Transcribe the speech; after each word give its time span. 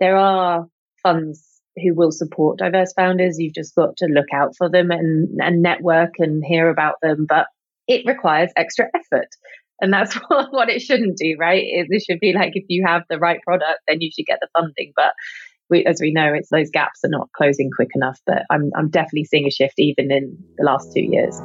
there 0.00 0.16
are 0.16 0.66
funds 1.02 1.56
who 1.76 1.94
will 1.94 2.10
support 2.10 2.58
diverse 2.58 2.92
founders. 2.94 3.38
You've 3.38 3.54
just 3.54 3.74
got 3.74 3.96
to 3.98 4.06
look 4.06 4.32
out 4.32 4.54
for 4.56 4.70
them 4.70 4.90
and, 4.90 5.28
and 5.40 5.62
network 5.62 6.14
and 6.18 6.44
hear 6.44 6.70
about 6.70 6.94
them. 7.02 7.26
But 7.28 7.46
it 7.86 8.06
requires 8.06 8.50
extra 8.56 8.86
effort. 8.94 9.28
And 9.80 9.92
that's 9.92 10.14
what, 10.28 10.70
it 10.70 10.80
shouldn't 10.80 11.18
do, 11.18 11.36
right? 11.38 11.62
It, 11.62 11.88
it 11.90 12.02
should 12.02 12.20
be 12.20 12.32
like 12.32 12.52
if 12.54 12.64
you 12.68 12.84
have 12.86 13.02
the 13.10 13.18
right 13.18 13.40
product, 13.42 13.80
then 13.86 14.00
you 14.00 14.10
should 14.10 14.26
get 14.26 14.38
the 14.40 14.48
funding. 14.56 14.92
But 14.96 15.12
we, 15.68 15.84
as 15.84 16.00
we 16.00 16.12
know, 16.12 16.32
it's 16.32 16.48
those 16.48 16.70
gaps 16.70 17.00
are 17.04 17.10
not 17.10 17.28
closing 17.36 17.70
quick 17.74 17.90
enough. 17.94 18.20
But 18.26 18.44
I'm, 18.50 18.70
I'm 18.76 18.88
definitely 18.88 19.24
seeing 19.24 19.46
a 19.46 19.50
shift 19.50 19.74
even 19.78 20.10
in 20.10 20.38
the 20.56 20.64
last 20.64 20.92
two 20.94 21.02
years. 21.02 21.38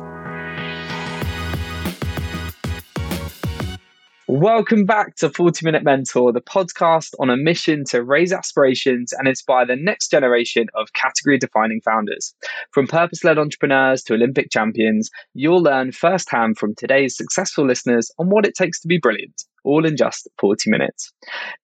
Welcome 4.32 4.86
back 4.86 5.18
to 5.18 5.30
40 5.30 5.66
Minute 5.66 5.84
Mentor, 5.84 6.32
the 6.32 6.40
podcast 6.40 7.10
on 7.20 7.30
a 7.30 7.36
mission 7.36 7.84
to 7.90 8.02
raise 8.02 8.32
aspirations 8.32 9.12
and 9.12 9.28
inspire 9.28 9.66
the 9.66 9.76
next 9.76 10.10
generation 10.10 10.68
of 10.74 10.94
category 10.94 11.38
defining 11.38 11.82
founders. 11.82 12.34
From 12.72 12.88
purpose 12.88 13.26
led 13.26 13.38
entrepreneurs 13.38 14.04
to 14.04 14.14
Olympic 14.14 14.50
champions, 14.50 15.10
you'll 15.34 15.62
learn 15.62 15.92
firsthand 15.92 16.58
from 16.58 16.76
today's 16.76 17.18
successful 17.18 17.68
listeners 17.68 18.10
on 18.20 18.30
what 18.30 18.46
it 18.46 18.56
takes 18.56 18.80
to 18.80 18.88
be 18.88 18.98
brilliant, 18.98 19.44
all 19.66 19.86
in 19.86 19.98
just 19.98 20.30
40 20.40 20.70
minutes. 20.70 21.12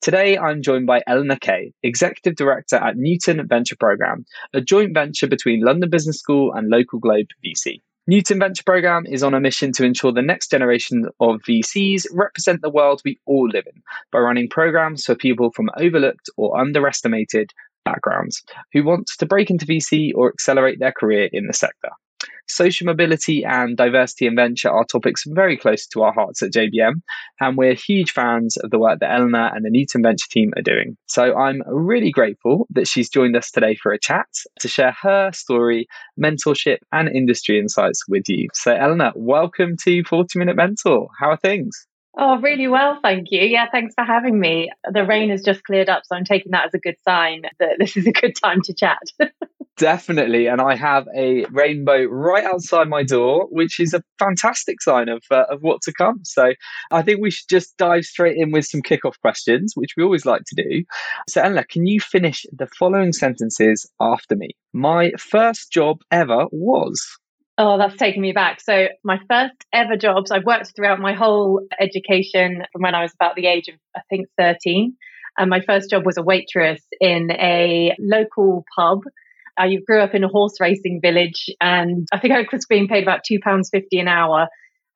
Today, 0.02 0.38
I'm 0.38 0.62
joined 0.62 0.88
by 0.88 1.04
Eleanor 1.08 1.38
Kaye, 1.40 1.72
Executive 1.84 2.36
Director 2.36 2.76
at 2.76 2.98
Newton 2.98 3.48
Venture 3.48 3.78
Programme, 3.80 4.26
a 4.54 4.60
joint 4.60 4.94
venture 4.94 5.28
between 5.28 5.64
London 5.64 5.90
Business 5.90 6.20
School 6.20 6.52
and 6.52 6.68
Local 6.68 7.00
Globe 7.00 7.28
VC. 7.46 7.80
Newton 8.10 8.40
Venture 8.40 8.64
Programme 8.64 9.06
is 9.06 9.22
on 9.22 9.34
a 9.34 9.40
mission 9.42 9.74
to 9.74 9.84
ensure 9.84 10.14
the 10.14 10.22
next 10.22 10.50
generation 10.50 11.10
of 11.20 11.42
VCs 11.42 12.06
represent 12.14 12.62
the 12.62 12.70
world 12.70 13.02
we 13.04 13.20
all 13.26 13.50
live 13.50 13.66
in 13.68 13.82
by 14.14 14.20
running 14.20 14.48
programs 14.48 15.04
for 15.04 15.14
people 15.14 15.52
from 15.52 15.70
overlooked 15.78 16.30
or 16.38 16.58
underestimated 16.58 17.52
backgrounds 17.84 18.44
who 18.72 18.86
want 18.86 19.08
to 19.20 19.26
break 19.26 19.50
into 19.50 19.66
VC 19.66 20.14
or 20.16 20.30
accelerate 20.30 20.80
their 20.80 20.94
career 20.94 21.28
in 21.34 21.48
the 21.48 21.54
sector. 21.54 21.90
Social 22.50 22.86
mobility 22.86 23.44
and 23.44 23.76
diversity 23.76 24.26
and 24.26 24.38
venture 24.38 24.70
are 24.70 24.86
topics 24.86 25.24
very 25.28 25.58
close 25.58 25.86
to 25.88 26.04
our 26.04 26.14
hearts 26.14 26.42
at 26.42 26.54
JBM, 26.54 27.02
and 27.42 27.58
we're 27.58 27.74
huge 27.74 28.12
fans 28.12 28.56
of 28.58 28.72
the 28.72 28.80
work 28.80 29.00
that 29.00 29.14
Eleanor 29.14 29.52
and 29.54 29.66
the 29.66 29.70
Newton 29.70 30.02
Venture 30.02 30.28
team 30.30 30.54
are 30.56 30.62
doing. 30.62 30.96
So 31.08 31.36
I'm 31.36 31.62
really 31.68 32.10
grateful 32.10 32.66
that 32.70 32.88
she's 32.88 33.10
joined 33.10 33.36
us 33.36 33.52
today 33.52 33.76
for 33.76 33.92
a 33.92 34.00
chat 34.00 34.28
to 34.62 34.70
share 34.70 34.96
her 35.02 35.32
story, 35.34 35.88
mentorship, 36.18 36.78
and 36.94 37.10
industry 37.10 37.60
insights 37.60 38.08
with 38.08 38.30
you. 38.30 38.48
So, 38.54 38.74
Eleanor, 38.74 39.12
welcome 39.16 39.76
to 39.84 40.04
40 40.06 40.40
Minute 40.40 40.56
Mentor. 40.56 41.10
How 41.20 41.32
are 41.32 41.38
things? 41.38 41.86
Oh, 42.18 42.40
really 42.40 42.68
well, 42.68 42.98
thank 43.04 43.28
you. 43.30 43.42
Yeah, 43.42 43.68
thanks 43.70 43.94
for 43.94 44.04
having 44.04 44.40
me. 44.40 44.72
The 44.92 45.06
rain 45.06 45.30
has 45.30 45.44
just 45.44 45.64
cleared 45.64 45.90
up, 45.90 46.04
so 46.06 46.16
I'm 46.16 46.26
taking 46.26 46.54
that 46.54 46.66
as 46.66 46.74
a 46.74 46.80
good 46.80 46.96
sign 47.04 47.44
that 47.60 47.76
this 47.78 47.98
is 47.98 48.08
a 48.08 48.12
good 48.12 48.36
time 48.42 48.62
to 48.64 48.74
chat. 48.74 49.02
Definitely. 49.78 50.48
And 50.48 50.60
I 50.60 50.76
have 50.76 51.08
a 51.16 51.46
rainbow 51.52 52.04
right 52.06 52.44
outside 52.44 52.90
my 52.90 53.04
door, 53.04 53.48
which 53.52 53.80
is 53.80 53.94
a 53.94 54.02
fantastic 54.18 54.82
sign 54.82 55.08
of, 55.08 55.24
uh, 55.30 55.44
of 55.52 55.62
what 55.62 55.82
to 55.84 55.94
come. 55.94 56.22
So 56.24 56.54
I 56.92 57.04
think 57.04 57.22
we 57.22 57.30
should 57.30 57.48
just 57.48 57.78
dive 57.78 58.04
straight 58.04 58.38
in 58.38 58.52
with 58.52 58.66
some 58.66 58.82
kickoff 58.82 59.20
questions, 59.22 59.74
which 59.76 59.92
we 59.96 60.04
always 60.04 60.26
like 60.26 60.42
to 60.48 60.64
do. 60.64 60.84
So, 61.30 61.42
Ella, 61.42 61.64
can 61.64 61.86
you 61.86 62.00
finish 62.00 62.44
the 62.52 62.68
following 62.80 63.14
sentences 63.14 63.88
after 64.02 64.36
me? 64.36 64.50
My 64.74 65.12
first 65.20 65.72
job 65.72 66.00
ever 66.12 66.46
was. 66.52 67.00
Oh, 67.60 67.78
that's 67.78 67.98
taking 67.98 68.22
me 68.24 68.32
back. 68.32 68.62
So, 68.62 68.88
my 69.04 69.20
first 69.30 69.64
ever 69.74 69.96
jobs, 69.96 70.32
I've 70.32 70.46
worked 70.46 70.76
throughout 70.76 71.00
my 71.00 71.14
whole 71.14 71.62
education 71.80 72.64
from 72.74 72.82
when 72.82 72.96
I 72.96 73.04
was 73.04 73.14
about 73.14 73.36
the 73.36 73.46
age 73.46 73.68
of, 73.68 73.76
I 73.96 74.02
think, 74.10 74.28
13. 74.40 74.96
And 75.38 75.52
my 75.52 75.62
first 75.62 75.92
job 75.92 76.04
was 76.04 76.18
a 76.18 76.24
waitress 76.24 76.82
in 77.00 77.30
a 77.32 77.96
local 78.00 78.66
pub 78.76 79.02
I 79.58 79.76
grew 79.86 80.02
up 80.02 80.14
in 80.14 80.24
a 80.24 80.28
horse 80.28 80.60
racing 80.60 81.00
village, 81.02 81.50
and 81.62 82.08
I 82.12 82.20
think 82.20 82.34
I 82.34 82.46
was 82.52 82.66
being 82.66 82.88
paid 82.88 83.04
about 83.04 83.22
two 83.26 83.40
pounds 83.44 83.70
fifty 83.72 84.00
an 84.00 84.08
hour. 84.08 84.48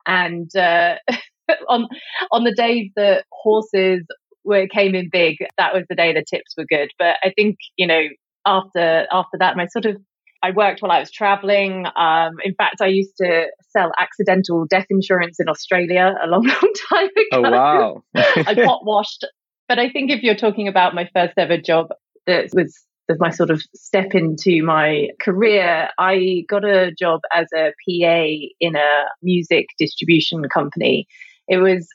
And 0.06 0.54
uh, 0.56 0.96
on 1.68 1.88
on 2.30 2.44
the 2.44 2.54
days 2.54 2.90
that 2.96 3.24
horses 3.32 4.06
were 4.44 4.66
came 4.66 4.94
in 4.94 5.08
big, 5.10 5.36
that 5.58 5.74
was 5.74 5.84
the 5.88 5.94
day 5.94 6.12
the 6.12 6.24
tips 6.28 6.54
were 6.56 6.66
good. 6.66 6.90
But 6.98 7.16
I 7.22 7.32
think 7.34 7.56
you 7.76 7.86
know 7.86 8.02
after 8.46 9.06
after 9.10 9.38
that, 9.38 9.56
my 9.56 9.66
sort 9.66 9.86
of 9.86 9.96
I 10.42 10.50
worked 10.50 10.82
while 10.82 10.90
I 10.90 10.98
was 10.98 11.10
traveling. 11.10 11.86
Um, 11.94 12.32
in 12.44 12.54
fact, 12.54 12.80
I 12.80 12.88
used 12.88 13.16
to 13.18 13.46
sell 13.70 13.92
accidental 13.98 14.66
death 14.68 14.86
insurance 14.90 15.38
in 15.38 15.48
Australia 15.48 16.14
a 16.22 16.26
long, 16.26 16.44
long 16.46 16.72
time 16.90 17.08
oh, 17.32 17.38
ago. 17.38 17.46
Oh 17.46 17.50
wow! 17.50 18.02
I 18.14 18.54
pot 18.54 18.84
washed. 18.84 19.24
But 19.68 19.78
I 19.78 19.88
think 19.88 20.10
if 20.10 20.22
you're 20.22 20.34
talking 20.34 20.68
about 20.68 20.94
my 20.94 21.08
first 21.14 21.34
ever 21.38 21.56
job, 21.56 21.88
that 22.26 22.50
was 22.52 22.76
of 23.08 23.18
my 23.20 23.30
sort 23.30 23.50
of 23.50 23.62
step 23.74 24.14
into 24.14 24.62
my 24.62 25.08
career, 25.20 25.88
I 25.98 26.44
got 26.48 26.64
a 26.64 26.92
job 26.92 27.20
as 27.34 27.46
a 27.54 27.70
PA 27.70 28.24
in 28.60 28.76
a 28.76 29.04
music 29.22 29.66
distribution 29.78 30.42
company. 30.52 31.06
It 31.48 31.58
was 31.58 31.88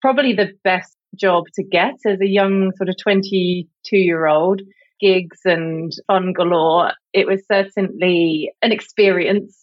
probably 0.00 0.32
the 0.32 0.52
best 0.62 0.96
job 1.16 1.44
to 1.54 1.62
get 1.62 1.94
as 2.06 2.20
a 2.20 2.26
young 2.26 2.72
sort 2.76 2.88
of 2.88 2.96
22 3.00 3.96
year 3.96 4.26
old 4.26 4.60
gigs 5.00 5.40
and 5.44 5.92
fun 6.06 6.32
galore. 6.32 6.92
It 7.12 7.26
was 7.26 7.42
certainly 7.50 8.52
an 8.62 8.72
experience. 8.72 9.60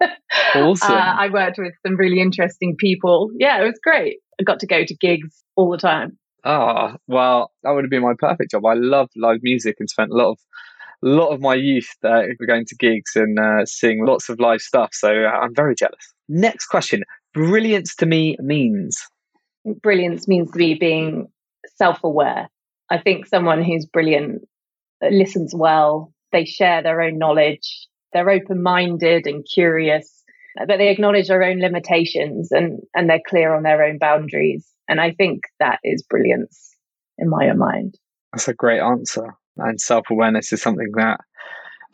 Awesome. 0.54 0.92
uh, 0.92 1.14
I 1.18 1.28
worked 1.28 1.58
with 1.58 1.74
some 1.84 1.96
really 1.96 2.20
interesting 2.20 2.76
people. 2.78 3.30
Yeah, 3.36 3.60
it 3.60 3.64
was 3.64 3.78
great. 3.82 4.18
I 4.40 4.44
got 4.44 4.60
to 4.60 4.66
go 4.66 4.84
to 4.84 4.96
gigs 4.96 5.42
all 5.56 5.70
the 5.70 5.76
time. 5.76 6.16
Ah, 6.44 6.92
oh, 6.92 6.96
well, 7.06 7.52
that 7.62 7.70
would 7.70 7.84
have 7.84 7.90
been 7.90 8.02
my 8.02 8.14
perfect 8.16 8.52
job. 8.52 8.64
I 8.64 8.74
love 8.74 9.10
live 9.16 9.40
music 9.42 9.76
and 9.80 9.90
spent 9.90 10.10
a 10.10 10.14
lot 10.14 10.30
of 10.30 10.38
a 11.02 11.06
lot 11.06 11.28
of 11.28 11.40
my 11.40 11.54
youth 11.54 11.88
uh, 12.04 12.22
going 12.46 12.64
to 12.66 12.74
gigs 12.76 13.14
and 13.14 13.38
uh, 13.38 13.64
seeing 13.66 14.04
lots 14.04 14.28
of 14.28 14.40
live 14.40 14.60
stuff. 14.60 14.90
So 14.92 15.08
uh, 15.08 15.28
I'm 15.28 15.54
very 15.54 15.74
jealous. 15.74 16.14
Next 16.28 16.66
question: 16.66 17.02
Brilliance 17.34 17.94
to 17.96 18.06
me 18.06 18.36
means. 18.40 19.04
Brilliance 19.82 20.28
means 20.28 20.50
to 20.52 20.58
me 20.58 20.74
being 20.74 21.28
self-aware. 21.76 22.48
I 22.90 22.98
think 22.98 23.26
someone 23.26 23.62
who's 23.62 23.86
brilliant 23.86 24.42
listens 25.02 25.54
well. 25.54 26.12
They 26.32 26.44
share 26.44 26.82
their 26.82 27.02
own 27.02 27.18
knowledge. 27.18 27.88
They're 28.12 28.30
open-minded 28.30 29.26
and 29.26 29.46
curious, 29.52 30.24
but 30.66 30.78
they 30.78 30.88
acknowledge 30.88 31.28
their 31.28 31.42
own 31.42 31.58
limitations 31.58 32.52
and 32.52 32.80
and 32.94 33.10
they're 33.10 33.20
clear 33.28 33.54
on 33.54 33.64
their 33.64 33.82
own 33.84 33.98
boundaries 33.98 34.66
and 34.88 35.00
I 35.00 35.12
think 35.12 35.42
that 35.60 35.78
is 35.84 36.02
brilliance 36.02 36.76
in 37.18 37.28
my 37.28 37.48
own 37.48 37.58
mind. 37.58 37.98
That's 38.32 38.48
a 38.48 38.54
great 38.54 38.80
answer. 38.80 39.34
And 39.56 39.80
self 39.80 40.06
awareness 40.10 40.52
is 40.52 40.62
something 40.62 40.92
that 40.96 41.20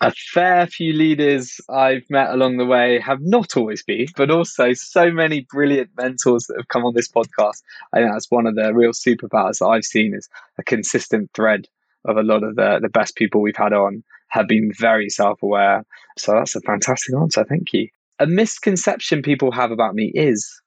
a 0.00 0.12
fair 0.32 0.66
few 0.66 0.92
leaders 0.92 1.60
I've 1.68 2.04
met 2.10 2.30
along 2.30 2.56
the 2.56 2.66
way 2.66 2.98
have 3.00 3.20
not 3.22 3.56
always 3.56 3.82
been, 3.82 4.06
but 4.16 4.30
also 4.30 4.72
so 4.72 5.10
many 5.10 5.46
brilliant 5.50 5.90
mentors 5.96 6.46
that 6.46 6.56
have 6.58 6.68
come 6.68 6.84
on 6.84 6.94
this 6.94 7.08
podcast. 7.08 7.62
I 7.92 8.00
think 8.00 8.12
that's 8.12 8.30
one 8.30 8.46
of 8.46 8.56
the 8.56 8.74
real 8.74 8.90
superpowers 8.90 9.58
that 9.58 9.66
I've 9.66 9.84
seen 9.84 10.14
is 10.14 10.28
a 10.58 10.64
consistent 10.64 11.30
thread 11.32 11.66
of 12.04 12.16
a 12.16 12.22
lot 12.22 12.42
of 12.42 12.56
the, 12.56 12.80
the 12.82 12.88
best 12.88 13.16
people 13.16 13.40
we've 13.40 13.56
had 13.56 13.72
on 13.72 14.02
have 14.28 14.48
been 14.48 14.72
very 14.78 15.08
self 15.08 15.42
aware. 15.42 15.84
So 16.18 16.32
that's 16.32 16.56
a 16.56 16.60
fantastic 16.60 17.14
answer. 17.14 17.44
Thank 17.44 17.72
you. 17.72 17.88
A 18.18 18.26
misconception 18.26 19.22
people 19.22 19.52
have 19.52 19.70
about 19.70 19.94
me 19.94 20.12
is 20.14 20.60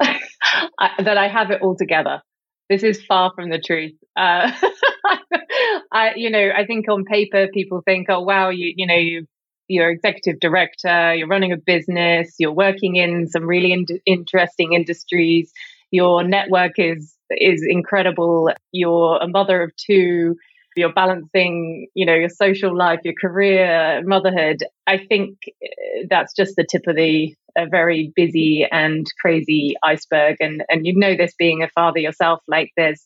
I, 0.78 1.02
that 1.02 1.16
I 1.18 1.28
have 1.28 1.50
it 1.50 1.62
all 1.62 1.76
together. 1.76 2.22
This 2.68 2.82
is 2.82 3.04
far 3.04 3.32
from 3.34 3.50
the 3.50 3.58
truth. 3.58 3.92
Uh, 4.16 4.50
I, 5.92 6.12
you 6.16 6.30
know, 6.30 6.50
I 6.56 6.64
think 6.66 6.88
on 6.88 7.04
paper 7.04 7.48
people 7.52 7.82
think, 7.84 8.06
oh 8.08 8.20
wow, 8.20 8.50
you, 8.50 8.72
you 8.76 8.86
know, 8.86 8.94
you, 8.96 9.26
you're 9.68 9.90
executive 9.90 10.40
director, 10.40 11.14
you're 11.14 11.28
running 11.28 11.52
a 11.52 11.56
business, 11.56 12.34
you're 12.38 12.52
working 12.52 12.96
in 12.96 13.28
some 13.28 13.44
really 13.44 13.72
in- 13.72 13.86
interesting 14.06 14.72
industries. 14.72 15.52
Your 15.90 16.24
network 16.24 16.72
is 16.78 17.14
is 17.30 17.64
incredible. 17.66 18.50
You're 18.72 19.18
a 19.18 19.28
mother 19.28 19.62
of 19.62 19.72
two. 19.76 20.36
You're 20.76 20.92
balancing, 20.92 21.88
you 21.94 22.06
know, 22.06 22.14
your 22.14 22.28
social 22.28 22.76
life, 22.76 23.00
your 23.04 23.14
career, 23.20 24.02
motherhood. 24.04 24.62
I 24.86 24.98
think 24.98 25.36
uh, 25.62 26.06
that's 26.08 26.34
just 26.34 26.54
the 26.56 26.66
tip 26.70 26.82
of 26.86 26.96
the 26.96 27.34
a 27.56 27.66
very 27.66 28.12
busy 28.16 28.66
and 28.70 29.06
crazy 29.20 29.74
iceberg. 29.82 30.36
And 30.40 30.62
and 30.68 30.86
you 30.86 30.94
know 30.96 31.16
this 31.16 31.34
being 31.38 31.62
a 31.62 31.68
father 31.68 31.98
yourself 31.98 32.40
like 32.48 32.70
there's 32.76 33.04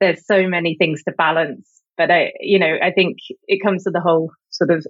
there's 0.00 0.26
so 0.26 0.48
many 0.48 0.76
things 0.76 1.02
to 1.04 1.12
balance. 1.12 1.68
But 1.98 2.10
i 2.10 2.32
you 2.40 2.58
know 2.58 2.78
i 2.82 2.90
think 2.90 3.18
it 3.46 3.62
comes 3.62 3.84
to 3.84 3.90
the 3.90 4.00
whole 4.00 4.32
sort 4.48 4.70
of 4.70 4.86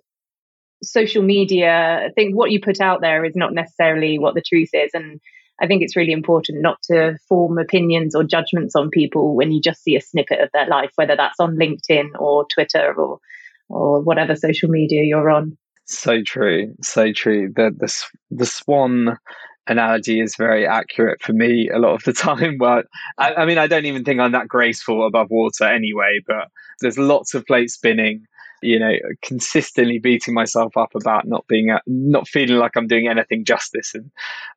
social 0.85 1.23
media 1.23 2.07
i 2.07 2.11
think 2.15 2.35
what 2.35 2.51
you 2.53 2.61
put 2.61 2.81
out 2.81 3.01
there 3.01 3.25
is 3.25 3.35
not 3.35 3.53
necessarily 3.53 4.19
what 4.19 4.35
the 4.35 4.43
truth 4.43 4.71
is. 4.73 4.91
And 4.95 5.21
i 5.63 5.67
think 5.67 5.83
it's 5.83 5.97
really 5.97 6.13
important 6.13 6.61
not 6.61 6.79
to 6.83 7.17
form 7.29 7.59
opinions 7.59 8.15
or 8.15 8.25
judgments 8.25 8.75
on 8.75 8.91
people 8.91 9.35
when 9.35 9.53
you 9.53 9.61
just 9.61 9.83
see 9.83 9.97
a 9.97 10.01
snippet 10.01 10.41
of 10.41 10.51
their 10.53 10.67
life 10.67 10.91
whether 10.97 11.17
that's 11.17 11.41
on 11.41 11.57
linkedin 11.57 12.09
or 12.19 12.45
twitter 12.53 12.95
or 12.97 13.19
or 13.69 14.03
whatever 14.03 14.37
social 14.37 14.69
media 14.69 15.03
you're 15.03 15.31
on 15.31 15.57
so 15.85 16.23
true, 16.23 16.75
so 16.83 17.13
true. 17.13 17.53
The 17.55 17.75
the 17.77 17.93
the 18.31 18.47
swan 18.47 19.19
analogy 19.69 20.21
is 20.21 20.35
very 20.37 20.67
accurate 20.67 21.23
for 21.23 21.33
me 21.33 21.69
a 21.73 21.79
lot 21.79 21.95
of 21.95 22.03
the 22.05 22.13
time. 22.29 22.57
But 22.59 22.87
I, 23.19 23.35
I, 23.35 23.47
mean, 23.47 23.59
I 23.59 23.69
don't 23.69 23.87
even 23.87 24.05
think 24.05 24.19
I'm 24.19 24.33
that 24.33 24.49
graceful 24.49 25.07
above 25.07 25.29
water 25.31 25.65
anyway, 25.65 26.21
but 26.27 26.49
there's 26.81 26.99
lots 26.99 27.35
of 27.35 27.47
plates 27.47 27.75
spinning, 27.75 28.25
you 28.63 28.79
know, 28.79 28.93
consistently 29.23 29.99
beating 29.99 30.35
myself 30.35 30.77
up 30.77 30.95
about 30.95 31.27
not 31.27 31.47
being, 31.49 31.71
a, 31.71 31.81
not 31.87 32.29
feeling 32.29 32.57
like 32.57 32.73
I'm 32.77 32.87
doing 32.87 33.09
anything 33.09 33.45
justice. 33.45 33.95
And 33.95 34.11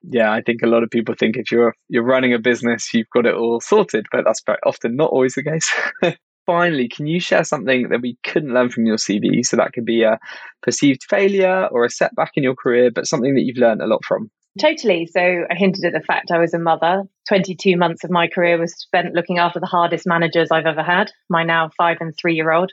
yeah, 0.04 0.32
I 0.32 0.42
think 0.42 0.62
a 0.62 0.68
lot 0.68 0.84
of 0.84 0.90
people 0.90 1.16
think 1.18 1.38
if 1.38 1.52
you're, 1.52 1.74
you're 1.90 2.04
running 2.04 2.34
a 2.34 2.40
business, 2.40 2.94
you've 2.94 3.10
got 3.14 3.26
it 3.26 3.36
all 3.36 3.60
sorted, 3.60 4.06
but 4.12 4.26
that's 4.26 4.42
often 4.66 4.96
not 4.96 5.12
always 5.12 5.36
the 5.36 5.44
case. 5.44 5.72
finally, 6.46 6.88
can 6.88 7.08
you 7.08 7.20
share 7.20 7.44
something 7.44 7.90
that 7.90 8.02
we 8.02 8.18
couldn't 8.24 8.54
learn 8.54 8.70
from 8.70 8.86
your 8.86 8.98
CV? 8.98 9.46
So 9.46 9.58
that 9.58 9.74
could 9.74 9.86
be 9.86 10.04
a 10.04 10.20
perceived 10.62 11.04
failure 11.10 11.68
or 11.72 11.86
a 11.86 11.90
setback 11.90 12.32
in 12.36 12.44
your 12.44 12.56
career, 12.56 12.92
but 12.94 13.08
something 13.08 13.36
that 13.36 13.42
you've 13.42 13.58
learned 13.58 13.82
a 13.82 13.88
lot 13.88 14.04
from. 14.06 14.30
Totally. 14.60 15.06
So 15.06 15.20
I 15.20 15.54
hinted 15.56 15.84
at 15.84 15.92
the 15.92 16.06
fact 16.06 16.32
I 16.32 16.40
was 16.40 16.54
a 16.54 16.60
mother. 16.60 17.04
22 17.28 17.76
months 17.76 18.06
of 18.06 18.10
my 18.10 18.28
career 18.28 18.58
was 18.58 18.74
spent 18.74 19.14
looking 19.14 19.38
after 19.38 19.60
the 19.60 19.66
hardest 19.66 20.08
managers 20.08 20.50
I've 20.50 20.66
ever 20.66 20.84
had, 20.84 21.12
my 21.30 21.44
now 21.44 21.72
five 21.78 21.98
and 22.00 22.14
three 22.20 22.36
year 22.36 22.52
old. 22.52 22.72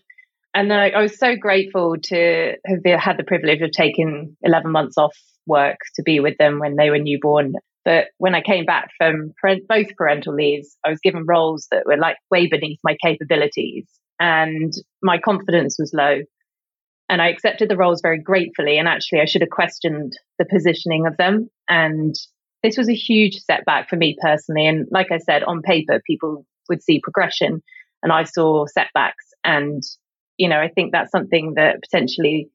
And 0.55 0.73
I, 0.73 0.91
I 0.91 1.03
was 1.03 1.19
so 1.19 1.35
grateful 1.37 1.97
to 2.05 2.53
have 2.67 3.01
had 3.01 3.17
the 3.17 3.25
privilege 3.25 3.63
of 3.63 3.71
taking 3.71 4.37
11 4.43 4.71
months 4.71 4.99
off 4.99 5.17
work 5.47 5.79
to 5.97 6.03
be 6.03 6.21
with 6.21 6.37
them 6.39 6.59
when 6.59 6.77
they 6.77 6.91
were 6.91 6.99
newborn. 6.99 7.55
But 7.85 8.09
when 8.19 8.35
I 8.35 8.43
came 8.43 8.65
back 8.65 8.91
from 8.97 9.33
parent, 9.41 9.67
both 9.67 9.97
parental 9.97 10.35
leaves, 10.35 10.77
I 10.85 10.91
was 10.91 11.01
given 11.01 11.25
roles 11.27 11.67
that 11.71 11.85
were 11.87 11.97
like 11.97 12.17
way 12.31 12.47
beneath 12.47 12.79
my 12.85 12.97
capabilities 13.03 13.87
and 14.21 14.73
my 15.03 15.19
confidence 15.19 15.77
was 15.79 15.93
low. 15.93 16.21
And 17.09 17.21
I 17.21 17.29
accepted 17.29 17.69
the 17.69 17.77
roles 17.77 18.01
very 18.01 18.21
gratefully. 18.21 18.79
And 18.79 18.89
actually, 18.89 19.21
I 19.21 19.25
should 19.25 19.43
have 19.43 19.51
questioned 19.51 20.13
the 20.39 20.47
positioning 20.47 21.07
of 21.07 21.17
them. 21.17 21.51
And 21.69 22.15
this 22.63 22.79
was 22.79 22.89
a 22.89 22.95
huge 22.95 23.39
setback 23.39 23.89
for 23.89 23.97
me 23.97 24.17
personally. 24.23 24.67
And 24.67 24.87
like 24.91 25.11
I 25.11 25.19
said, 25.19 25.43
on 25.43 25.63
paper, 25.63 26.01
people 26.07 26.47
would 26.69 26.83
see 26.83 27.01
progression, 27.03 27.63
and 28.03 28.13
I 28.13 28.23
saw 28.25 28.67
setbacks. 28.67 29.27
And, 29.45 29.83
you 30.43 30.49
know, 30.49 30.59
I 30.59 30.67
think 30.67 30.91
that's 30.91 31.13
something 31.13 31.55
that 31.55 31.81
potentially 31.83 32.51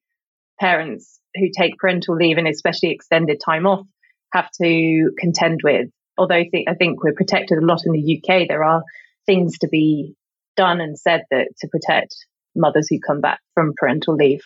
parents 0.60 1.22
who 1.36 1.48
take 1.58 1.78
parental 1.78 2.18
leave 2.18 2.38
and 2.38 2.46
especially 2.46 2.90
extended 2.90 3.40
time 3.40 3.66
off 3.66 3.88
have 4.34 4.50
to 4.62 5.12
contend 5.18 5.62
with. 5.64 5.88
Although 6.18 6.36
I 6.36 6.50
think, 6.78 7.02
we're 7.02 7.14
protected 7.14 7.58
a 7.60 7.66
lot 7.66 7.86
in 7.86 7.94
the 7.94 8.18
UK, 8.18 8.50
there 8.50 8.66
are 8.66 8.84
things 9.26 9.58
to 9.60 9.70
be 9.70 10.16
done 10.58 10.82
and 10.82 11.00
said 11.00 11.22
that 11.32 11.48
to 11.62 11.68
protect 11.70 12.14
mothers 12.58 12.88
who 12.90 13.00
come 13.00 13.22
back 13.22 13.40
from 13.54 13.74
parental 13.78 14.16
leave. 14.16 14.42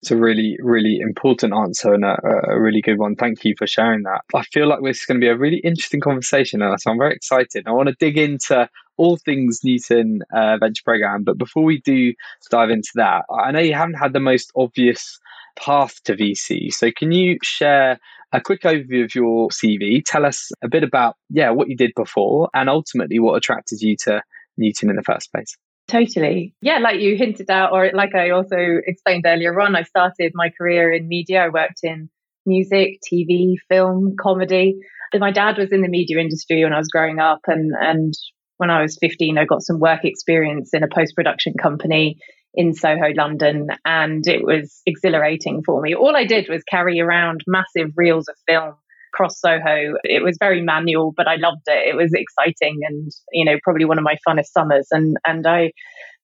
It's 0.00 0.10
a 0.10 0.16
really, 0.16 0.56
really 0.62 0.98
important 0.98 1.52
answer 1.52 1.92
and 1.92 2.04
a, 2.04 2.16
a, 2.48 2.58
really 2.58 2.80
good 2.80 2.96
one. 2.96 3.14
Thank 3.14 3.44
you 3.44 3.54
for 3.58 3.66
sharing 3.66 4.04
that. 4.04 4.22
I 4.34 4.42
feel 4.44 4.68
like 4.68 4.78
this 4.82 5.00
is 5.00 5.04
going 5.04 5.20
to 5.20 5.24
be 5.24 5.28
a 5.28 5.36
really 5.36 5.58
interesting 5.58 6.00
conversation, 6.00 6.62
and 6.62 6.80
so 6.80 6.92
I'm 6.92 6.98
very 6.98 7.14
excited. 7.14 7.66
I 7.66 7.72
want 7.72 7.90
to 7.90 7.96
dig 7.98 8.16
into 8.16 8.70
all 8.96 9.16
things 9.16 9.60
Newton 9.62 10.22
uh, 10.34 10.56
Venture 10.58 10.82
Program, 10.84 11.24
but 11.24 11.38
before 11.38 11.64
we 11.64 11.80
do 11.80 12.12
dive 12.50 12.70
into 12.70 12.90
that, 12.94 13.24
I 13.30 13.50
know 13.50 13.60
you 13.60 13.74
haven't 13.74 13.94
had 13.94 14.12
the 14.12 14.20
most 14.20 14.50
obvious 14.56 15.18
path 15.56 16.02
to 16.04 16.14
VC. 16.14 16.72
So, 16.72 16.90
can 16.90 17.12
you 17.12 17.38
share 17.42 17.98
a 18.32 18.40
quick 18.40 18.62
overview 18.62 19.04
of 19.04 19.14
your 19.14 19.48
CV? 19.50 20.02
Tell 20.04 20.26
us 20.26 20.50
a 20.62 20.68
bit 20.68 20.82
about 20.82 21.16
yeah 21.30 21.50
what 21.50 21.68
you 21.68 21.76
did 21.76 21.92
before, 21.96 22.50
and 22.54 22.68
ultimately 22.68 23.18
what 23.18 23.36
attracted 23.36 23.80
you 23.80 23.96
to 24.04 24.22
Newton 24.56 24.90
in 24.90 24.96
the 24.96 25.02
first 25.02 25.32
place. 25.32 25.56
Totally. 25.88 26.52
Yeah, 26.62 26.78
like 26.78 27.00
you 27.00 27.16
hinted 27.16 27.48
at, 27.48 27.70
or 27.70 27.90
like 27.94 28.14
I 28.14 28.30
also 28.30 28.56
explained 28.86 29.24
earlier 29.24 29.58
on, 29.60 29.76
I 29.76 29.82
started 29.82 30.32
my 30.34 30.50
career 30.50 30.92
in 30.92 31.06
media. 31.06 31.44
I 31.44 31.48
worked 31.48 31.80
in 31.84 32.10
music, 32.44 32.98
TV, 33.10 33.54
film, 33.68 34.16
comedy. 34.20 34.76
And 35.12 35.20
my 35.20 35.30
dad 35.30 35.58
was 35.58 35.70
in 35.70 35.82
the 35.82 35.88
media 35.88 36.18
industry 36.18 36.64
when 36.64 36.72
I 36.72 36.78
was 36.78 36.88
growing 36.88 37.20
up. 37.20 37.40
And, 37.46 37.72
and 37.80 38.14
when 38.58 38.70
I 38.70 38.82
was 38.82 38.96
15, 39.00 39.38
I 39.38 39.44
got 39.44 39.62
some 39.62 39.78
work 39.78 40.04
experience 40.04 40.70
in 40.72 40.82
a 40.82 40.88
post 40.88 41.14
production 41.14 41.54
company 41.60 42.18
in 42.54 42.74
Soho, 42.74 43.12
London. 43.14 43.68
And 43.84 44.26
it 44.26 44.44
was 44.44 44.80
exhilarating 44.86 45.62
for 45.64 45.80
me. 45.80 45.94
All 45.94 46.16
I 46.16 46.24
did 46.24 46.48
was 46.48 46.62
carry 46.64 47.00
around 47.00 47.42
massive 47.46 47.92
reels 47.96 48.28
of 48.28 48.36
film 48.46 48.74
across 49.12 49.40
Soho. 49.40 49.94
It 50.04 50.22
was 50.22 50.36
very 50.40 50.62
manual, 50.62 51.12
but 51.16 51.28
I 51.28 51.36
loved 51.36 51.62
it. 51.66 51.88
It 51.88 51.96
was 51.96 52.12
exciting 52.12 52.80
and, 52.88 53.10
you 53.32 53.44
know, 53.44 53.58
probably 53.62 53.84
one 53.84 53.98
of 53.98 54.04
my 54.04 54.16
funnest 54.26 54.48
summers. 54.52 54.88
And, 54.90 55.16
and 55.26 55.46
I, 55.46 55.72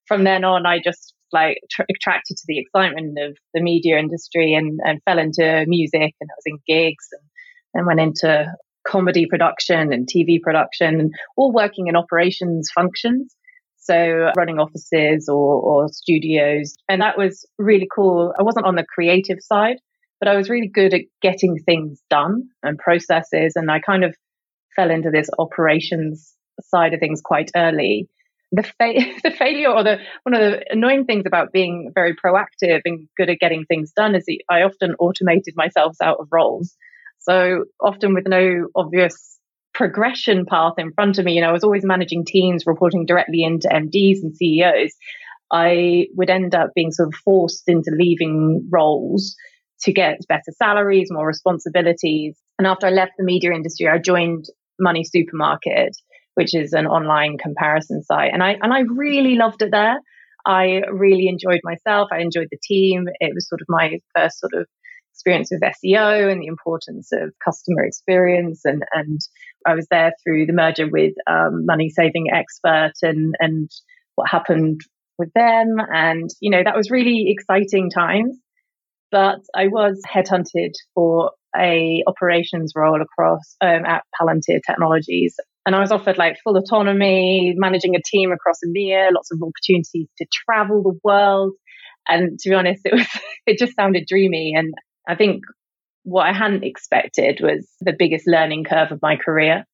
from 0.07 0.23
then 0.23 0.43
on, 0.43 0.65
I 0.65 0.79
just 0.83 1.13
like 1.31 1.57
tra- 1.71 1.85
attracted 1.89 2.37
to 2.37 2.43
the 2.47 2.59
excitement 2.59 3.17
of 3.19 3.35
the 3.53 3.61
media 3.61 3.97
industry 3.97 4.53
and, 4.53 4.79
and 4.83 5.01
fell 5.03 5.17
into 5.17 5.65
music 5.67 6.13
and 6.21 6.29
I 6.29 6.35
was 6.37 6.43
in 6.45 6.59
gigs 6.67 7.07
and 7.11 7.21
then 7.73 7.85
went 7.85 7.99
into 7.99 8.53
comedy 8.87 9.25
production 9.25 9.93
and 9.93 10.07
TV 10.07 10.41
production 10.41 10.99
and 10.99 11.13
all 11.37 11.51
working 11.51 11.87
in 11.87 11.95
operations 11.95 12.69
functions. 12.73 13.35
So 13.77 14.31
running 14.37 14.59
offices 14.59 15.27
or, 15.27 15.55
or 15.61 15.89
studios. 15.89 16.75
And 16.87 17.01
that 17.01 17.17
was 17.17 17.45
really 17.57 17.87
cool. 17.93 18.33
I 18.39 18.43
wasn't 18.43 18.65
on 18.65 18.75
the 18.75 18.85
creative 18.85 19.39
side 19.41 19.77
but 20.23 20.31
I 20.31 20.37
was 20.37 20.49
really 20.49 20.69
good 20.69 20.93
at 20.93 21.01
getting 21.21 21.59
things 21.59 22.01
done 22.09 22.47
and 22.63 22.77
processes. 22.77 23.57
And 23.57 23.69
I 23.69 23.79
kind 23.81 24.05
of 24.05 24.15
fell 24.73 24.89
into 24.89 25.11
this 25.11 25.29
operations 25.37 26.33
side 26.61 26.93
of 26.93 27.01
things 27.01 27.19
quite 27.21 27.51
early. 27.57 28.07
The, 28.53 28.63
fa- 28.63 28.93
the 29.23 29.31
failure 29.37 29.67
or 29.67 29.83
the 29.83 29.97
one 30.23 30.33
of 30.33 30.39
the 30.39 30.63
annoying 30.69 31.03
things 31.03 31.25
about 31.27 31.51
being 31.51 31.91
very 31.93 32.15
proactive 32.15 32.79
and 32.85 33.09
good 33.17 33.29
at 33.29 33.39
getting 33.39 33.65
things 33.65 33.91
done 33.91 34.15
is 34.15 34.25
I 34.49 34.61
often 34.61 34.95
automated 34.97 35.55
myself 35.57 35.97
out 36.01 36.21
of 36.21 36.29
roles. 36.31 36.77
So 37.23 37.65
often 37.81 38.13
with 38.13 38.27
no 38.27 38.67
obvious 38.75 39.39
progression 39.73 40.45
path 40.45 40.73
in 40.77 40.93
front 40.93 41.17
of 41.17 41.25
me, 41.25 41.33
you 41.33 41.41
know, 41.41 41.49
I 41.49 41.53
was 41.53 41.63
always 41.63 41.83
managing 41.83 42.25
teams, 42.25 42.65
reporting 42.65 43.05
directly 43.05 43.43
into 43.43 43.67
MDs 43.67 44.21
and 44.21 44.35
CEOs. 44.35 44.91
I 45.51 46.07
would 46.15 46.29
end 46.29 46.53
up 46.55 46.71
being 46.75 46.91
sort 46.91 47.09
of 47.09 47.15
forced 47.23 47.63
into 47.67 47.91
leaving 47.97 48.67
roles 48.71 49.35
to 49.81 49.93
get 49.93 50.19
better 50.27 50.51
salaries, 50.57 51.09
more 51.11 51.27
responsibilities. 51.27 52.37
And 52.57 52.67
after 52.67 52.87
I 52.87 52.91
left 52.91 53.13
the 53.17 53.23
media 53.23 53.51
industry, 53.51 53.87
I 53.87 53.97
joined 53.97 54.45
Money 54.79 55.03
Supermarket, 55.03 55.95
which 56.35 56.55
is 56.55 56.73
an 56.73 56.87
online 56.87 57.37
comparison 57.37 58.03
site. 58.03 58.31
And 58.33 58.43
I, 58.43 58.57
and 58.61 58.73
I 58.73 58.81
really 58.81 59.35
loved 59.35 59.61
it 59.61 59.71
there. 59.71 59.97
I 60.45 60.81
really 60.91 61.27
enjoyed 61.27 61.61
myself. 61.63 62.09
I 62.11 62.19
enjoyed 62.19 62.47
the 62.51 62.59
team. 62.61 63.05
It 63.19 63.33
was 63.33 63.47
sort 63.47 63.61
of 63.61 63.67
my 63.69 63.99
first 64.15 64.39
sort 64.39 64.53
of 64.53 64.67
experience 65.23 65.49
with 65.51 65.61
SEO 65.61 66.31
and 66.31 66.41
the 66.41 66.47
importance 66.47 67.09
of 67.13 67.33
customer 67.43 67.83
experience. 67.83 68.61
And, 68.65 68.83
and 68.93 69.19
I 69.65 69.75
was 69.75 69.87
there 69.89 70.13
through 70.23 70.45
the 70.45 70.53
merger 70.53 70.87
with 70.89 71.13
um, 71.27 71.65
Money 71.65 71.89
Saving 71.89 72.27
Expert 72.33 72.93
and, 73.01 73.35
and 73.39 73.69
what 74.15 74.29
happened 74.29 74.81
with 75.17 75.31
them. 75.33 75.77
And, 75.79 76.29
you 76.41 76.49
know, 76.49 76.61
that 76.63 76.75
was 76.75 76.91
really 76.91 77.31
exciting 77.31 77.89
times 77.89 78.37
but 79.13 79.41
I 79.55 79.67
was 79.67 80.01
headhunted 80.11 80.71
for 80.95 81.33
a 81.55 82.03
operations 82.07 82.73
role 82.75 82.99
across 82.99 83.55
um, 83.61 83.85
at 83.85 84.01
Palantir 84.19 84.59
Technologies. 84.65 85.35
And 85.67 85.75
I 85.75 85.81
was 85.81 85.91
offered 85.91 86.17
like 86.17 86.37
full 86.43 86.57
autonomy, 86.57 87.53
managing 87.55 87.95
a 87.95 88.01
team 88.03 88.31
across 88.31 88.57
EMEA, 88.65 89.13
lots 89.13 89.31
of 89.31 89.39
opportunities 89.39 90.07
to 90.17 90.25
travel 90.33 90.81
the 90.81 90.99
world. 91.03 91.53
And 92.07 92.39
to 92.39 92.49
be 92.49 92.55
honest, 92.55 92.81
it 92.85 92.93
was, 92.93 93.07
it 93.45 93.59
just 93.59 93.75
sounded 93.75 94.05
dreamy. 94.07 94.55
And 94.57 94.73
I 95.07 95.15
think 95.15 95.43
what 96.03 96.27
I 96.27 96.33
hadn't 96.33 96.63
expected 96.63 97.39
was 97.41 97.67
the 97.81 97.95
biggest 97.97 98.27
learning 98.27 98.65
curve 98.65 98.91
of 98.91 99.01
my 99.01 99.15
career. 99.15 99.65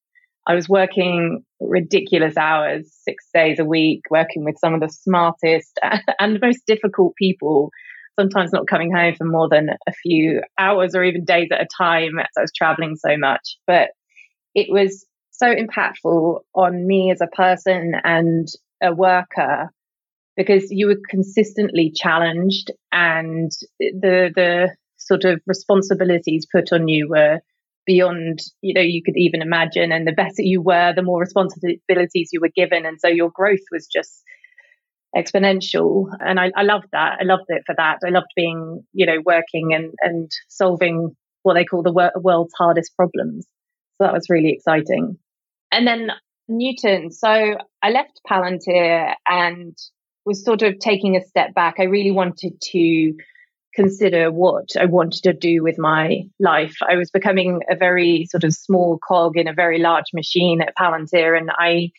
I 0.46 0.54
was 0.54 0.68
working 0.68 1.44
ridiculous 1.60 2.36
hours, 2.36 2.90
six 3.02 3.26
days 3.34 3.58
a 3.58 3.64
week, 3.64 4.02
working 4.10 4.44
with 4.44 4.56
some 4.58 4.74
of 4.74 4.80
the 4.80 4.88
smartest 4.88 5.78
and 6.18 6.40
most 6.40 6.66
difficult 6.66 7.14
people 7.16 7.70
sometimes 8.18 8.52
not 8.52 8.66
coming 8.66 8.92
home 8.92 9.14
for 9.16 9.24
more 9.24 9.48
than 9.48 9.70
a 9.88 9.92
few 9.92 10.42
hours 10.58 10.94
or 10.94 11.04
even 11.04 11.24
days 11.24 11.48
at 11.52 11.62
a 11.62 11.68
time 11.78 12.18
as 12.18 12.26
I 12.36 12.42
was 12.42 12.52
traveling 12.54 12.96
so 12.96 13.16
much. 13.16 13.56
But 13.66 13.90
it 14.54 14.66
was 14.70 15.06
so 15.30 15.54
impactful 15.54 16.40
on 16.54 16.86
me 16.86 17.10
as 17.10 17.20
a 17.20 17.26
person 17.26 17.92
and 18.04 18.46
a 18.82 18.94
worker 18.94 19.70
because 20.36 20.70
you 20.70 20.86
were 20.86 21.00
consistently 21.08 21.92
challenged 21.94 22.70
and 22.92 23.50
the 23.78 24.30
the 24.34 24.70
sort 25.10 25.24
of 25.24 25.40
responsibilities 25.46 26.46
put 26.50 26.72
on 26.72 26.88
you 26.88 27.08
were 27.08 27.40
beyond 27.86 28.38
you 28.60 28.74
know 28.74 28.80
you 28.80 29.02
could 29.02 29.16
even 29.16 29.42
imagine 29.42 29.90
and 29.90 30.06
the 30.06 30.12
better 30.12 30.42
you 30.42 30.62
were 30.62 30.92
the 30.94 31.02
more 31.02 31.20
responsibilities 31.20 32.30
you 32.32 32.40
were 32.40 32.54
given 32.54 32.86
and 32.86 32.98
so 33.00 33.08
your 33.08 33.30
growth 33.30 33.66
was 33.72 33.86
just 33.86 34.22
exponential. 35.16 36.06
And 36.20 36.38
I, 36.38 36.52
I 36.56 36.62
loved 36.62 36.86
that. 36.92 37.18
I 37.20 37.24
loved 37.24 37.46
it 37.48 37.62
for 37.66 37.74
that. 37.76 37.98
I 38.04 38.10
loved 38.10 38.28
being, 38.36 38.84
you 38.92 39.06
know, 39.06 39.18
working 39.24 39.70
and, 39.74 39.92
and 40.00 40.30
solving 40.48 41.16
what 41.42 41.54
they 41.54 41.64
call 41.64 41.82
the 41.82 41.92
wor- 41.92 42.12
world's 42.16 42.54
hardest 42.56 42.94
problems. 42.96 43.46
So 43.96 44.04
that 44.04 44.12
was 44.12 44.30
really 44.30 44.50
exciting. 44.50 45.18
And 45.72 45.86
then 45.86 46.10
Newton. 46.48 47.10
So 47.10 47.56
I 47.82 47.90
left 47.90 48.20
Palantir 48.28 49.14
and 49.26 49.76
was 50.24 50.44
sort 50.44 50.62
of 50.62 50.78
taking 50.78 51.16
a 51.16 51.24
step 51.24 51.54
back. 51.54 51.76
I 51.78 51.84
really 51.84 52.10
wanted 52.10 52.60
to 52.60 53.14
consider 53.74 54.30
what 54.30 54.70
I 54.78 54.86
wanted 54.86 55.22
to 55.24 55.32
do 55.32 55.62
with 55.62 55.78
my 55.78 56.22
life. 56.38 56.76
I 56.88 56.96
was 56.96 57.10
becoming 57.10 57.60
a 57.70 57.76
very 57.76 58.26
sort 58.28 58.44
of 58.44 58.52
small 58.52 58.98
cog 58.98 59.36
in 59.36 59.48
a 59.48 59.54
very 59.54 59.78
large 59.78 60.12
machine 60.12 60.60
at 60.60 60.74
Palantir, 60.76 61.36
and 61.36 61.50
I 61.50 61.90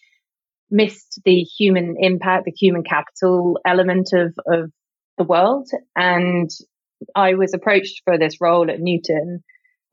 missed 0.70 1.22
the 1.25 1.42
human 1.42 1.96
impact, 2.00 2.46
the 2.46 2.51
human 2.51 2.84
capital 2.84 3.60
element 3.66 4.10
of, 4.13 4.34
of 4.48 4.72
the 5.18 5.24
world. 5.24 5.70
And 5.96 6.50
I 7.16 7.34
was 7.36 7.54
approached 7.54 8.01
for 8.06 8.18
this 8.18 8.40
role 8.40 8.70
at 8.70 8.80
Newton 8.80 9.44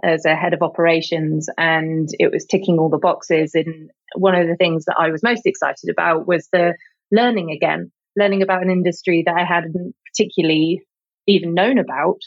as 0.02 0.24
a 0.24 0.36
head 0.36 0.54
of 0.54 0.62
operations, 0.62 1.48
and 1.58 2.08
it 2.18 2.30
was 2.30 2.46
ticking 2.46 2.78
all 2.78 2.88
the 2.88 2.98
boxes. 2.98 3.54
And 3.54 3.90
one 4.14 4.34
of 4.34 4.46
the 4.46 4.56
things 4.56 4.84
that 4.84 4.96
I 4.98 5.10
was 5.10 5.22
most 5.22 5.42
excited 5.44 5.90
about 5.90 6.26
was 6.26 6.48
the 6.52 6.74
learning 7.10 7.50
again, 7.50 7.90
learning 8.16 8.42
about 8.42 8.62
an 8.62 8.70
industry 8.70 9.24
that 9.26 9.34
I 9.34 9.44
hadn't 9.44 9.94
particularly 10.12 10.82
even 11.28 11.54
known 11.54 11.78
about 11.78 12.18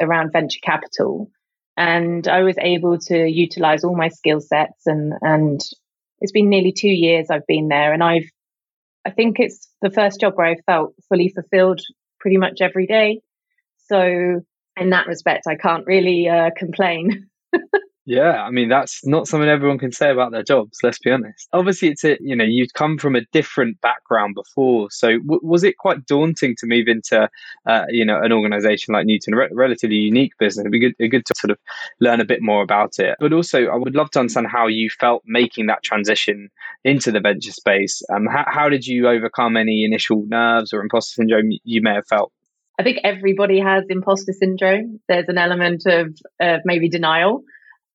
around 0.00 0.32
venture 0.32 0.60
capital. 0.62 1.30
And 1.76 2.28
I 2.28 2.42
was 2.42 2.56
able 2.60 2.98
to 2.98 3.26
utilize 3.26 3.84
all 3.84 3.96
my 3.96 4.08
skill 4.08 4.40
sets 4.40 4.86
and, 4.86 5.14
and 5.22 5.60
it's 6.20 6.32
been 6.32 6.50
nearly 6.50 6.72
two 6.72 6.90
years 6.90 7.28
I've 7.30 7.46
been 7.46 7.68
there 7.68 7.94
and 7.94 8.02
I've, 8.02 8.28
I 9.06 9.10
think 9.10 9.38
it's 9.38 9.68
the 9.80 9.90
first 9.90 10.20
job 10.20 10.34
where 10.34 10.48
I 10.48 10.56
felt 10.66 10.94
fully 11.08 11.28
fulfilled 11.28 11.80
pretty 12.18 12.36
much 12.36 12.60
every 12.60 12.86
day. 12.86 13.20
So 13.88 14.42
in 14.76 14.90
that 14.90 15.06
respect, 15.06 15.46
I 15.48 15.56
can't 15.56 15.86
really 15.86 16.28
uh, 16.28 16.50
complain. 16.56 17.28
Yeah, 18.06 18.42
I 18.42 18.50
mean 18.50 18.70
that's 18.70 19.06
not 19.06 19.28
something 19.28 19.48
everyone 19.48 19.78
can 19.78 19.92
say 19.92 20.10
about 20.10 20.32
their 20.32 20.42
jobs. 20.42 20.78
Let's 20.82 20.98
be 20.98 21.10
honest. 21.10 21.48
Obviously, 21.52 21.88
it's 21.88 22.02
a 22.02 22.16
you 22.20 22.34
know 22.34 22.44
you've 22.44 22.72
come 22.72 22.96
from 22.96 23.14
a 23.14 23.20
different 23.32 23.80
background 23.82 24.34
before, 24.34 24.90
so 24.90 25.18
w- 25.18 25.40
was 25.42 25.64
it 25.64 25.76
quite 25.76 26.06
daunting 26.06 26.56
to 26.58 26.66
move 26.66 26.88
into 26.88 27.28
uh, 27.66 27.84
you 27.90 28.04
know 28.04 28.18
an 28.22 28.32
organisation 28.32 28.94
like 28.94 29.04
Newton, 29.04 29.34
a 29.34 29.36
re- 29.36 29.48
relatively 29.52 29.96
unique 29.96 30.32
business? 30.38 30.62
It'd 30.62 30.72
be 30.72 30.78
good, 30.78 31.10
good 31.10 31.26
to 31.26 31.34
sort 31.36 31.50
of 31.50 31.58
learn 32.00 32.20
a 32.20 32.24
bit 32.24 32.40
more 32.40 32.62
about 32.62 32.98
it. 32.98 33.16
But 33.20 33.34
also, 33.34 33.66
I 33.66 33.76
would 33.76 33.94
love 33.94 34.10
to 34.12 34.20
understand 34.20 34.46
how 34.50 34.66
you 34.66 34.88
felt 34.88 35.22
making 35.26 35.66
that 35.66 35.82
transition 35.82 36.48
into 36.84 37.12
the 37.12 37.20
venture 37.20 37.52
space. 37.52 38.02
Um, 38.12 38.26
how, 38.26 38.44
how 38.48 38.68
did 38.70 38.86
you 38.86 39.08
overcome 39.08 39.58
any 39.58 39.84
initial 39.84 40.24
nerves 40.26 40.72
or 40.72 40.80
imposter 40.80 41.16
syndrome 41.16 41.50
you 41.64 41.82
may 41.82 41.94
have 41.94 42.06
felt? 42.08 42.32
I 42.78 42.82
think 42.82 43.00
everybody 43.04 43.60
has 43.60 43.84
imposter 43.90 44.32
syndrome. 44.32 45.00
There's 45.06 45.28
an 45.28 45.36
element 45.36 45.82
of, 45.84 46.18
of 46.40 46.60
maybe 46.64 46.88
denial 46.88 47.44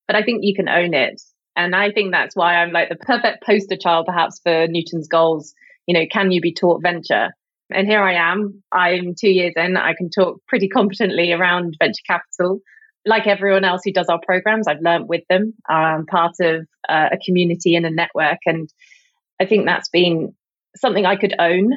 but 0.07 0.15
I 0.15 0.23
think 0.23 0.39
you 0.43 0.55
can 0.55 0.69
own 0.69 0.93
it. 0.93 1.21
And 1.55 1.75
I 1.75 1.91
think 1.91 2.11
that's 2.11 2.35
why 2.35 2.55
I'm 2.55 2.71
like 2.71 2.89
the 2.89 2.95
perfect 2.95 3.43
poster 3.43 3.77
child, 3.77 4.05
perhaps, 4.07 4.39
for 4.43 4.67
Newton's 4.67 5.07
goals. 5.07 5.53
You 5.87 5.93
know, 5.93 6.05
can 6.11 6.31
you 6.31 6.41
be 6.41 6.53
taught 6.53 6.81
venture? 6.81 7.29
And 7.71 7.87
here 7.87 8.01
I 8.01 8.13
am. 8.13 8.63
I'm 8.71 9.15
two 9.19 9.29
years 9.29 9.53
in. 9.55 9.77
I 9.77 9.93
can 9.93 10.09
talk 10.09 10.39
pretty 10.47 10.67
competently 10.67 11.31
around 11.31 11.75
venture 11.79 12.03
capital. 12.05 12.59
Like 13.05 13.27
everyone 13.27 13.63
else 13.63 13.81
who 13.83 13.93
does 13.93 14.07
our 14.07 14.19
programs, 14.23 14.67
I've 14.67 14.81
learned 14.81 15.07
with 15.07 15.23
them. 15.29 15.53
I'm 15.67 16.05
part 16.05 16.33
of 16.41 16.67
uh, 16.89 17.09
a 17.11 17.17
community 17.23 17.75
and 17.75 17.85
a 17.85 17.91
network. 17.91 18.39
And 18.45 18.69
I 19.39 19.45
think 19.45 19.65
that's 19.65 19.89
been 19.89 20.35
something 20.75 21.05
I 21.05 21.15
could 21.15 21.35
own. 21.39 21.71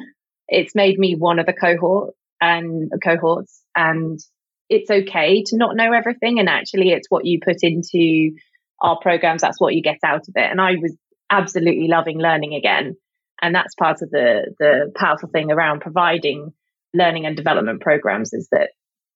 It's 0.47 0.75
made 0.75 0.97
me 0.99 1.15
one 1.15 1.39
of 1.39 1.45
the 1.45 1.53
cohort 1.53 2.13
and 2.41 2.91
cohorts. 3.03 3.61
And 3.75 4.19
it's 4.69 4.89
okay 4.89 5.43
to 5.47 5.57
not 5.57 5.75
know 5.75 5.91
everything. 5.91 6.39
And 6.39 6.47
actually, 6.47 6.91
it's 6.91 7.09
what 7.09 7.25
you 7.25 7.39
put 7.43 7.57
into 7.61 8.31
our 8.81 8.97
programs. 9.01 9.41
That's 9.41 9.59
what 9.59 9.73
you 9.73 9.81
get 9.81 9.99
out 10.05 10.27
of 10.27 10.33
it. 10.35 10.49
And 10.49 10.61
I 10.61 10.73
was 10.81 10.95
absolutely 11.29 11.87
loving 11.87 12.19
learning 12.19 12.53
again. 12.53 12.95
And 13.41 13.55
that's 13.55 13.75
part 13.75 14.01
of 14.01 14.09
the, 14.09 14.53
the 14.59 14.91
powerful 14.95 15.29
thing 15.29 15.51
around 15.51 15.81
providing 15.81 16.53
learning 16.93 17.25
and 17.25 17.35
development 17.35 17.81
programs 17.81 18.33
is 18.33 18.47
that 18.51 18.71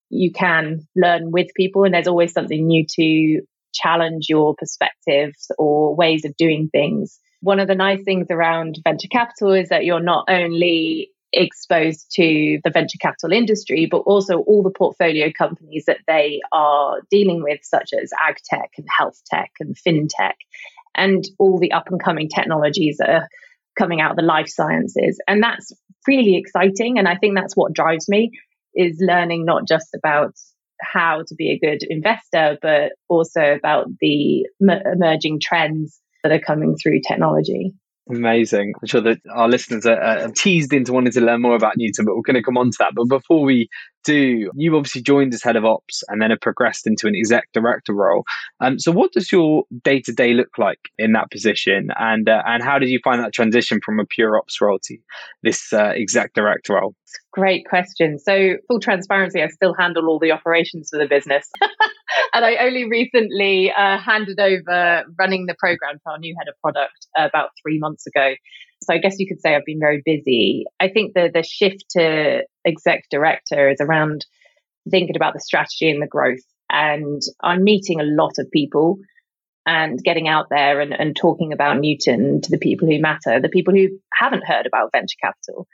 you 0.10 0.31
can 0.31 0.88
learn 0.95 1.31
with 1.31 1.48
people 1.55 1.83
and 1.83 1.93
there's 1.93 2.07
always 2.07 2.33
something 2.33 2.67
new 2.67 2.86
to 2.88 3.41
challenge 3.74 4.27
your 4.29 4.55
perspectives 4.55 5.51
or 5.57 5.95
ways 5.95 6.24
of 6.25 6.38
doing 6.38 6.69
things. 6.72 7.19
One 7.41 7.60
of 7.60 7.67
the 7.67 7.75
nice 7.75 8.03
things 8.03 8.27
around 8.29 8.77
venture 8.83 9.07
capital 9.12 9.53
is 9.53 9.69
that 9.69 9.86
you're 9.86 10.00
not 10.00 10.25
only 10.29 11.10
exposed 11.33 12.11
to 12.13 12.59
the 12.63 12.69
venture 12.69 12.97
capital 13.01 13.33
industry, 13.33 13.87
but 13.89 13.99
also 13.99 14.39
all 14.39 14.63
the 14.63 14.71
portfolio 14.71 15.31
companies 15.35 15.85
that 15.87 15.97
they 16.07 16.39
are 16.51 17.01
dealing 17.09 17.41
with, 17.41 17.59
such 17.63 17.89
as 17.99 18.11
ag 18.21 18.35
tech 18.45 18.71
and 18.77 18.87
health 18.95 19.19
tech 19.25 19.51
and 19.59 19.75
fintech, 19.75 20.35
and 20.95 21.23
all 21.39 21.59
the 21.59 21.71
up 21.71 21.89
and 21.89 22.01
coming 22.01 22.29
technologies 22.29 22.97
that 22.99 23.09
are 23.09 23.27
coming 23.77 23.99
out 23.99 24.11
of 24.11 24.17
the 24.17 24.23
life 24.23 24.47
sciences. 24.47 25.19
And 25.27 25.41
that's 25.41 25.71
really 26.07 26.37
exciting. 26.37 26.99
And 26.99 27.07
I 27.07 27.15
think 27.15 27.35
that's 27.35 27.55
what 27.55 27.73
drives 27.73 28.07
me 28.07 28.31
is 28.75 28.97
learning 28.99 29.45
not 29.45 29.67
just 29.67 29.95
about 29.95 30.33
how 30.81 31.23
to 31.27 31.35
be 31.35 31.51
a 31.51 31.59
good 31.59 31.83
investor, 31.89 32.57
but 32.61 32.93
also 33.07 33.41
about 33.41 33.87
the 33.99 34.45
m- 34.61 34.81
emerging 34.93 35.39
trends 35.41 35.99
that 36.23 36.31
are 36.31 36.39
coming 36.39 36.75
through 36.75 37.01
technology. 37.07 37.73
Amazing. 38.10 38.74
I'm 38.81 38.88
sure 38.88 39.01
that 39.01 39.19
our 39.31 39.48
listeners 39.48 39.86
are, 39.86 40.00
are, 40.00 40.27
teased 40.29 40.74
into 40.74 40.91
wanting 40.91 41.13
to 41.13 41.22
learn 41.22 41.41
more 41.41 41.55
about 41.55 41.77
Newton, 41.77 42.05
but 42.05 42.15
we're 42.15 42.22
going 42.22 42.36
to 42.36 42.43
come 42.43 42.57
on 42.57 42.69
to 42.69 42.75
that. 42.79 42.91
But 42.95 43.07
before 43.07 43.43
we 43.43 43.69
do, 44.03 44.51
you 44.55 44.75
obviously 44.75 45.01
joined 45.01 45.33
as 45.33 45.43
head 45.43 45.55
of 45.55 45.65
ops 45.65 46.03
and 46.07 46.22
then 46.22 46.29
have 46.29 46.41
progressed 46.41 46.88
into 46.88 47.07
an 47.07 47.15
exec 47.15 47.48
director 47.53 47.93
role. 47.93 48.24
Um, 48.60 48.79
so, 48.79 48.91
what 48.91 49.12
does 49.12 49.31
your 49.31 49.63
day 49.83 50.01
to 50.01 50.12
day 50.12 50.33
look 50.33 50.57
like 50.57 50.89
in 50.98 51.13
that 51.13 51.31
position, 51.31 51.89
and 51.98 52.27
uh, 52.29 52.41
and 52.45 52.63
how 52.63 52.79
did 52.79 52.89
you 52.89 53.00
find 53.03 53.22
that 53.22 53.33
transition 53.33 53.79
from 53.83 54.00
a 54.00 54.05
pure 54.05 54.38
ops 54.38 54.62
role 54.62 54.79
to 54.83 54.98
this 55.41 55.74
uh, 55.74 55.93
exec 55.95 56.33
director 56.33 56.74
role? 56.74 56.95
Great 57.31 57.65
question. 57.67 58.19
So, 58.19 58.55
full 58.67 58.79
transparency, 58.79 59.41
I 59.41 59.48
still 59.48 59.74
handle 59.77 60.07
all 60.07 60.19
the 60.19 60.31
operations 60.31 60.89
for 60.91 61.00
the 61.00 61.07
business. 61.07 61.50
and 62.33 62.45
I 62.45 62.55
only 62.57 62.89
recently 62.89 63.72
uh, 63.72 63.98
handed 63.98 64.39
over 64.39 65.03
running 65.17 65.45
the 65.48 65.55
program 65.57 65.95
to 65.95 66.12
our 66.12 66.17
new 66.19 66.36
head 66.38 66.48
of 66.48 66.55
product 66.62 67.07
about 67.17 67.50
three 67.62 67.79
months 67.79 68.05
ago. 68.07 68.33
So 68.85 68.93
I 68.93 68.97
guess 68.99 69.19
you 69.19 69.27
could 69.27 69.41
say 69.41 69.55
I've 69.55 69.65
been 69.65 69.79
very 69.79 70.01
busy. 70.05 70.65
I 70.79 70.89
think 70.89 71.13
the 71.13 71.29
the 71.33 71.43
shift 71.43 71.85
to 71.91 72.43
exec 72.65 73.03
director 73.09 73.69
is 73.69 73.81
around 73.81 74.25
thinking 74.89 75.15
about 75.15 75.33
the 75.33 75.39
strategy 75.39 75.89
and 75.89 76.01
the 76.01 76.07
growth. 76.07 76.43
And 76.69 77.21
I'm 77.41 77.63
meeting 77.63 77.99
a 77.99 78.05
lot 78.05 78.33
of 78.39 78.51
people 78.51 78.97
and 79.65 80.03
getting 80.03 80.27
out 80.27 80.47
there 80.49 80.81
and, 80.81 80.93
and 80.93 81.15
talking 81.15 81.53
about 81.53 81.79
Newton 81.79 82.41
to 82.41 82.51
the 82.51 82.57
people 82.57 82.87
who 82.87 82.99
matter, 82.99 83.39
the 83.39 83.49
people 83.49 83.73
who 83.73 83.87
haven't 84.13 84.45
heard 84.45 84.65
about 84.65 84.91
venture 84.91 85.17
capital. 85.21 85.67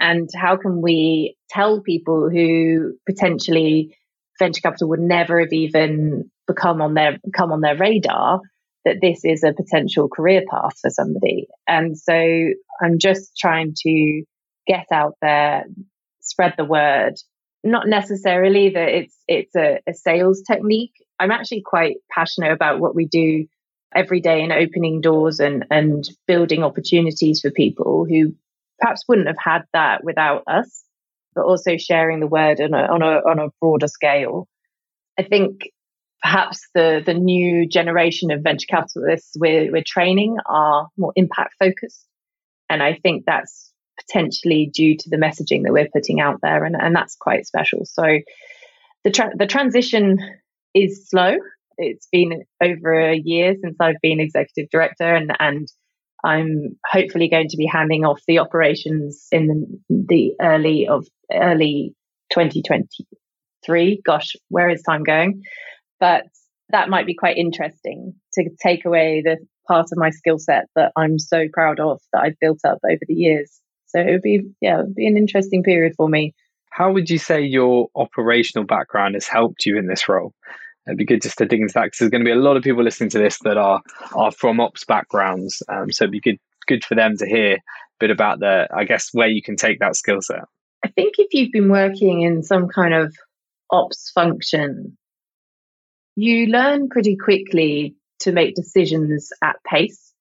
And 0.00 0.28
how 0.34 0.56
can 0.56 0.82
we 0.82 1.36
tell 1.48 1.80
people 1.80 2.28
who 2.28 2.94
potentially 3.06 3.96
venture 4.38 4.60
capital 4.60 4.88
would 4.88 5.00
never 5.00 5.40
have 5.40 5.52
even 5.52 6.30
become 6.46 6.82
on 6.82 6.94
their 6.94 7.18
come 7.34 7.52
on 7.52 7.60
their 7.60 7.76
radar 7.76 8.40
that 8.84 9.00
this 9.00 9.24
is 9.24 9.42
a 9.42 9.52
potential 9.52 10.08
career 10.08 10.42
path 10.48 10.78
for 10.80 10.90
somebody. 10.90 11.45
And 11.66 11.98
so 11.98 12.14
I'm 12.82 12.98
just 12.98 13.36
trying 13.36 13.74
to 13.78 14.22
get 14.66 14.86
out 14.92 15.14
there, 15.20 15.64
spread 16.20 16.54
the 16.56 16.64
word. 16.64 17.14
Not 17.64 17.88
necessarily 17.88 18.70
that 18.70 18.88
it's 18.88 19.16
it's 19.26 19.56
a, 19.56 19.80
a 19.88 19.94
sales 19.94 20.42
technique. 20.42 20.92
I'm 21.18 21.32
actually 21.32 21.62
quite 21.62 21.96
passionate 22.10 22.52
about 22.52 22.78
what 22.78 22.94
we 22.94 23.06
do 23.06 23.46
every 23.94 24.20
day 24.20 24.42
in 24.42 24.52
opening 24.52 25.00
doors 25.00 25.40
and 25.40 25.66
and 25.70 26.04
building 26.26 26.62
opportunities 26.62 27.40
for 27.40 27.50
people 27.50 28.06
who 28.08 28.34
perhaps 28.78 29.04
wouldn't 29.08 29.26
have 29.26 29.38
had 29.38 29.62
that 29.72 30.04
without 30.04 30.44
us 30.46 30.84
but 31.36 31.44
also 31.44 31.76
sharing 31.76 32.18
the 32.18 32.26
word 32.26 32.60
on 32.60 32.74
a, 32.74 32.78
on 32.78 33.02
a, 33.02 33.18
on 33.18 33.38
a 33.38 33.50
broader 33.60 33.86
scale. 33.86 34.48
I 35.18 35.22
think 35.22 35.70
perhaps 36.26 36.66
the, 36.74 37.02
the 37.06 37.14
new 37.14 37.68
generation 37.68 38.32
of 38.32 38.42
venture 38.42 38.66
capitalists 38.68 39.36
we're, 39.38 39.70
we're 39.70 39.84
training 39.86 40.36
are 40.46 40.88
more 40.96 41.12
impact 41.14 41.54
focused. 41.60 42.04
And 42.68 42.82
I 42.82 42.94
think 43.00 43.24
that's 43.26 43.72
potentially 44.00 44.68
due 44.74 44.96
to 44.96 45.08
the 45.08 45.18
messaging 45.18 45.62
that 45.62 45.72
we're 45.72 45.88
putting 45.92 46.20
out 46.20 46.40
there. 46.42 46.64
And, 46.64 46.74
and 46.76 46.96
that's 46.96 47.14
quite 47.14 47.46
special. 47.46 47.84
So 47.84 48.18
the, 49.04 49.12
tra- 49.12 49.36
the 49.36 49.46
transition 49.46 50.18
is 50.74 51.08
slow. 51.08 51.36
It's 51.78 52.08
been 52.10 52.42
over 52.60 52.98
a 52.98 53.16
year 53.16 53.54
since 53.62 53.76
I've 53.78 54.00
been 54.02 54.18
executive 54.18 54.68
director 54.70 55.14
and, 55.14 55.30
and 55.38 55.68
I'm 56.24 56.76
hopefully 56.84 57.28
going 57.28 57.50
to 57.50 57.56
be 57.56 57.66
handing 57.66 58.04
off 58.04 58.20
the 58.26 58.40
operations 58.40 59.28
in 59.30 59.46
the, 59.46 60.04
the 60.08 60.32
early 60.40 60.88
of 60.88 61.06
early 61.32 61.94
2023. 62.32 64.02
Gosh, 64.04 64.34
where 64.48 64.68
is 64.68 64.82
time 64.82 65.04
going? 65.04 65.44
But 66.00 66.24
that 66.70 66.88
might 66.88 67.06
be 67.06 67.14
quite 67.14 67.36
interesting 67.36 68.14
to 68.34 68.50
take 68.62 68.84
away 68.84 69.22
the 69.24 69.38
part 69.68 69.86
of 69.92 69.98
my 69.98 70.10
skill 70.10 70.38
set 70.38 70.66
that 70.74 70.92
I'm 70.96 71.18
so 71.18 71.46
proud 71.52 71.80
of 71.80 72.00
that 72.12 72.22
I've 72.22 72.38
built 72.40 72.60
up 72.64 72.78
over 72.84 73.00
the 73.06 73.14
years. 73.14 73.60
So 73.86 74.00
it 74.00 74.10
would 74.10 74.22
be, 74.22 74.42
yeah, 74.60 74.80
it 74.80 74.86
would 74.86 74.94
be 74.94 75.06
an 75.06 75.16
interesting 75.16 75.62
period 75.62 75.94
for 75.96 76.08
me. 76.08 76.34
How 76.70 76.92
would 76.92 77.08
you 77.08 77.18
say 77.18 77.40
your 77.40 77.88
operational 77.94 78.66
background 78.66 79.14
has 79.14 79.26
helped 79.26 79.64
you 79.64 79.78
in 79.78 79.86
this 79.86 80.08
role? 80.08 80.34
it'd 80.86 80.98
be 80.98 81.04
good 81.04 81.22
just 81.22 81.38
to 81.38 81.46
dig 81.46 81.60
into 81.60 81.74
that 81.74 81.84
because 81.84 81.98
there's 81.98 82.10
going 82.10 82.24
to 82.24 82.28
be 82.28 82.32
a 82.32 82.36
lot 82.36 82.56
of 82.56 82.62
people 82.62 82.82
listening 82.82 83.10
to 83.10 83.18
this 83.18 83.38
that 83.40 83.56
are 83.56 83.82
are 84.14 84.30
from 84.30 84.60
ops 84.60 84.84
backgrounds. 84.84 85.62
Um, 85.68 85.90
so 85.90 86.04
it'd 86.04 86.12
be 86.12 86.20
good 86.20 86.38
good 86.66 86.84
for 86.84 86.94
them 86.94 87.16
to 87.16 87.26
hear 87.26 87.54
a 87.54 87.60
bit 88.00 88.10
about 88.10 88.40
the, 88.40 88.68
I 88.74 88.84
guess, 88.84 89.10
where 89.12 89.28
you 89.28 89.42
can 89.42 89.56
take 89.56 89.78
that 89.80 89.96
skill 89.96 90.20
set. 90.20 90.44
I 90.84 90.88
think 90.88 91.14
if 91.18 91.32
you've 91.32 91.52
been 91.52 91.68
working 91.68 92.22
in 92.22 92.42
some 92.42 92.68
kind 92.68 92.94
of 92.94 93.14
ops 93.70 94.10
function, 94.10 94.96
you 96.16 96.46
learn 96.46 96.88
pretty 96.88 97.16
quickly 97.16 97.94
to 98.20 98.32
make 98.32 98.54
decisions 98.54 99.30
at 99.44 99.56
pace. 99.64 100.12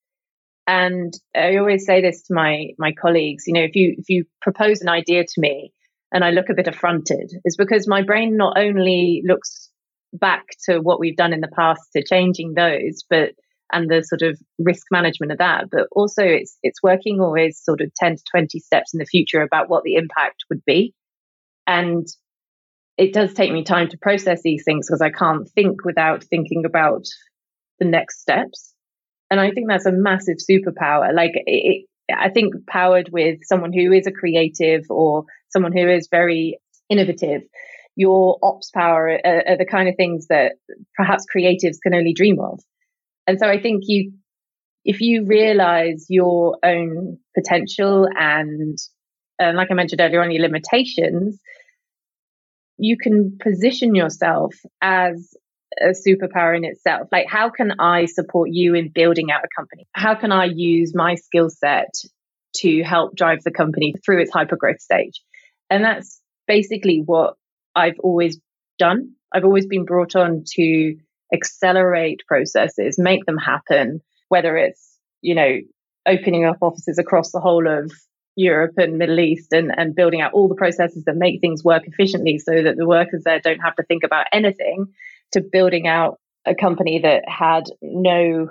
And 0.67 1.13
I 1.35 1.57
always 1.57 1.85
say 1.85 2.01
this 2.01 2.23
to 2.23 2.33
my 2.33 2.69
my 2.77 2.91
colleagues, 2.91 3.45
you 3.47 3.53
know, 3.53 3.61
if 3.61 3.75
you 3.75 3.95
if 3.97 4.09
you 4.09 4.25
propose 4.41 4.81
an 4.81 4.89
idea 4.89 5.23
to 5.23 5.41
me 5.41 5.71
and 6.11 6.23
I 6.23 6.31
look 6.31 6.49
a 6.49 6.55
bit 6.55 6.67
affronted, 6.67 7.31
it's 7.43 7.55
because 7.55 7.87
my 7.87 8.01
brain 8.01 8.35
not 8.35 8.57
only 8.57 9.23
looks 9.25 9.69
back 10.11 10.45
to 10.65 10.79
what 10.79 10.99
we've 10.99 11.17
done 11.17 11.33
in 11.33 11.41
the 11.41 11.47
past 11.47 11.81
to 11.95 12.03
changing 12.03 12.53
those, 12.53 13.03
but 13.09 13.31
and 13.71 13.89
the 13.89 14.03
sort 14.03 14.21
of 14.21 14.39
risk 14.59 14.85
management 14.91 15.31
of 15.31 15.37
that, 15.39 15.65
but 15.71 15.87
also 15.91 16.23
it's 16.23 16.57
it's 16.63 16.83
working 16.83 17.19
always 17.19 17.59
sort 17.63 17.81
of 17.81 17.93
10 17.95 18.17
to 18.17 18.23
20 18.31 18.59
steps 18.59 18.93
in 18.93 18.99
the 18.99 19.05
future 19.05 19.41
about 19.41 19.69
what 19.69 19.83
the 19.83 19.95
impact 19.95 20.45
would 20.49 20.63
be. 20.65 20.93
And 21.67 22.07
it 22.97 23.13
does 23.13 23.33
take 23.33 23.51
me 23.51 23.63
time 23.63 23.89
to 23.89 23.97
process 23.97 24.41
these 24.41 24.63
things 24.63 24.87
because 24.87 25.01
I 25.01 25.09
can't 25.09 25.49
think 25.49 25.83
without 25.83 26.23
thinking 26.23 26.63
about 26.65 27.05
the 27.79 27.85
next 27.85 28.21
steps. 28.21 28.73
And 29.29 29.39
I 29.39 29.51
think 29.51 29.67
that's 29.67 29.85
a 29.85 29.91
massive 29.91 30.37
superpower. 30.37 31.13
Like 31.13 31.31
it, 31.35 31.87
I 32.13 32.29
think 32.29 32.53
powered 32.67 33.09
with 33.11 33.39
someone 33.43 33.73
who 33.73 33.91
is 33.91 34.07
a 34.07 34.11
creative 34.11 34.83
or 34.89 35.25
someone 35.49 35.73
who 35.73 35.89
is 35.89 36.07
very 36.09 36.59
innovative, 36.89 37.41
your 37.95 38.37
ops 38.43 38.71
power 38.71 39.19
are, 39.25 39.43
are 39.47 39.57
the 39.57 39.65
kind 39.65 39.89
of 39.89 39.95
things 39.95 40.27
that 40.27 40.53
perhaps 40.95 41.25
creatives 41.33 41.77
can 41.81 41.93
only 41.93 42.13
dream 42.13 42.39
of. 42.39 42.61
And 43.27 43.39
so 43.39 43.47
I 43.47 43.59
think 43.59 43.83
you, 43.87 44.13
if 44.83 45.01
you 45.01 45.25
realize 45.25 46.05
your 46.09 46.57
own 46.63 47.17
potential 47.33 48.07
and, 48.15 48.77
and 49.39 49.57
like 49.57 49.69
I 49.71 49.73
mentioned 49.73 50.01
earlier 50.01 50.21
on, 50.21 50.31
your 50.31 50.43
limitations, 50.43 51.39
you 52.77 52.97
can 52.97 53.37
position 53.41 53.95
yourself 53.95 54.53
as 54.81 55.33
a 55.79 55.89
superpower 55.89 56.55
in 56.55 56.63
itself. 56.63 57.07
Like, 57.11 57.27
how 57.27 57.49
can 57.49 57.73
I 57.79 58.05
support 58.05 58.49
you 58.51 58.75
in 58.75 58.89
building 58.93 59.31
out 59.31 59.43
a 59.43 59.47
company? 59.55 59.87
How 59.93 60.15
can 60.15 60.31
I 60.31 60.45
use 60.45 60.93
my 60.95 61.15
skill 61.15 61.49
set 61.49 61.93
to 62.57 62.83
help 62.83 63.15
drive 63.15 63.43
the 63.43 63.51
company 63.51 63.93
through 64.03 64.21
its 64.21 64.31
hyper 64.31 64.55
growth 64.55 64.79
stage? 64.79 65.21
And 65.69 65.83
that's 65.83 66.21
basically 66.47 67.01
what 67.05 67.35
I've 67.75 67.99
always 67.99 68.39
done. 68.79 69.13
I've 69.33 69.45
always 69.45 69.67
been 69.67 69.85
brought 69.85 70.15
on 70.15 70.43
to 70.55 70.95
accelerate 71.33 72.21
processes, 72.27 72.97
make 72.97 73.25
them 73.25 73.37
happen, 73.37 74.01
whether 74.29 74.55
it's, 74.55 74.97
you 75.21 75.35
know, 75.35 75.57
opening 76.07 76.45
up 76.45 76.57
offices 76.61 76.99
across 76.99 77.31
the 77.31 77.39
whole 77.39 77.67
of 77.67 77.91
Europe 78.35 78.73
and 78.77 78.97
Middle 78.97 79.19
East 79.19 79.53
and, 79.53 79.71
and 79.75 79.95
building 79.95 80.21
out 80.21 80.33
all 80.33 80.47
the 80.47 80.55
processes 80.55 81.03
that 81.05 81.15
make 81.15 81.39
things 81.39 81.63
work 81.63 81.83
efficiently 81.87 82.37
so 82.37 82.51
that 82.63 82.75
the 82.77 82.87
workers 82.87 83.23
there 83.23 83.39
don't 83.39 83.59
have 83.59 83.75
to 83.75 83.83
think 83.83 84.03
about 84.03 84.27
anything 84.31 84.87
to 85.31 85.41
building 85.41 85.87
out 85.87 86.19
a 86.45 86.53
company 86.53 86.99
that 86.99 87.23
had 87.27 87.63
no 87.81 88.49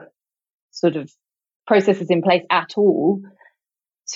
sort 0.70 0.96
of 0.96 1.10
processes 1.66 2.08
in 2.10 2.22
place 2.22 2.42
at 2.50 2.72
all 2.76 3.20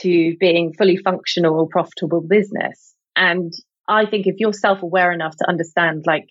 to 0.00 0.36
being 0.38 0.72
fully 0.72 0.96
functional 0.96 1.66
profitable 1.70 2.20
business. 2.20 2.94
And 3.16 3.52
i 3.90 4.04
think 4.04 4.26
if 4.26 4.34
you're 4.38 4.52
self-aware 4.52 5.12
enough 5.12 5.34
to 5.36 5.48
understand 5.48 6.04
like 6.06 6.28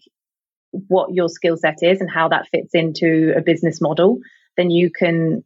what 0.72 1.14
your 1.14 1.28
skill 1.28 1.58
set 1.58 1.78
is 1.82 2.02
and 2.02 2.10
how 2.10 2.28
that 2.30 2.48
fits 2.50 2.74
into 2.74 3.34
a 3.36 3.42
business 3.42 3.82
model, 3.82 4.20
then 4.58 4.70
you 4.70 4.92
can 4.92 5.44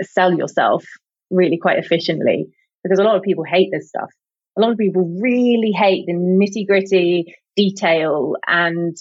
sell 0.00 0.32
yourself 0.32 0.84
really 1.30 1.58
quite 1.58 1.78
efficiently 1.78 2.48
because 2.82 2.98
a 2.98 3.04
lot 3.04 3.16
of 3.16 3.22
people 3.22 3.44
hate 3.44 3.70
this 3.72 3.88
stuff. 3.88 4.10
A 4.56 4.60
lot 4.60 4.72
of 4.72 4.78
people 4.78 5.16
really 5.20 5.72
hate 5.72 6.04
the 6.06 6.12
nitty 6.12 6.66
gritty 6.66 7.34
detail. 7.56 8.34
And, 8.46 8.96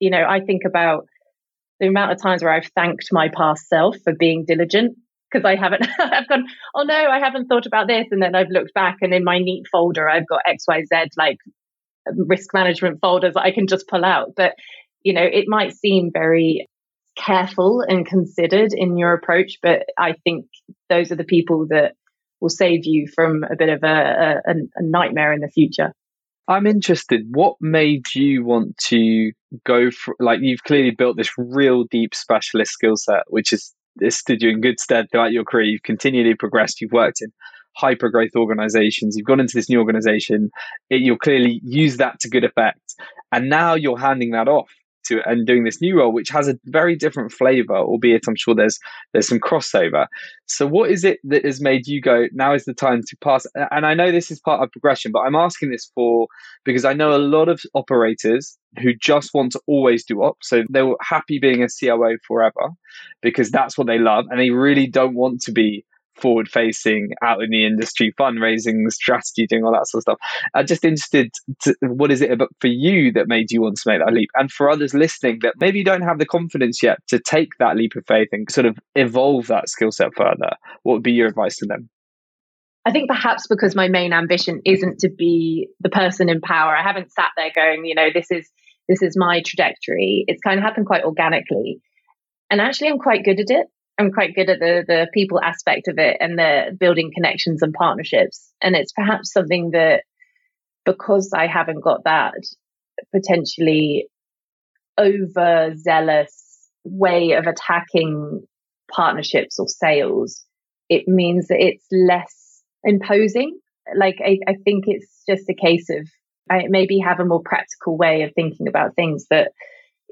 you 0.00 0.10
know, 0.10 0.24
I 0.28 0.40
think 0.40 0.62
about 0.66 1.06
the 1.80 1.86
amount 1.88 2.12
of 2.12 2.22
times 2.22 2.42
where 2.42 2.52
I've 2.52 2.70
thanked 2.74 3.08
my 3.10 3.28
past 3.28 3.68
self 3.68 3.96
for 4.04 4.12
being 4.14 4.44
diligent 4.46 4.96
because 5.30 5.44
I 5.44 5.56
haven't, 5.56 5.86
I've 5.98 6.28
gone, 6.28 6.44
oh 6.74 6.82
no, 6.82 6.94
I 6.94 7.18
haven't 7.18 7.46
thought 7.46 7.66
about 7.66 7.88
this. 7.88 8.06
And 8.10 8.22
then 8.22 8.34
I've 8.34 8.50
looked 8.50 8.74
back 8.74 8.98
and 9.00 9.14
in 9.14 9.24
my 9.24 9.38
neat 9.38 9.64
folder, 9.72 10.08
I've 10.08 10.28
got 10.28 10.42
XYZ 10.46 11.08
like 11.16 11.38
risk 12.06 12.52
management 12.52 12.98
folders 13.00 13.34
that 13.34 13.42
I 13.42 13.52
can 13.52 13.66
just 13.66 13.88
pull 13.88 14.04
out. 14.04 14.32
But 14.36 14.52
you 15.02 15.12
know, 15.12 15.22
it 15.24 15.46
might 15.48 15.74
seem 15.74 16.10
very 16.12 16.68
careful 17.16 17.84
and 17.86 18.06
considered 18.06 18.72
in 18.72 18.96
your 18.96 19.12
approach, 19.12 19.58
but 19.62 19.82
I 19.98 20.14
think 20.24 20.46
those 20.88 21.12
are 21.12 21.16
the 21.16 21.24
people 21.24 21.66
that 21.70 21.94
will 22.42 22.50
save 22.50 22.84
you 22.84 23.06
from 23.14 23.44
a 23.44 23.56
bit 23.56 23.68
of 23.68 23.82
a, 23.84 24.42
a, 24.44 24.52
a 24.76 24.82
nightmare 24.82 25.32
in 25.32 25.40
the 25.40 25.48
future. 25.48 25.94
I'm 26.48 26.66
interested. 26.66 27.22
What 27.30 27.54
made 27.60 28.14
you 28.14 28.44
want 28.44 28.76
to 28.88 29.30
go 29.64 29.92
for 29.92 30.16
like 30.18 30.40
you've 30.42 30.64
clearly 30.64 30.90
built 30.90 31.16
this 31.16 31.30
real 31.38 31.84
deep 31.84 32.14
specialist 32.14 32.72
skill 32.72 32.96
set, 32.96 33.22
which 33.28 33.52
is 33.52 33.72
this 33.94 34.18
stood 34.18 34.42
you 34.42 34.50
in 34.50 34.60
good 34.60 34.80
stead 34.80 35.06
throughout 35.10 35.30
your 35.30 35.44
career. 35.44 35.66
You've 35.66 35.84
continually 35.84 36.34
progressed. 36.34 36.80
You've 36.80 36.92
worked 36.92 37.22
in 37.22 37.32
hyper 37.76 38.10
growth 38.10 38.34
organizations. 38.34 39.16
You've 39.16 39.26
gone 39.26 39.40
into 39.40 39.54
this 39.54 39.70
new 39.70 39.78
organization. 39.78 40.50
It, 40.90 41.00
you'll 41.00 41.18
clearly 41.18 41.60
use 41.62 41.98
that 41.98 42.18
to 42.20 42.28
good 42.28 42.44
effect, 42.44 42.96
and 43.30 43.48
now 43.48 43.74
you're 43.74 43.98
handing 43.98 44.32
that 44.32 44.48
off 44.48 44.70
to 45.04 45.20
and 45.26 45.46
doing 45.46 45.64
this 45.64 45.80
new 45.80 45.98
role, 45.98 46.12
which 46.12 46.28
has 46.30 46.48
a 46.48 46.58
very 46.66 46.96
different 46.96 47.32
flavor, 47.32 47.76
albeit 47.76 48.28
I'm 48.28 48.36
sure 48.36 48.54
there's 48.54 48.78
there's 49.12 49.28
some 49.28 49.40
crossover. 49.40 50.06
So 50.46 50.66
what 50.66 50.90
is 50.90 51.04
it 51.04 51.18
that 51.24 51.44
has 51.44 51.60
made 51.60 51.86
you 51.86 52.00
go, 52.00 52.26
now 52.32 52.54
is 52.54 52.64
the 52.64 52.74
time 52.74 53.02
to 53.08 53.16
pass? 53.18 53.46
And 53.70 53.86
I 53.86 53.94
know 53.94 54.10
this 54.10 54.30
is 54.30 54.40
part 54.40 54.62
of 54.62 54.70
progression, 54.72 55.12
but 55.12 55.20
I'm 55.20 55.34
asking 55.34 55.70
this 55.70 55.90
for 55.94 56.26
because 56.64 56.84
I 56.84 56.92
know 56.92 57.14
a 57.14 57.18
lot 57.18 57.48
of 57.48 57.60
operators 57.74 58.58
who 58.80 58.94
just 58.94 59.34
want 59.34 59.52
to 59.52 59.60
always 59.66 60.04
do 60.04 60.22
ops. 60.22 60.48
So 60.48 60.64
they're 60.68 60.94
happy 61.00 61.38
being 61.38 61.62
a 61.62 61.68
COO 61.68 62.18
forever 62.26 62.70
because 63.20 63.50
that's 63.50 63.76
what 63.76 63.86
they 63.86 63.98
love. 63.98 64.26
And 64.30 64.40
they 64.40 64.50
really 64.50 64.86
don't 64.86 65.14
want 65.14 65.40
to 65.42 65.52
be 65.52 65.84
forward 66.16 66.48
facing 66.48 67.10
out 67.22 67.42
in 67.42 67.50
the 67.50 67.64
industry, 67.64 68.12
fundraising, 68.18 68.90
strategy, 68.90 69.46
doing 69.46 69.64
all 69.64 69.72
that 69.72 69.88
sort 69.88 70.00
of 70.00 70.02
stuff. 70.02 70.18
I'm 70.54 70.66
just 70.66 70.84
interested, 70.84 71.30
to, 71.62 71.74
what 71.82 72.12
is 72.12 72.20
it 72.20 72.30
about 72.30 72.50
for 72.60 72.68
you 72.68 73.12
that 73.12 73.28
made 73.28 73.50
you 73.50 73.62
want 73.62 73.76
to 73.76 73.90
make 73.90 74.00
that 74.04 74.12
leap? 74.12 74.30
And 74.34 74.50
for 74.50 74.70
others 74.70 74.94
listening 74.94 75.38
that 75.42 75.54
maybe 75.58 75.78
you 75.78 75.84
don't 75.84 76.02
have 76.02 76.18
the 76.18 76.26
confidence 76.26 76.82
yet 76.82 76.98
to 77.08 77.18
take 77.18 77.50
that 77.58 77.76
leap 77.76 77.96
of 77.96 78.04
faith 78.06 78.28
and 78.32 78.50
sort 78.50 78.66
of 78.66 78.78
evolve 78.94 79.46
that 79.48 79.68
skill 79.68 79.92
set 79.92 80.14
further, 80.16 80.50
what 80.82 80.94
would 80.94 81.02
be 81.02 81.12
your 81.12 81.28
advice 81.28 81.56
to 81.58 81.66
them? 81.66 81.88
I 82.84 82.90
think 82.90 83.08
perhaps 83.08 83.46
because 83.46 83.76
my 83.76 83.88
main 83.88 84.12
ambition 84.12 84.60
isn't 84.64 84.98
to 85.00 85.08
be 85.08 85.68
the 85.80 85.88
person 85.88 86.28
in 86.28 86.40
power. 86.40 86.76
I 86.76 86.82
haven't 86.82 87.12
sat 87.12 87.30
there 87.36 87.50
going, 87.54 87.84
you 87.84 87.94
know, 87.94 88.08
this 88.12 88.30
is 88.30 88.48
this 88.88 89.02
is 89.02 89.16
my 89.16 89.40
trajectory. 89.46 90.24
It's 90.26 90.42
kind 90.42 90.58
of 90.58 90.64
happened 90.64 90.86
quite 90.86 91.04
organically. 91.04 91.80
And 92.50 92.60
actually 92.60 92.88
I'm 92.88 92.98
quite 92.98 93.24
good 93.24 93.38
at 93.38 93.50
it. 93.50 93.66
I'm 93.98 94.10
quite 94.12 94.34
good 94.34 94.50
at 94.50 94.58
the 94.58 94.84
the 94.86 95.08
people 95.12 95.40
aspect 95.40 95.88
of 95.88 95.98
it 95.98 96.16
and 96.20 96.38
the 96.38 96.76
building 96.78 97.10
connections 97.14 97.62
and 97.62 97.72
partnerships. 97.72 98.52
And 98.60 98.74
it's 98.74 98.92
perhaps 98.92 99.32
something 99.32 99.70
that 99.72 100.04
because 100.84 101.32
I 101.34 101.46
haven't 101.46 101.82
got 101.82 102.04
that 102.04 102.34
potentially 103.14 104.08
overzealous 104.98 106.68
way 106.84 107.32
of 107.32 107.46
attacking 107.46 108.42
partnerships 108.90 109.58
or 109.58 109.68
sales, 109.68 110.44
it 110.88 111.06
means 111.06 111.48
that 111.48 111.60
it's 111.60 111.86
less 111.90 112.62
imposing. 112.84 113.58
Like 113.96 114.16
I, 114.24 114.38
I 114.46 114.54
think 114.64 114.84
it's 114.86 115.22
just 115.28 115.48
a 115.48 115.54
case 115.54 115.88
of 115.90 116.08
I 116.50 116.64
maybe 116.68 116.98
have 116.98 117.20
a 117.20 117.24
more 117.24 117.42
practical 117.42 117.96
way 117.96 118.22
of 118.22 118.32
thinking 118.34 118.68
about 118.68 118.94
things 118.94 119.26
that 119.30 119.52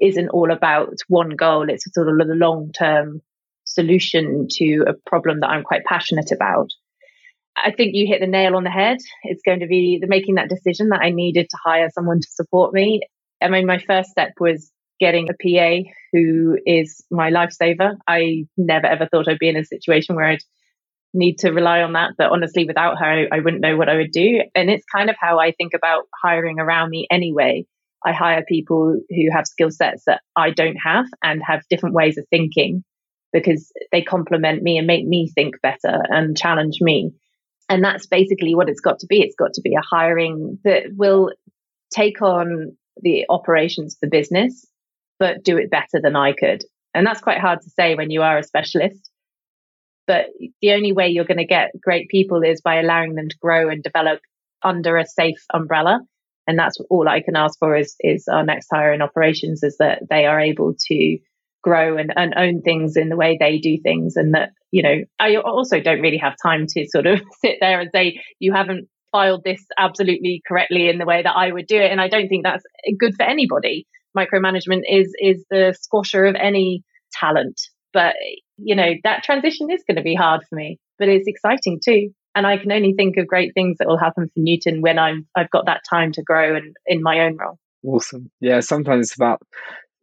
isn't 0.01 0.29
all 0.29 0.51
about 0.51 0.95
one 1.07 1.29
goal. 1.29 1.69
It's 1.69 1.85
sort 1.93 2.07
of 2.07 2.15
a 2.27 2.33
long 2.33 2.71
term 2.71 3.21
solution 3.73 4.47
to 4.51 4.85
a 4.87 4.93
problem 5.09 5.39
that 5.41 5.49
I'm 5.49 5.63
quite 5.63 5.85
passionate 5.85 6.31
about. 6.31 6.69
I 7.55 7.71
think 7.71 7.91
you 7.95 8.07
hit 8.07 8.21
the 8.21 8.27
nail 8.27 8.55
on 8.55 8.63
the 8.63 8.69
head. 8.69 8.97
It's 9.23 9.41
going 9.45 9.59
to 9.59 9.67
be 9.67 9.99
the 10.01 10.07
making 10.07 10.35
that 10.35 10.49
decision 10.49 10.89
that 10.89 11.01
I 11.01 11.09
needed 11.11 11.49
to 11.49 11.57
hire 11.63 11.89
someone 11.93 12.21
to 12.21 12.27
support 12.31 12.73
me. 12.73 13.01
I 13.41 13.49
mean, 13.49 13.65
my 13.65 13.79
first 13.79 14.09
step 14.09 14.33
was 14.39 14.71
getting 14.99 15.27
a 15.29 15.33
PA 15.33 15.89
who 16.13 16.57
is 16.65 17.03
my 17.09 17.31
lifesaver. 17.31 17.95
I 18.07 18.45
never 18.55 18.85
ever 18.85 19.07
thought 19.07 19.27
I'd 19.27 19.39
be 19.39 19.49
in 19.49 19.57
a 19.57 19.65
situation 19.65 20.15
where 20.15 20.27
I'd 20.27 20.43
need 21.13 21.39
to 21.39 21.51
rely 21.51 21.81
on 21.81 21.93
that. 21.93 22.11
But 22.17 22.31
honestly, 22.31 22.65
without 22.65 22.99
her, 22.99 23.27
I 23.31 23.39
wouldn't 23.39 23.61
know 23.61 23.75
what 23.75 23.89
I 23.89 23.95
would 23.95 24.11
do. 24.11 24.41
And 24.55 24.69
it's 24.69 24.85
kind 24.85 25.09
of 25.09 25.15
how 25.19 25.39
I 25.39 25.51
think 25.51 25.73
about 25.73 26.03
hiring 26.23 26.59
around 26.59 26.89
me 26.89 27.07
anyway. 27.11 27.65
I 28.05 28.13
hire 28.13 28.43
people 28.47 28.99
who 29.09 29.31
have 29.31 29.45
skill 29.45 29.71
sets 29.71 30.03
that 30.07 30.21
I 30.35 30.51
don't 30.51 30.77
have 30.77 31.05
and 31.21 31.41
have 31.45 31.63
different 31.69 31.95
ways 31.95 32.17
of 32.17 32.25
thinking 32.29 32.83
because 33.33 33.71
they 33.91 34.01
complement 34.01 34.61
me 34.61 34.77
and 34.77 34.87
make 34.87 35.05
me 35.05 35.29
think 35.33 35.55
better 35.61 36.01
and 36.09 36.37
challenge 36.37 36.77
me. 36.81 37.11
And 37.69 37.83
that's 37.83 38.05
basically 38.05 38.53
what 38.55 38.69
it's 38.69 38.81
got 38.81 38.99
to 38.99 39.07
be. 39.07 39.21
It's 39.21 39.35
got 39.35 39.53
to 39.53 39.61
be 39.61 39.75
a 39.75 39.81
hiring 39.81 40.59
that 40.63 40.83
will 40.95 41.31
take 41.91 42.21
on 42.21 42.75
the 43.01 43.25
operations 43.29 43.95
of 43.95 43.99
the 44.01 44.17
business, 44.17 44.65
but 45.19 45.43
do 45.43 45.57
it 45.57 45.71
better 45.71 46.01
than 46.01 46.15
I 46.15 46.33
could. 46.33 46.63
And 46.93 47.07
that's 47.07 47.21
quite 47.21 47.39
hard 47.39 47.61
to 47.61 47.69
say 47.69 47.95
when 47.95 48.11
you 48.11 48.21
are 48.21 48.37
a 48.37 48.43
specialist. 48.43 49.09
But 50.07 50.25
the 50.61 50.73
only 50.73 50.91
way 50.91 51.07
you're 51.07 51.23
going 51.23 51.37
to 51.37 51.45
get 51.45 51.71
great 51.81 52.09
people 52.09 52.41
is 52.43 52.59
by 52.59 52.75
allowing 52.75 53.15
them 53.15 53.29
to 53.29 53.37
grow 53.37 53.69
and 53.69 53.81
develop 53.81 54.19
under 54.63 54.97
a 54.97 55.05
safe 55.05 55.43
umbrella 55.53 56.01
And 56.47 56.57
that's 56.57 56.77
all 56.89 57.07
I 57.07 57.21
can 57.21 57.35
ask 57.35 57.57
for 57.59 57.75
is, 57.75 57.95
is 57.99 58.27
our 58.27 58.43
next 58.43 58.67
hire 58.71 58.93
in 58.93 59.01
operations 59.01 59.63
is 59.63 59.77
that 59.77 60.03
they 60.09 60.25
are 60.25 60.39
able 60.39 60.73
to 60.87 61.17
grow 61.61 61.97
and, 61.97 62.11
and 62.15 62.33
own 62.35 62.61
things 62.61 62.97
in 62.97 63.09
the 63.09 63.15
way 63.15 63.37
they 63.39 63.57
do 63.57 63.77
things. 63.81 64.15
And 64.15 64.33
that, 64.33 64.51
you 64.71 64.81
know, 64.81 65.03
I 65.19 65.35
also 65.37 65.79
don't 65.79 66.01
really 66.01 66.17
have 66.17 66.35
time 66.41 66.65
to 66.69 66.87
sort 66.87 67.07
of 67.07 67.21
sit 67.41 67.57
there 67.59 67.79
and 67.79 67.89
say, 67.93 68.21
you 68.39 68.53
haven't 68.53 68.87
filed 69.11 69.43
this 69.43 69.63
absolutely 69.77 70.41
correctly 70.47 70.89
in 70.89 70.97
the 70.97 71.05
way 71.05 71.21
that 71.21 71.35
I 71.35 71.51
would 71.51 71.67
do 71.67 71.77
it. 71.77 71.91
And 71.91 72.01
I 72.01 72.07
don't 72.07 72.29
think 72.29 72.43
that's 72.43 72.63
good 72.99 73.15
for 73.15 73.23
anybody. 73.23 73.85
Micromanagement 74.17 74.81
is, 74.89 75.13
is 75.19 75.45
the 75.49 75.75
squasher 75.79 76.25
of 76.25 76.35
any 76.35 76.83
talent. 77.13 77.59
But, 77.93 78.15
you 78.57 78.75
know, 78.75 78.93
that 79.03 79.23
transition 79.23 79.69
is 79.69 79.83
going 79.85 79.97
to 79.97 80.03
be 80.03 80.15
hard 80.15 80.41
for 80.49 80.55
me, 80.55 80.79
but 80.97 81.09
it's 81.09 81.27
exciting 81.27 81.79
too. 81.83 82.09
And 82.33 82.47
I 82.47 82.57
can 82.57 82.71
only 82.71 82.93
think 82.93 83.17
of 83.17 83.27
great 83.27 83.53
things 83.53 83.77
that 83.79 83.87
will 83.87 83.97
happen 83.97 84.27
for 84.27 84.39
Newton 84.39 84.81
when 84.81 84.97
I'm, 84.97 85.27
I've 85.35 85.49
got 85.49 85.65
that 85.65 85.81
time 85.89 86.13
to 86.13 86.23
grow 86.23 86.55
and 86.55 86.73
in 86.85 87.03
my 87.03 87.19
own 87.21 87.35
role. 87.35 87.59
Awesome. 87.83 88.31
Yeah, 88.39 88.59
sometimes 88.59 89.07
it's 89.07 89.15
about 89.15 89.41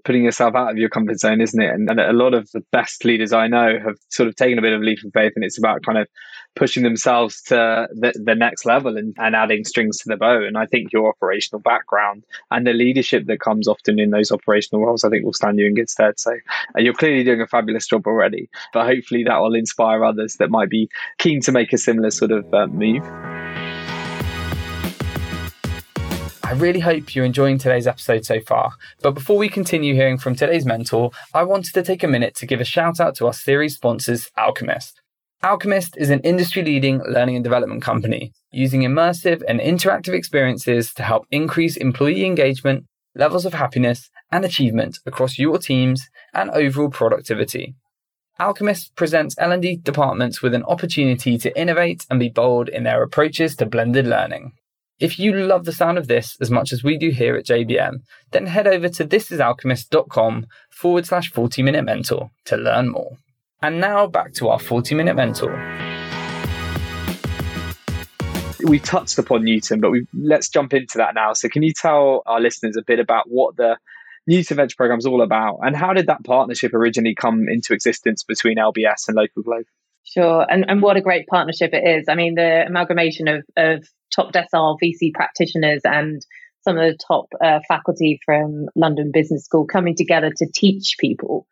putting 0.09 0.25
yourself 0.25 0.55
out 0.55 0.71
of 0.71 0.79
your 0.79 0.89
comfort 0.89 1.21
zone, 1.21 1.39
isn't 1.39 1.61
it? 1.61 1.71
And, 1.71 1.91
and, 1.91 2.01
a 2.01 2.15
lot 2.15 2.33
of 2.33 2.51
the 2.53 2.65
best 2.73 3.05
leaders 3.05 3.35
I 3.35 3.47
know 3.47 3.79
have 3.79 3.97
sort 4.09 4.27
of 4.27 4.37
taken 4.37 4.59
a 4.59 4.63
bit 4.63 4.73
of 4.73 4.81
a 4.81 4.85
leap 4.85 5.01
of 5.05 5.13
faith, 5.13 5.35
and 5.37 5.45
it's 5.45 5.59
about 5.59 5.83
kind 5.83 5.99
of 5.99 6.09
pushing 6.57 6.83
themselves 6.83 7.43
to 7.43 7.87
the, 7.93 8.15
the 8.25 8.35
next 8.35 8.65
level 8.65 8.97
and, 8.97 9.15
and 9.19 9.37
adding 9.37 9.65
strings 9.65 9.99
to 9.99 10.09
the 10.09 10.17
bow. 10.17 10.43
And 10.43 10.57
I 10.57 10.65
think 10.65 10.95
your 10.95 11.11
operational 11.11 11.61
background 11.61 12.25
and 12.51 12.67
the 12.67 12.73
leadership 12.73 13.27
that 13.27 13.41
comes 13.41 13.69
often 13.69 13.99
in 13.99 14.09
those 14.09 14.33
operational 14.33 14.83
roles, 14.83 15.05
I 15.05 15.11
think 15.11 15.27
will 15.27 15.35
stand 15.35 15.59
you 15.59 15.67
in 15.67 15.75
good 15.75 15.91
stead. 15.91 16.19
So 16.19 16.33
uh, 16.33 16.79
you're 16.81 16.95
clearly 16.95 17.23
doing 17.23 17.43
a 17.43 17.47
fabulous 17.47 17.87
job 17.87 18.07
already, 18.07 18.49
but 18.73 18.87
hopefully 18.87 19.25
that 19.25 19.37
will 19.37 19.55
inspire 19.55 20.07
others 20.07 20.37
that 20.37 20.49
might 20.49 20.71
be 20.71 20.89
keen 21.19 21.43
to 21.43 21.53
make 21.53 21.75
a 21.75 21.79
similar 21.79 22.11
sort 22.11 22.31
of 22.31 22.55
uh, 22.55 22.67
move. 22.69 23.05
I 26.49 26.53
really 26.53 26.81
hope 26.81 27.15
you're 27.15 27.27
enjoying 27.27 27.59
today's 27.59 27.87
episode 27.87 28.25
so 28.25 28.41
far. 28.41 28.73
But 29.03 29.13
before 29.13 29.37
we 29.37 29.51
continue 29.51 29.93
hearing 29.93 30.17
from 30.17 30.35
today's 30.35 30.65
mentor, 30.65 31.11
I 31.35 31.43
wanted 31.43 31.75
to 31.75 31.83
take 31.83 32.03
a 32.03 32.09
minute 32.09 32.35
to 32.37 32.47
give 32.47 32.59
a 32.59 32.65
shout 32.65 33.01
out 33.01 33.15
to 33.17 33.27
our 33.27 33.35
series 33.35 33.75
sponsors, 33.75 34.31
Alchemist. 34.39 34.99
Alchemist 35.43 35.99
is 35.99 36.09
an 36.09 36.21
industry 36.21 36.63
leading 36.63 37.03
learning 37.03 37.37
and 37.37 37.45
development 37.45 37.83
company 37.83 38.33
using 38.51 38.81
immersive 38.81 39.43
and 39.47 39.61
interactive 39.61 40.15
experiences 40.15 40.95
to 40.95 41.03
help 41.03 41.27
increase 41.31 41.77
employee 41.77 42.25
engagement, 42.25 42.87
levels 43.15 43.45
of 43.45 43.53
happiness, 43.53 44.09
and 44.33 44.43
achievement 44.43 45.01
across 45.05 45.39
your 45.39 45.59
teams 45.59 46.09
and 46.33 46.49
overall 46.53 46.89
productivity. 46.89 47.75
Alchemist 48.41 48.97
presents 48.97 49.35
L&D 49.37 49.81
departments 49.83 50.41
with 50.41 50.55
an 50.55 50.65
opportunity 50.65 51.37
to 51.37 51.61
innovate 51.61 52.07
and 52.09 52.19
be 52.19 52.31
bold 52.31 52.71
in 52.71 52.85
their 52.85 53.03
approaches 53.03 53.55
to 53.57 53.67
blended 53.67 54.07
learning. 54.07 54.53
If 55.01 55.17
you 55.17 55.33
love 55.33 55.65
the 55.65 55.73
sound 55.73 55.97
of 55.97 56.09
this 56.09 56.37
as 56.41 56.51
much 56.51 56.73
as 56.73 56.83
we 56.83 56.99
do 56.99 57.11
here 57.11 57.37
at 57.37 57.47
JBM, 57.47 58.03
then 58.33 58.47
head 58.47 58.67
over 58.67 58.89
to 58.89 59.05
thisisalchemist.com 59.05 60.47
forward 60.71 61.07
slash 61.07 61.31
40 61.31 61.63
minute 61.63 61.85
mentor 61.85 62.33
to 62.47 62.57
learn 62.57 62.89
more. 62.89 63.17
And 63.63 63.81
now 63.81 64.09
back 64.09 64.33
to 64.35 64.49
our 64.49 64.59
40 64.59 64.97
minute 64.97 65.15
mentor. 65.15 65.55
We 68.67 68.81
touched 68.81 69.19
upon 69.19 69.45
Newton, 69.45 69.81
but 69.81 69.93
we, 69.93 70.05
let's 70.13 70.49
jump 70.49 70.75
into 70.75 70.99
that 70.99 71.15
now. 71.15 71.33
So, 71.33 71.49
can 71.49 71.63
you 71.63 71.73
tell 71.73 72.23
our 72.27 72.41
listeners 72.41 72.77
a 72.77 72.83
bit 72.83 72.99
about 72.99 73.27
what 73.29 73.57
the 73.57 73.79
Newton 74.27 74.57
Venture 74.57 74.75
Program 74.77 74.99
is 74.99 75.07
all 75.07 75.23
about, 75.23 75.61
and 75.63 75.77
how 75.77 75.93
did 75.93 76.09
that 76.09 76.25
partnership 76.25 76.75
originally 76.75 77.15
come 77.15 77.47
into 77.49 77.73
existence 77.73 78.25
between 78.25 78.59
LBS 78.59 79.07
and 79.07 79.17
Local 79.17 79.45
Globe? 79.45 79.65
Sure, 80.11 80.47
and 80.49 80.65
and 80.69 80.81
what 80.81 80.97
a 80.97 81.03
great 81.03 81.27
partnership 81.27 81.75
it 81.75 81.87
is. 81.87 82.07
I 82.09 82.15
mean, 82.15 82.35
the 82.35 82.65
amalgamation 82.67 83.29
of 83.29 83.45
of 83.57 83.87
top 84.15 84.33
decile 84.33 84.79
VC 84.83 85.13
practitioners 85.13 85.83
and 85.85 86.23
some 86.63 86.79
of 86.79 86.83
the 86.83 86.99
top 87.07 87.27
uh, 87.43 87.61
faculty 87.69 88.19
from 88.25 88.67
London 88.75 89.11
Business 89.13 89.45
School 89.45 89.67
coming 89.67 89.95
together 89.95 90.31
to 90.37 90.47
teach 90.53 90.97
people. 90.99 91.47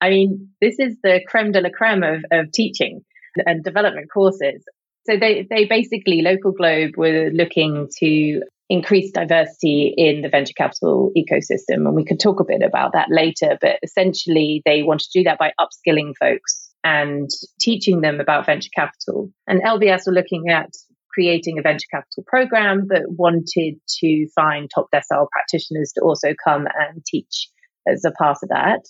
I 0.00 0.10
mean, 0.10 0.50
this 0.60 0.78
is 0.78 0.96
the 1.02 1.22
creme 1.26 1.52
de 1.52 1.60
la 1.60 1.70
creme 1.70 2.02
of, 2.02 2.24
of 2.30 2.52
teaching 2.52 3.00
and 3.46 3.64
development 3.64 4.10
courses. 4.12 4.64
So 5.06 5.16
they, 5.18 5.46
they 5.48 5.64
basically, 5.64 6.22
Local 6.22 6.52
Globe 6.52 6.92
were 6.96 7.30
looking 7.32 7.88
to 7.98 8.42
increase 8.68 9.12
diversity 9.12 9.92
in 9.96 10.22
the 10.22 10.28
venture 10.28 10.54
capital 10.56 11.10
ecosystem. 11.16 11.86
And 11.86 11.94
we 11.94 12.04
could 12.04 12.20
talk 12.20 12.40
a 12.40 12.44
bit 12.44 12.62
about 12.62 12.92
that 12.92 13.08
later, 13.10 13.58
but 13.60 13.78
essentially 13.82 14.62
they 14.64 14.82
wanted 14.82 15.10
to 15.10 15.20
do 15.20 15.24
that 15.24 15.38
by 15.38 15.52
upskilling 15.60 16.14
folks 16.18 16.63
and 16.84 17.30
teaching 17.58 18.02
them 18.02 18.20
about 18.20 18.46
venture 18.46 18.70
capital. 18.74 19.32
And 19.46 19.62
LBS 19.62 20.06
were 20.06 20.12
looking 20.12 20.50
at 20.50 20.70
creating 21.12 21.58
a 21.58 21.62
venture 21.62 21.86
capital 21.90 22.24
program, 22.26 22.86
but 22.88 23.02
wanted 23.06 23.80
to 24.00 24.28
find 24.34 24.68
top 24.72 24.88
decile 24.94 25.28
practitioners 25.30 25.92
to 25.94 26.02
also 26.02 26.34
come 26.44 26.66
and 26.66 27.04
teach 27.04 27.48
as 27.88 28.04
a 28.04 28.10
part 28.10 28.38
of 28.42 28.50
that. 28.50 28.80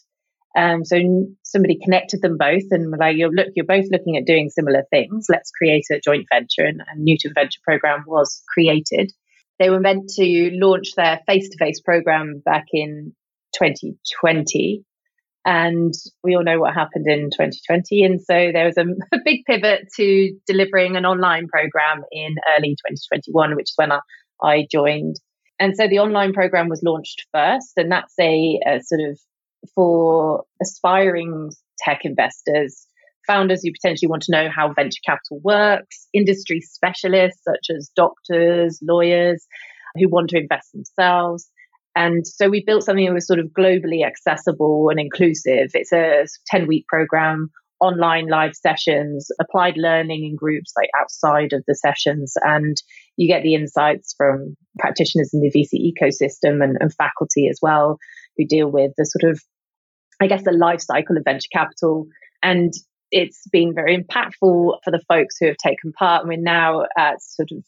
Um, 0.56 0.84
so 0.84 0.96
somebody 1.42 1.78
connected 1.82 2.22
them 2.22 2.36
both 2.38 2.62
and 2.70 2.90
were 2.90 2.98
like, 2.98 3.16
you're, 3.16 3.32
look, 3.32 3.48
you're 3.54 3.66
both 3.66 3.86
looking 3.90 4.16
at 4.16 4.26
doing 4.26 4.50
similar 4.50 4.84
things. 4.90 5.26
Let's 5.28 5.50
create 5.50 5.84
a 5.90 6.00
joint 6.00 6.26
venture. 6.32 6.64
And, 6.64 6.80
and 6.88 7.04
Newton 7.04 7.32
Venture 7.34 7.60
Program 7.64 8.04
was 8.06 8.42
created. 8.52 9.12
They 9.58 9.70
were 9.70 9.80
meant 9.80 10.10
to 10.16 10.50
launch 10.54 10.92
their 10.96 11.20
face 11.26 11.48
to 11.48 11.58
face 11.58 11.80
program 11.80 12.42
back 12.44 12.66
in 12.72 13.14
2020. 13.56 14.84
And 15.46 15.92
we 16.22 16.34
all 16.34 16.42
know 16.42 16.58
what 16.58 16.74
happened 16.74 17.06
in 17.06 17.30
2020. 17.30 18.02
And 18.02 18.20
so 18.20 18.50
there 18.52 18.64
was 18.64 18.78
a, 18.78 18.82
a, 19.14 19.18
big 19.24 19.44
pivot 19.46 19.88
to 19.96 20.32
delivering 20.46 20.96
an 20.96 21.04
online 21.04 21.48
program 21.48 22.02
in 22.10 22.36
early 22.56 22.70
2021, 22.70 23.54
which 23.54 23.64
is 23.70 23.74
when 23.76 23.92
I, 23.92 24.00
I 24.42 24.66
joined. 24.70 25.16
And 25.60 25.76
so 25.76 25.86
the 25.86 25.98
online 25.98 26.32
program 26.32 26.68
was 26.68 26.82
launched 26.82 27.26
first, 27.32 27.72
and 27.76 27.92
that's 27.92 28.14
a, 28.18 28.58
a 28.66 28.80
sort 28.82 29.02
of 29.08 29.18
for 29.74 30.44
aspiring 30.60 31.50
tech 31.78 32.00
investors, 32.04 32.86
founders 33.26 33.62
who 33.62 33.70
potentially 33.72 34.08
want 34.08 34.22
to 34.22 34.32
know 34.32 34.48
how 34.54 34.72
venture 34.72 35.00
capital 35.06 35.40
works, 35.42 36.08
industry 36.12 36.60
specialists 36.60 37.42
such 37.44 37.74
as 37.74 37.90
doctors, 37.94 38.80
lawyers 38.82 39.46
who 39.96 40.08
want 40.08 40.30
to 40.30 40.38
invest 40.38 40.72
themselves, 40.72 41.50
and 41.96 42.26
so 42.26 42.48
we 42.48 42.64
built 42.64 42.84
something 42.84 43.06
that 43.06 43.14
was 43.14 43.26
sort 43.26 43.38
of 43.38 43.46
globally 43.56 44.04
accessible 44.04 44.88
and 44.90 44.98
inclusive. 44.98 45.70
It's 45.74 45.92
a 45.92 46.26
10 46.48 46.66
week 46.66 46.86
program, 46.88 47.50
online 47.80 48.28
live 48.28 48.54
sessions, 48.54 49.28
applied 49.40 49.76
learning 49.76 50.24
in 50.24 50.36
groups 50.36 50.72
like 50.76 50.90
outside 50.98 51.52
of 51.52 51.62
the 51.68 51.74
sessions. 51.74 52.34
And 52.42 52.76
you 53.16 53.28
get 53.28 53.42
the 53.42 53.54
insights 53.54 54.14
from 54.16 54.56
practitioners 54.78 55.30
in 55.32 55.40
the 55.40 55.52
VC 55.52 55.92
ecosystem 55.92 56.64
and, 56.64 56.76
and 56.80 56.92
faculty 56.92 57.48
as 57.48 57.60
well, 57.62 57.98
who 58.36 58.44
deal 58.44 58.68
with 58.68 58.92
the 58.96 59.04
sort 59.04 59.30
of, 59.30 59.40
I 60.20 60.26
guess, 60.26 60.42
the 60.42 60.52
life 60.52 60.80
cycle 60.80 61.16
of 61.16 61.24
venture 61.24 61.48
capital. 61.52 62.06
And 62.42 62.72
it's 63.12 63.46
been 63.52 63.72
very 63.72 63.96
impactful 63.96 64.32
for 64.40 64.90
the 64.90 65.02
folks 65.08 65.36
who 65.38 65.46
have 65.46 65.56
taken 65.56 65.92
part. 65.92 66.22
And 66.22 66.28
we're 66.28 66.42
now 66.42 66.86
at 66.98 67.22
sort 67.22 67.50
of 67.52 67.64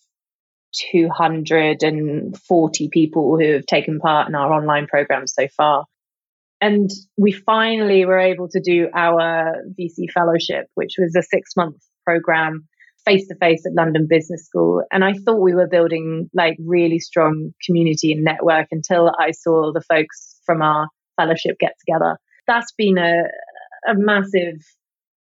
240 0.93 2.89
people 2.93 3.39
who 3.39 3.53
have 3.53 3.67
taken 3.67 3.99
part 3.99 4.29
in 4.29 4.35
our 4.35 4.53
online 4.53 4.87
program 4.87 5.27
so 5.27 5.49
far. 5.57 5.85
And 6.61 6.91
we 7.17 7.33
finally 7.33 8.05
were 8.07 8.19
able 8.19 8.49
to 8.49 8.61
do 8.61 8.89
our 8.95 9.57
VC 9.79 10.11
fellowship, 10.12 10.67
which 10.75 10.95
was 10.99 11.15
a 11.17 11.23
six 11.23 11.55
month 11.57 11.77
program 12.05 12.67
face 13.05 13.29
to 13.29 13.37
face 13.37 13.65
at 13.65 13.75
London 13.75 14.07
Business 14.09 14.45
School. 14.47 14.83
And 14.91 15.05
I 15.05 15.12
thought 15.12 15.41
we 15.41 15.55
were 15.55 15.69
building 15.69 16.29
like 16.35 16.57
really 16.59 16.99
strong 16.99 17.53
community 17.65 18.12
and 18.12 18.25
network 18.25 18.69
until 18.73 19.12
I 19.19 19.31
saw 19.31 19.73
the 19.73 19.83
folks 19.83 20.41
from 20.45 20.62
our 20.62 20.89
fellowship 21.17 21.59
get 21.59 21.75
together. 21.87 22.19
That's 22.47 22.73
been 22.73 22.99
a, 22.99 23.23
a 23.89 23.95
massive 23.95 24.61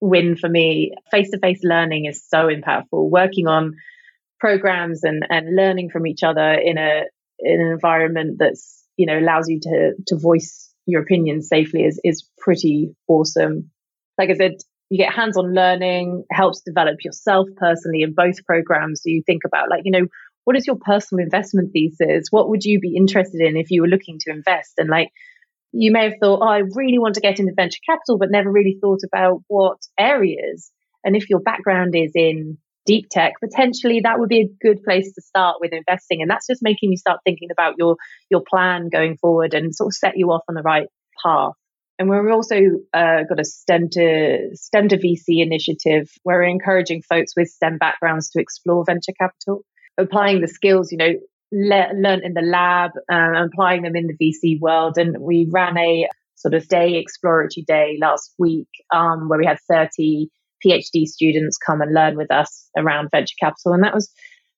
win 0.01 0.37
for 0.37 0.49
me. 0.49 0.93
Face 1.11 1.31
to 1.31 1.39
face 1.39 1.61
learning 1.63 2.07
is 2.07 2.25
so 2.27 2.49
impactful. 2.49 3.11
Working 3.11 3.47
on 3.47 3.75
programs 4.45 5.05
and 5.05 5.25
and 5.31 5.57
learning 5.57 5.89
from 5.89 6.07
each 6.07 6.23
other 6.23 6.53
in 6.53 6.77
a 6.77 7.05
in 7.39 7.61
an 7.63 7.73
environment 7.73 8.37
that's 8.39 8.85
you 8.99 9.07
know 9.07 9.19
allows 9.19 9.49
you 9.49 9.59
to 9.59 9.93
to 10.07 10.17
voice 10.19 10.71
your 10.85 11.01
opinions 11.01 11.49
safely 11.49 11.83
is 11.83 11.99
is 12.05 12.29
pretty 12.37 12.95
awesome. 13.09 13.71
Like 14.19 14.29
I 14.29 14.35
said, 14.35 14.57
you 14.91 14.99
get 14.99 15.15
hands-on 15.15 15.55
learning, 15.55 16.25
helps 16.31 16.61
develop 16.61 16.97
yourself 17.03 17.49
personally 17.57 18.03
in 18.03 18.13
both 18.13 18.45
programs. 18.45 19.01
So 19.03 19.09
you 19.09 19.23
think 19.25 19.43
about 19.47 19.71
like, 19.71 19.83
you 19.87 19.93
know, 19.93 20.07
what 20.45 20.57
is 20.57 20.67
your 20.67 20.77
personal 20.77 21.25
investment 21.25 21.71
thesis? 21.73 22.29
What 22.31 22.51
would 22.51 22.65
you 22.65 22.81
be 22.81 22.97
interested 22.97 23.41
in 23.41 23.57
if 23.57 23.71
you 23.71 23.81
were 23.81 23.89
looking 23.89 24.19
to 24.21 24.31
invest? 24.31 24.75
And 24.77 24.91
like 24.91 25.09
you 25.73 25.91
may 25.91 26.05
have 26.05 26.19
thought, 26.21 26.41
oh, 26.43 26.49
I 26.49 26.59
really 26.59 26.99
want 26.99 27.15
to 27.15 27.23
get 27.23 27.41
into 27.41 27.55
venture 27.57 27.81
capital, 27.89 28.19
but 28.19 28.31
never 28.31 28.53
really 28.53 28.77
thought 28.79 29.01
about 29.11 29.41
what 29.49 29.79
areas. 29.99 30.71
And 31.03 31.17
if 31.17 31.31
your 31.31 31.41
background 31.41 31.95
is 31.97 32.13
in 32.15 32.59
deep 32.87 33.09
tech, 33.11 33.35
potentially 33.41 34.01
that 34.05 34.19
would 34.19 34.29
be 34.29 34.41
a 34.41 34.49
good 34.61 34.83
place 34.83 35.13
to 35.15 35.23
start 35.23 35.57
with 35.61 35.73
investing. 35.73 36.23
And 36.23 36.31
that's 36.31 36.47
just 36.47 36.63
making 36.63 36.91
you 36.91 36.97
start 36.97 37.21
thinking 37.25 37.51
about 37.51 37.75
your 37.79 37.97
your 38.31 38.43
plan 38.49 38.89
going 38.89 39.17
forward 39.17 39.55
and 39.55 39.75
sort 39.75 39.89
of 39.89 39.95
set 39.95 40.17
you 40.17 40.31
off 40.31 40.43
on 40.49 40.55
the 40.55 40.63
right 40.63 40.89
path. 41.23 41.53
And 41.99 42.09
we're 42.09 42.33
also 42.33 42.57
uh, 42.93 43.23
got 43.29 43.39
a 43.39 43.45
STEM 43.45 43.89
to 43.91 44.51
STEM 44.55 44.89
to 44.89 44.99
VC 44.99 45.43
initiative 45.43 46.11
where 46.25 46.39
we're 46.39 46.45
encouraging 46.45 47.03
folks 47.03 47.35
with 47.37 47.49
STEM 47.49 47.79
backgrounds 47.79 48.31
to 48.31 48.41
explore 48.41 48.85
venture 48.85 49.13
capital, 49.19 49.65
applying 49.97 50.41
the 50.41 50.49
skills. 50.49 50.91
You 50.91 50.99
know, 50.99 51.13
le- 51.53 51.95
learned 51.95 52.25
in 52.25 52.35
the 52.35 52.43
lab, 52.43 52.91
uh, 53.11 53.45
applying 53.45 53.83
them 53.83 53.95
in 53.95 54.09
the 54.09 54.17
VC 54.17 54.61
world. 54.61 54.99
And 54.99 55.19
we 55.21 55.49
ran 55.51 55.79
a 55.79 56.09
sort 56.35 56.55
of 56.55 56.67
day 56.69 56.97
exploratory 56.97 57.65
day 57.65 57.97
last 58.01 58.35
week 58.39 58.69
um, 58.93 59.29
where 59.29 59.39
we 59.39 59.47
had 59.47 59.59
30 59.69 60.29
PhD 60.65 61.05
students 61.07 61.57
come 61.59 61.81
and 61.81 61.95
learn 61.95 62.17
with 62.17 62.31
us 62.31 62.69
around 62.77 63.09
venture 63.11 63.35
capital. 63.41 63.73
And 63.73 63.83
that 63.85 63.95
was 63.95 64.13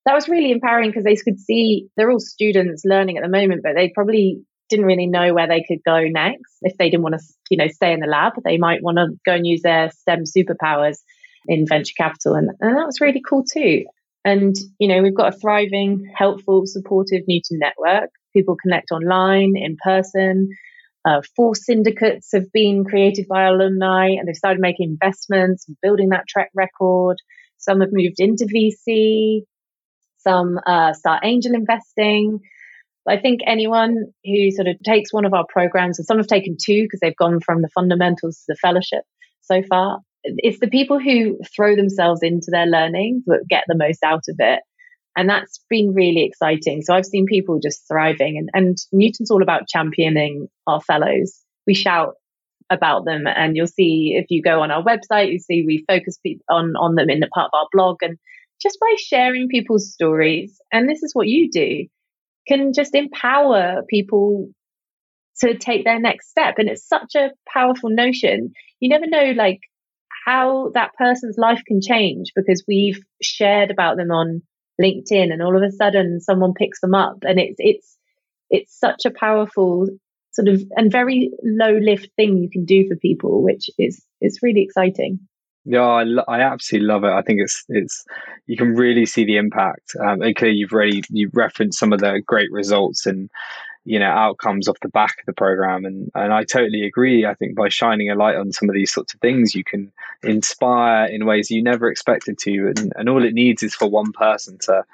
that 0.04 0.14
was 0.14 0.28
really 0.28 0.52
empowering 0.52 0.90
because 0.90 1.04
they 1.04 1.16
could 1.16 1.40
see 1.40 1.88
they're 1.96 2.10
all 2.10 2.20
students 2.20 2.82
learning 2.84 3.16
at 3.16 3.24
the 3.24 3.28
moment, 3.28 3.62
but 3.64 3.74
they 3.74 3.90
probably 3.94 4.40
didn't 4.68 4.86
really 4.86 5.06
know 5.06 5.34
where 5.34 5.48
they 5.48 5.64
could 5.66 5.78
go 5.84 6.00
next. 6.08 6.58
If 6.62 6.76
they 6.76 6.90
didn't 6.90 7.02
want 7.02 7.16
to, 7.16 7.24
you 7.50 7.56
know, 7.56 7.68
stay 7.68 7.92
in 7.92 8.00
the 8.00 8.06
lab, 8.06 8.34
they 8.44 8.56
might 8.56 8.82
want 8.82 8.98
to 8.98 9.08
go 9.24 9.34
and 9.34 9.46
use 9.46 9.62
their 9.62 9.90
STEM 9.90 10.24
superpowers 10.24 10.98
in 11.46 11.66
venture 11.66 11.94
capital. 11.96 12.34
And, 12.34 12.50
and 12.60 12.76
that 12.76 12.86
was 12.86 13.00
really 13.00 13.22
cool 13.28 13.44
too. 13.44 13.84
And, 14.24 14.56
you 14.80 14.88
know, 14.88 15.02
we've 15.02 15.16
got 15.16 15.34
a 15.34 15.38
thriving, 15.38 16.04
helpful, 16.16 16.62
supportive 16.66 17.22
Newton 17.28 17.60
network. 17.60 18.10
People 18.32 18.56
connect 18.60 18.90
online, 18.90 19.54
in 19.56 19.76
person. 19.82 20.48
Uh, 21.06 21.22
four 21.36 21.54
syndicates 21.54 22.30
have 22.32 22.50
been 22.52 22.84
created 22.84 23.26
by 23.28 23.44
alumni 23.44 24.08
and 24.08 24.26
they've 24.26 24.34
started 24.34 24.60
making 24.60 24.90
investments 24.90 25.64
building 25.80 26.08
that 26.08 26.26
track 26.26 26.50
record. 26.52 27.16
Some 27.58 27.80
have 27.80 27.90
moved 27.92 28.16
into 28.18 28.46
VC. 28.46 29.42
Some 30.18 30.58
uh, 30.66 30.92
start 30.94 31.24
angel 31.24 31.54
investing. 31.54 32.40
I 33.08 33.18
think 33.18 33.42
anyone 33.46 34.06
who 34.24 34.50
sort 34.50 34.66
of 34.66 34.76
takes 34.84 35.12
one 35.12 35.24
of 35.24 35.32
our 35.32 35.46
programs, 35.48 35.98
and 35.98 36.06
some 36.06 36.16
have 36.16 36.26
taken 36.26 36.56
two 36.60 36.82
because 36.82 36.98
they've 37.00 37.16
gone 37.16 37.38
from 37.40 37.62
the 37.62 37.68
fundamentals 37.68 38.38
to 38.38 38.44
the 38.48 38.56
fellowship 38.56 39.04
so 39.42 39.62
far. 39.62 40.00
It's 40.24 40.58
the 40.58 40.66
people 40.66 40.98
who 40.98 41.38
throw 41.54 41.76
themselves 41.76 42.24
into 42.24 42.50
their 42.50 42.66
learning 42.66 43.22
that 43.26 43.44
get 43.48 43.62
the 43.68 43.76
most 43.76 44.02
out 44.02 44.24
of 44.28 44.36
it. 44.40 44.60
And 45.16 45.28
that's 45.28 45.60
been 45.70 45.94
really 45.94 46.24
exciting. 46.24 46.82
So 46.82 46.94
I've 46.94 47.06
seen 47.06 47.26
people 47.26 47.58
just 47.62 47.88
thriving 47.88 48.36
and, 48.36 48.50
and 48.52 48.76
Newton's 48.92 49.30
all 49.30 49.42
about 49.42 49.68
championing 49.68 50.48
our 50.66 50.80
fellows. 50.80 51.40
We 51.66 51.74
shout 51.74 52.14
about 52.68 53.04
them 53.04 53.26
and 53.26 53.56
you'll 53.56 53.66
see 53.66 54.14
if 54.16 54.26
you 54.28 54.42
go 54.42 54.60
on 54.60 54.70
our 54.70 54.82
website, 54.82 55.32
you 55.32 55.38
see 55.38 55.64
we 55.66 55.84
focus 55.88 56.18
on, 56.50 56.74
on 56.76 56.96
them 56.96 57.08
in 57.08 57.20
the 57.20 57.28
part 57.28 57.50
of 57.52 57.58
our 57.58 57.66
blog 57.72 57.96
and 58.02 58.18
just 58.60 58.78
by 58.80 58.94
sharing 58.98 59.48
people's 59.48 59.92
stories. 59.92 60.60
And 60.72 60.88
this 60.88 61.02
is 61.02 61.14
what 61.14 61.28
you 61.28 61.50
do 61.50 61.86
can 62.46 62.72
just 62.72 62.94
empower 62.94 63.82
people 63.88 64.48
to 65.40 65.56
take 65.56 65.84
their 65.84 66.00
next 66.00 66.30
step. 66.30 66.54
And 66.58 66.68
it's 66.68 66.86
such 66.86 67.14
a 67.16 67.30
powerful 67.52 67.90
notion. 67.90 68.52
You 68.80 68.88
never 68.88 69.06
know, 69.06 69.32
like, 69.36 69.60
how 70.26 70.70
that 70.74 70.92
person's 70.98 71.36
life 71.38 71.62
can 71.66 71.80
change 71.80 72.32
because 72.34 72.64
we've 72.66 72.98
shared 73.22 73.70
about 73.70 73.96
them 73.96 74.10
on 74.10 74.42
LinkedIn 74.80 75.32
and 75.32 75.42
all 75.42 75.56
of 75.56 75.62
a 75.62 75.72
sudden 75.72 76.20
someone 76.20 76.54
picks 76.54 76.80
them 76.80 76.94
up 76.94 77.18
and 77.22 77.38
it's 77.38 77.56
it's 77.58 77.96
it's 78.50 78.78
such 78.78 79.04
a 79.04 79.10
powerful 79.10 79.88
sort 80.32 80.48
of 80.48 80.62
and 80.76 80.92
very 80.92 81.30
low 81.42 81.78
lift 81.78 82.08
thing 82.16 82.36
you 82.38 82.50
can 82.50 82.64
do 82.64 82.86
for 82.88 82.96
people 82.96 83.42
which 83.42 83.70
is 83.78 84.04
it's 84.20 84.42
really 84.42 84.62
exciting 84.62 85.18
yeah, 85.68 85.82
I, 85.82 86.04
lo- 86.04 86.24
I 86.28 86.42
absolutely 86.42 86.86
love 86.86 87.02
it. 87.02 87.10
I 87.10 87.22
think 87.22 87.40
it's 87.42 87.64
it's 87.68 88.04
you 88.46 88.56
can 88.56 88.76
really 88.76 89.04
see 89.04 89.24
the 89.24 89.36
impact. 89.36 89.96
Um, 90.00 90.22
and 90.22 90.36
clearly, 90.36 90.58
you've 90.58 90.72
already 90.72 91.02
you 91.10 91.28
referenced 91.34 91.80
some 91.80 91.92
of 91.92 91.98
the 91.98 92.22
great 92.24 92.52
results 92.52 93.04
and 93.04 93.28
you 93.86 94.00
know 94.00 94.10
outcomes 94.10 94.68
off 94.68 94.80
the 94.82 94.88
back 94.88 95.20
of 95.20 95.26
the 95.26 95.32
program, 95.32 95.84
and 95.84 96.10
and 96.14 96.32
I 96.32 96.44
totally 96.44 96.82
agree. 96.82 97.24
I 97.24 97.34
think 97.34 97.56
by 97.56 97.68
shining 97.68 98.10
a 98.10 98.16
light 98.16 98.36
on 98.36 98.52
some 98.52 98.68
of 98.68 98.74
these 98.74 98.92
sorts 98.92 99.14
of 99.14 99.20
things, 99.20 99.54
you 99.54 99.64
can 99.64 99.92
inspire 100.22 101.06
in 101.06 101.24
ways 101.24 101.50
you 101.50 101.62
never 101.62 101.90
expected 101.90 102.36
to, 102.40 102.72
and 102.76 102.92
and 102.96 103.08
all 103.08 103.24
it 103.24 103.32
needs 103.32 103.62
is 103.62 103.74
for 103.74 103.88
one 103.88 104.12
person 104.12 104.58
to 104.62 104.84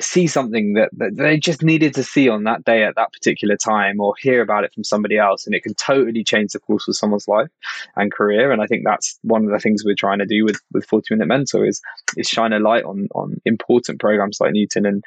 see 0.00 0.26
something 0.26 0.72
that, 0.72 0.90
that 0.96 1.16
they 1.16 1.38
just 1.38 1.62
needed 1.62 1.94
to 1.94 2.02
see 2.02 2.28
on 2.28 2.44
that 2.44 2.64
day 2.64 2.82
at 2.82 2.96
that 2.96 3.12
particular 3.12 3.56
time 3.56 4.00
or 4.00 4.14
hear 4.20 4.42
about 4.42 4.64
it 4.64 4.74
from 4.74 4.82
somebody 4.82 5.16
else 5.16 5.46
and 5.46 5.54
it 5.54 5.62
can 5.62 5.74
totally 5.74 6.24
change 6.24 6.52
the 6.52 6.58
course 6.58 6.88
of 6.88 6.96
someone's 6.96 7.28
life 7.28 7.48
and 7.94 8.12
career. 8.12 8.50
And 8.50 8.60
i 8.60 8.66
think 8.66 8.82
that's 8.84 9.18
one 9.22 9.44
of 9.44 9.50
the 9.50 9.58
things 9.58 9.84
we're 9.84 9.94
trying 9.94 10.18
to 10.18 10.26
do 10.26 10.44
with 10.44 10.60
with 10.72 10.86
40 10.86 11.14
minute 11.14 11.28
mentor 11.28 11.64
is 11.64 11.80
is 12.16 12.28
shine 12.28 12.52
a 12.52 12.58
light 12.58 12.84
on 12.84 13.08
on 13.14 13.40
important 13.44 14.00
programs 14.00 14.38
like 14.40 14.52
newton 14.52 14.86
and 14.86 15.04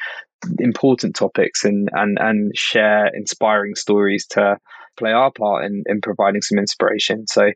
important 0.60 1.16
topics 1.16 1.66
and 1.66 1.90
and 1.94 2.18
and 2.20 2.56
share 2.56 3.08
inspiring 3.14 3.76
stories 3.76 4.26
to 4.28 4.58
play 5.00 5.12
our 5.12 5.32
part 5.32 5.66
in, 5.66 5.84
in 5.88 6.02
providing 6.02 6.42
some 6.42 6.58
inspiration. 6.58 7.26
So, 7.28 7.52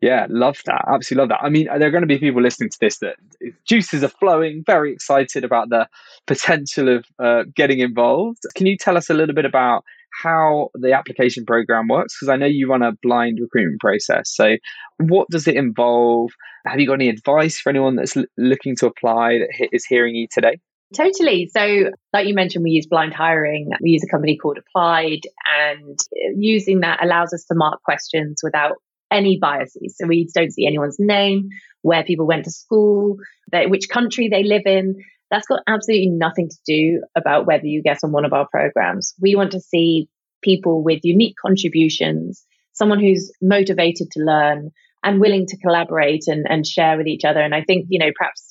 yeah, 0.00 0.26
love 0.28 0.58
that. 0.66 0.84
Absolutely 0.92 1.22
love 1.22 1.28
that. 1.30 1.44
I 1.44 1.48
mean, 1.48 1.66
there 1.66 1.88
are 1.88 1.90
going 1.90 2.02
to 2.02 2.06
be 2.06 2.18
people 2.18 2.42
listening 2.42 2.70
to 2.70 2.78
this 2.80 2.98
that 2.98 3.16
juices 3.64 4.04
are 4.04 4.08
flowing, 4.08 4.62
very 4.66 4.92
excited 4.92 5.44
about 5.44 5.70
the 5.70 5.88
potential 6.26 6.96
of 6.96 7.04
uh, 7.18 7.44
getting 7.54 7.80
involved. 7.80 8.42
Can 8.54 8.66
you 8.66 8.76
tell 8.76 8.96
us 8.96 9.08
a 9.08 9.14
little 9.14 9.34
bit 9.34 9.44
about 9.44 9.84
how 10.22 10.70
the 10.74 10.92
application 10.92 11.44
program 11.46 11.88
works? 11.88 12.16
Because 12.16 12.30
I 12.30 12.36
know 12.36 12.46
you 12.46 12.68
run 12.68 12.82
a 12.82 12.92
blind 13.02 13.38
recruitment 13.40 13.80
process. 13.80 14.34
So, 14.34 14.56
what 14.98 15.28
does 15.30 15.46
it 15.46 15.56
involve? 15.56 16.30
Have 16.66 16.80
you 16.80 16.86
got 16.86 16.94
any 16.94 17.08
advice 17.08 17.58
for 17.58 17.70
anyone 17.70 17.96
that's 17.96 18.16
l- 18.16 18.24
looking 18.36 18.76
to 18.76 18.86
apply 18.86 19.38
that 19.38 19.68
is 19.72 19.84
hearing 19.86 20.14
you 20.14 20.26
today? 20.32 20.58
Totally. 20.96 21.50
So, 21.54 21.90
like 22.14 22.26
you 22.26 22.34
mentioned, 22.34 22.64
we 22.64 22.70
use 22.70 22.86
blind 22.86 23.12
hiring. 23.12 23.70
We 23.82 23.90
use 23.90 24.02
a 24.04 24.10
company 24.10 24.38
called 24.38 24.58
Applied, 24.58 25.20
and 25.46 25.98
uh, 26.00 26.32
using 26.36 26.80
that 26.80 27.04
allows 27.04 27.34
us 27.34 27.44
to 27.46 27.54
mark 27.54 27.82
questions 27.82 28.40
without 28.42 28.76
any 29.10 29.38
biases. 29.38 29.96
So, 29.98 30.06
we 30.06 30.28
don't 30.34 30.52
see 30.52 30.66
anyone's 30.66 30.96
name, 30.98 31.50
where 31.82 32.04
people 32.04 32.26
went 32.26 32.44
to 32.44 32.50
school, 32.50 33.16
which 33.52 33.88
country 33.90 34.28
they 34.28 34.44
live 34.44 34.62
in. 34.64 34.96
That's 35.30 35.46
got 35.46 35.60
absolutely 35.66 36.08
nothing 36.08 36.48
to 36.48 36.56
do 36.66 37.02
about 37.14 37.46
whether 37.46 37.66
you 37.66 37.82
get 37.82 37.98
on 38.02 38.12
one 38.12 38.24
of 38.24 38.32
our 38.32 38.48
programs. 38.50 39.12
We 39.20 39.36
want 39.36 39.52
to 39.52 39.60
see 39.60 40.08
people 40.42 40.82
with 40.82 41.00
unique 41.02 41.34
contributions, 41.40 42.46
someone 42.72 42.98
who's 42.98 43.30
motivated 43.42 44.10
to 44.12 44.20
learn 44.20 44.70
and 45.04 45.20
willing 45.20 45.46
to 45.48 45.58
collaborate 45.58 46.28
and, 46.28 46.46
and 46.48 46.66
share 46.66 46.96
with 46.96 47.06
each 47.06 47.24
other. 47.24 47.40
And 47.40 47.54
I 47.54 47.62
think, 47.62 47.86
you 47.90 47.98
know, 47.98 48.10
perhaps 48.16 48.47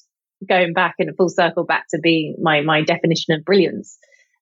going 0.47 0.73
back 0.73 0.95
in 0.99 1.09
a 1.09 1.13
full 1.13 1.29
circle 1.29 1.65
back 1.65 1.85
to 1.89 1.99
being 1.99 2.35
my 2.41 2.61
my 2.61 2.83
definition 2.83 3.33
of 3.33 3.45
brilliance 3.45 3.97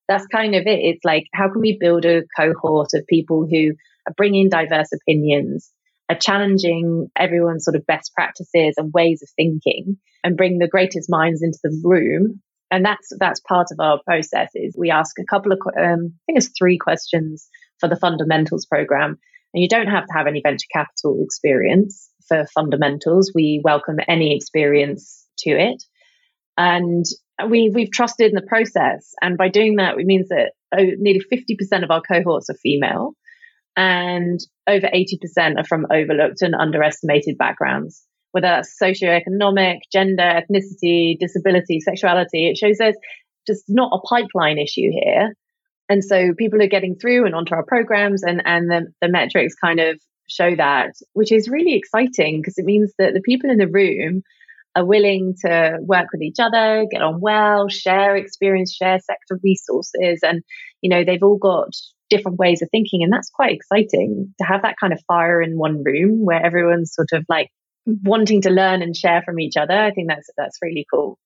that's 0.08 0.26
kind 0.26 0.54
of 0.54 0.66
it. 0.66 0.78
It's 0.80 1.04
like 1.04 1.24
how 1.34 1.50
can 1.50 1.60
we 1.60 1.76
build 1.78 2.04
a 2.04 2.22
cohort 2.36 2.90
of 2.94 3.06
people 3.06 3.46
who 3.50 3.72
are 4.06 4.14
bringing 4.16 4.48
diverse 4.48 4.90
opinions 4.92 5.70
are 6.08 6.16
challenging 6.16 7.08
everyone's 7.16 7.64
sort 7.64 7.74
of 7.74 7.86
best 7.86 8.14
practices 8.14 8.74
and 8.76 8.92
ways 8.92 9.22
of 9.22 9.28
thinking 9.34 9.96
and 10.22 10.36
bring 10.36 10.58
the 10.58 10.68
greatest 10.68 11.10
minds 11.10 11.42
into 11.42 11.58
the 11.62 11.80
room? 11.84 12.40
And 12.70 12.84
that's 12.84 13.08
that's 13.18 13.40
part 13.40 13.68
of 13.72 13.80
our 13.80 14.00
process 14.04 14.50
is 14.54 14.76
we 14.78 14.90
ask 14.90 15.18
a 15.18 15.24
couple 15.24 15.52
of 15.52 15.58
um, 15.78 16.12
i 16.14 16.22
think 16.26 16.38
it's 16.38 16.52
three 16.56 16.78
questions 16.78 17.48
for 17.80 17.88
the 17.88 17.96
fundamentals 17.96 18.66
program. 18.66 19.18
And 19.54 19.62
you 19.62 19.68
don't 19.68 19.86
have 19.88 20.06
to 20.06 20.12
have 20.12 20.26
any 20.26 20.40
venture 20.42 20.66
capital 20.72 21.20
experience 21.22 22.10
for 22.28 22.46
fundamentals. 22.54 23.32
We 23.34 23.60
welcome 23.64 23.96
any 24.08 24.36
experience 24.36 25.25
to 25.38 25.50
it. 25.50 25.82
And 26.56 27.04
we, 27.48 27.70
we've 27.72 27.90
trusted 27.90 28.30
in 28.30 28.34
the 28.34 28.46
process. 28.46 29.14
And 29.20 29.36
by 29.36 29.48
doing 29.48 29.76
that, 29.76 29.98
it 29.98 30.06
means 30.06 30.28
that 30.28 30.52
oh, 30.76 30.84
nearly 30.98 31.20
50% 31.32 31.84
of 31.84 31.90
our 31.90 32.00
cohorts 32.00 32.48
are 32.50 32.54
female 32.54 33.14
and 33.76 34.40
over 34.66 34.86
80% 34.86 35.58
are 35.58 35.64
from 35.64 35.86
overlooked 35.92 36.40
and 36.40 36.54
underestimated 36.54 37.36
backgrounds, 37.36 38.02
whether 38.32 38.46
that's 38.46 38.76
socioeconomic, 38.82 39.80
gender, 39.92 40.22
ethnicity, 40.22 41.18
disability, 41.18 41.80
sexuality. 41.80 42.48
It 42.48 42.56
shows 42.56 42.78
there's 42.78 42.96
just 43.46 43.64
not 43.68 43.92
a 43.92 44.00
pipeline 44.00 44.58
issue 44.58 44.90
here. 44.90 45.34
And 45.88 46.02
so 46.02 46.32
people 46.36 46.62
are 46.62 46.68
getting 46.68 46.96
through 46.96 47.26
and 47.26 47.34
onto 47.34 47.54
our 47.54 47.64
programs 47.64 48.22
and, 48.22 48.42
and 48.44 48.68
the, 48.70 48.86
the 49.00 49.08
metrics 49.08 49.54
kind 49.54 49.78
of 49.78 50.00
show 50.28 50.56
that, 50.56 50.92
which 51.12 51.30
is 51.30 51.48
really 51.48 51.74
exciting 51.74 52.40
because 52.40 52.58
it 52.58 52.64
means 52.64 52.92
that 52.98 53.14
the 53.14 53.20
people 53.20 53.50
in 53.50 53.58
the 53.58 53.68
room 53.68 54.22
are 54.76 54.84
willing 54.84 55.34
to 55.44 55.78
work 55.80 56.08
with 56.12 56.22
each 56.22 56.36
other, 56.38 56.86
get 56.90 57.02
on 57.02 57.20
well, 57.20 57.68
share 57.68 58.14
experience, 58.14 58.74
share 58.74 59.00
sector 59.00 59.40
resources. 59.42 60.20
And, 60.22 60.42
you 60.82 60.90
know, 60.90 61.02
they've 61.02 61.22
all 61.22 61.38
got 61.38 61.70
different 62.10 62.38
ways 62.38 62.60
of 62.62 62.68
thinking. 62.70 63.02
And 63.02 63.12
that's 63.12 63.30
quite 63.30 63.54
exciting 63.54 64.34
to 64.38 64.46
have 64.46 64.62
that 64.62 64.76
kind 64.78 64.92
of 64.92 65.00
fire 65.08 65.40
in 65.40 65.58
one 65.58 65.82
room 65.82 66.24
where 66.24 66.44
everyone's 66.44 66.94
sort 66.94 67.08
of 67.12 67.24
like 67.28 67.48
wanting 67.86 68.42
to 68.42 68.50
learn 68.50 68.82
and 68.82 68.94
share 68.94 69.22
from 69.22 69.40
each 69.40 69.56
other. 69.56 69.74
I 69.74 69.92
think 69.92 70.08
that's, 70.08 70.28
that's 70.36 70.58
really 70.60 70.86
cool. 70.92 71.18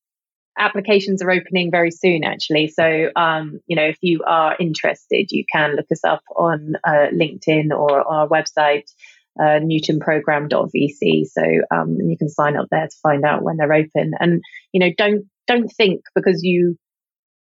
Applications 0.59 1.23
are 1.23 1.31
opening 1.31 1.71
very 1.71 1.91
soon, 1.91 2.23
actually. 2.23 2.69
So, 2.69 3.11
um, 3.17 3.61
you 3.67 3.77
know, 3.77 3.85
if 3.85 3.99
you 4.01 4.23
are 4.27 4.57
interested, 4.61 5.29
you 5.31 5.45
can 5.51 5.75
look 5.75 5.87
us 5.91 6.05
up 6.05 6.23
on 6.37 6.75
uh, 6.85 7.09
LinkedIn 7.13 7.71
or 7.71 8.01
our 8.01 8.29
website 8.29 8.91
uh, 9.39 9.61
newtonprogram.vc. 9.61 11.27
So 11.27 11.43
um, 11.75 11.97
you 12.01 12.17
can 12.19 12.29
sign 12.29 12.57
up 12.57 12.67
there 12.71 12.87
to 12.87 12.97
find 13.03 13.25
out 13.25 13.43
when 13.43 13.57
they're 13.57 13.73
open. 13.73 14.13
And 14.19 14.41
you 14.73 14.81
know, 14.81 14.91
don't 14.97 15.27
don't 15.47 15.69
think 15.69 16.03
because 16.15 16.43
you 16.43 16.77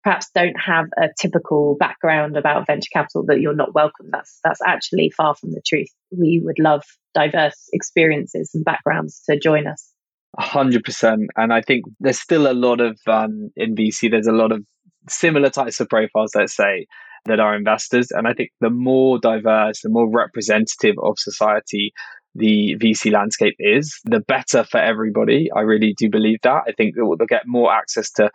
perhaps 0.02 0.28
don't 0.34 0.58
have 0.58 0.86
a 0.98 1.08
typical 1.20 1.76
background 1.78 2.36
about 2.36 2.66
venture 2.66 2.88
capital 2.92 3.24
that 3.26 3.40
you're 3.40 3.54
not 3.54 3.74
welcome. 3.74 4.08
That's 4.10 4.40
that's 4.44 4.60
actually 4.66 5.10
far 5.10 5.34
from 5.34 5.52
the 5.52 5.62
truth. 5.66 5.88
We 6.10 6.40
would 6.44 6.58
love 6.58 6.82
diverse 7.14 7.68
experiences 7.72 8.50
and 8.54 8.64
backgrounds 8.64 9.22
to 9.28 9.38
join 9.38 9.66
us. 9.66 9.92
A 10.38 10.42
hundred 10.42 10.84
percent. 10.84 11.30
And 11.36 11.52
I 11.52 11.60
think 11.60 11.84
there's 12.00 12.18
still 12.18 12.50
a 12.50 12.54
lot 12.54 12.80
of 12.80 12.98
um, 13.06 13.50
in 13.56 13.74
VC. 13.74 14.10
There's 14.10 14.26
a 14.26 14.32
lot 14.32 14.52
of 14.52 14.64
similar 15.08 15.50
types 15.50 15.80
of 15.80 15.88
profiles, 15.88 16.34
let's 16.34 16.56
say, 16.56 16.86
that 17.26 17.40
are 17.40 17.54
investors. 17.54 18.08
And 18.10 18.26
I 18.26 18.34
think 18.34 18.50
the 18.60 18.70
more 18.70 19.18
diverse, 19.18 19.80
the 19.82 19.88
more 19.88 20.08
representative 20.08 20.96
of 21.02 21.18
society 21.18 21.92
the 22.34 22.76
VC 22.80 23.12
landscape 23.12 23.56
is, 23.58 24.00
the 24.04 24.20
better 24.20 24.64
for 24.64 24.78
everybody. 24.78 25.50
I 25.54 25.60
really 25.60 25.94
do 25.98 26.08
believe 26.08 26.38
that. 26.42 26.62
I 26.66 26.72
think 26.72 26.94
they'll 26.94 27.14
get 27.28 27.42
more 27.46 27.72
access 27.72 28.10
to 28.12 28.30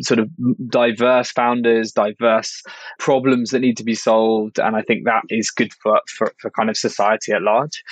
sort 0.00 0.18
of 0.18 0.30
diverse 0.68 1.30
founders, 1.30 1.92
diverse 1.92 2.62
problems 2.98 3.50
that 3.50 3.60
need 3.60 3.76
to 3.76 3.84
be 3.84 3.94
solved. 3.94 4.58
And 4.58 4.76
I 4.76 4.82
think 4.82 5.04
that 5.04 5.22
is 5.30 5.50
good 5.50 5.72
for, 5.74 6.00
for, 6.08 6.32
for 6.38 6.50
kind 6.50 6.70
of 6.70 6.76
society 6.76 7.32
at 7.32 7.42
large. 7.42 7.82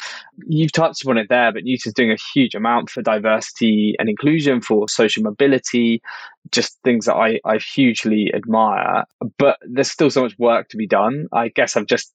You've 0.47 0.73
touched 0.73 1.03
upon 1.03 1.19
it 1.19 1.29
there, 1.29 1.53
but 1.53 1.63
is 1.65 1.93
doing 1.95 2.11
a 2.11 2.17
huge 2.35 2.55
amount 2.55 2.91
for 2.91 3.03
diversity 3.03 3.95
and 3.99 4.09
inclusion, 4.09 4.61
for 4.61 4.89
social 4.89 5.23
mobility, 5.23 6.03
just 6.51 6.79
things 6.85 7.07
that 7.07 7.15
I, 7.15 7.41
I 7.45 7.59
hugely 7.59 8.33
admire. 8.35 9.05
But 9.39 9.59
there's 9.63 9.91
still 9.91 10.11
so 10.11 10.23
much 10.23 10.39
work 10.39 10.69
to 10.71 10.77
be 10.77 10.87
done. 10.87 11.27
I 11.33 11.49
guess 11.49 11.77
I've 11.77 11.87
just 11.87 12.13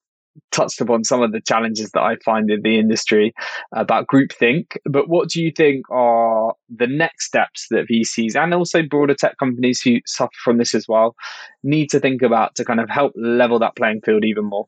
touched 0.51 0.81
upon 0.81 1.03
some 1.03 1.21
of 1.21 1.31
the 1.31 1.41
challenges 1.41 1.91
that 1.91 2.01
I 2.01 2.15
find 2.23 2.49
in 2.49 2.61
the 2.61 2.79
industry 2.79 3.33
about 3.73 4.07
groupthink. 4.07 4.77
But 4.85 5.09
what 5.09 5.29
do 5.29 5.41
you 5.41 5.51
think 5.51 5.89
are 5.89 6.53
the 6.69 6.87
next 6.87 7.25
steps 7.25 7.67
that 7.71 7.87
VCs 7.89 8.35
and 8.35 8.53
also 8.53 8.83
broader 8.83 9.15
tech 9.15 9.37
companies 9.37 9.81
who 9.81 9.97
suffer 10.05 10.31
from 10.43 10.57
this 10.57 10.75
as 10.75 10.87
well 10.87 11.15
need 11.63 11.89
to 11.91 11.99
think 11.99 12.21
about 12.21 12.55
to 12.55 12.65
kind 12.65 12.79
of 12.79 12.89
help 12.89 13.13
level 13.15 13.59
that 13.59 13.75
playing 13.75 14.01
field 14.01 14.23
even 14.25 14.45
more? 14.45 14.67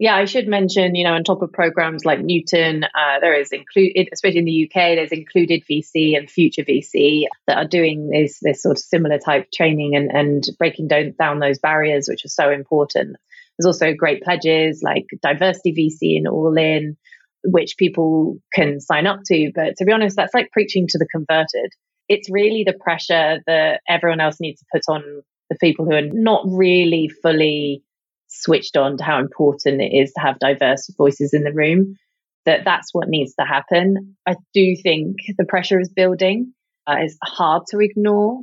Yeah, 0.00 0.14
I 0.14 0.26
should 0.26 0.46
mention, 0.46 0.94
you 0.94 1.02
know, 1.02 1.14
on 1.14 1.24
top 1.24 1.42
of 1.42 1.52
programs 1.52 2.04
like 2.04 2.20
Newton, 2.20 2.84
uh, 2.84 3.18
there 3.20 3.34
is 3.34 3.50
included, 3.50 4.08
especially 4.12 4.38
in 4.38 4.44
the 4.44 4.70
UK, 4.70 4.94
there's 4.94 5.10
included 5.10 5.64
VC 5.68 6.16
and 6.16 6.30
future 6.30 6.62
VC 6.62 7.24
that 7.48 7.58
are 7.58 7.66
doing 7.66 8.08
this 8.10 8.38
this 8.40 8.62
sort 8.62 8.78
of 8.78 8.82
similar 8.82 9.18
type 9.18 9.50
training 9.52 9.96
and 9.96 10.08
and 10.12 10.44
breaking 10.56 10.86
down, 10.86 11.14
down 11.18 11.40
those 11.40 11.58
barriers, 11.58 12.06
which 12.08 12.24
are 12.24 12.28
so 12.28 12.48
important. 12.48 13.16
There's 13.58 13.66
also 13.66 13.92
great 13.92 14.22
pledges 14.22 14.82
like 14.82 15.06
diversity 15.22 15.72
VC 15.72 16.16
and 16.16 16.28
all 16.28 16.56
in, 16.56 16.96
which 17.44 17.76
people 17.76 18.36
can 18.52 18.80
sign 18.80 19.06
up 19.06 19.20
to. 19.26 19.50
But 19.54 19.76
to 19.78 19.84
be 19.84 19.92
honest, 19.92 20.16
that's 20.16 20.34
like 20.34 20.50
preaching 20.52 20.86
to 20.88 20.98
the 20.98 21.06
converted. 21.06 21.72
It's 22.08 22.30
really 22.30 22.64
the 22.64 22.78
pressure 22.78 23.40
that 23.46 23.80
everyone 23.88 24.20
else 24.20 24.40
needs 24.40 24.60
to 24.60 24.66
put 24.72 24.82
on 24.88 25.22
the 25.50 25.56
people 25.60 25.84
who 25.84 25.92
are 25.92 26.02
not 26.02 26.44
really 26.46 27.10
fully 27.22 27.82
switched 28.28 28.76
on 28.76 28.98
to 28.98 29.04
how 29.04 29.18
important 29.18 29.80
it 29.80 29.94
is 29.94 30.12
to 30.12 30.20
have 30.20 30.38
diverse 30.38 30.90
voices 30.96 31.32
in 31.32 31.44
the 31.44 31.52
room 31.52 31.96
that 32.44 32.64
that's 32.64 32.92
what 32.92 33.08
needs 33.08 33.34
to 33.34 33.44
happen 33.44 34.16
i 34.26 34.34
do 34.52 34.76
think 34.76 35.16
the 35.38 35.46
pressure 35.46 35.80
is 35.80 35.88
building 35.88 36.52
uh, 36.86 36.96
it's 36.98 37.16
hard 37.24 37.62
to 37.70 37.78
ignore 37.80 38.40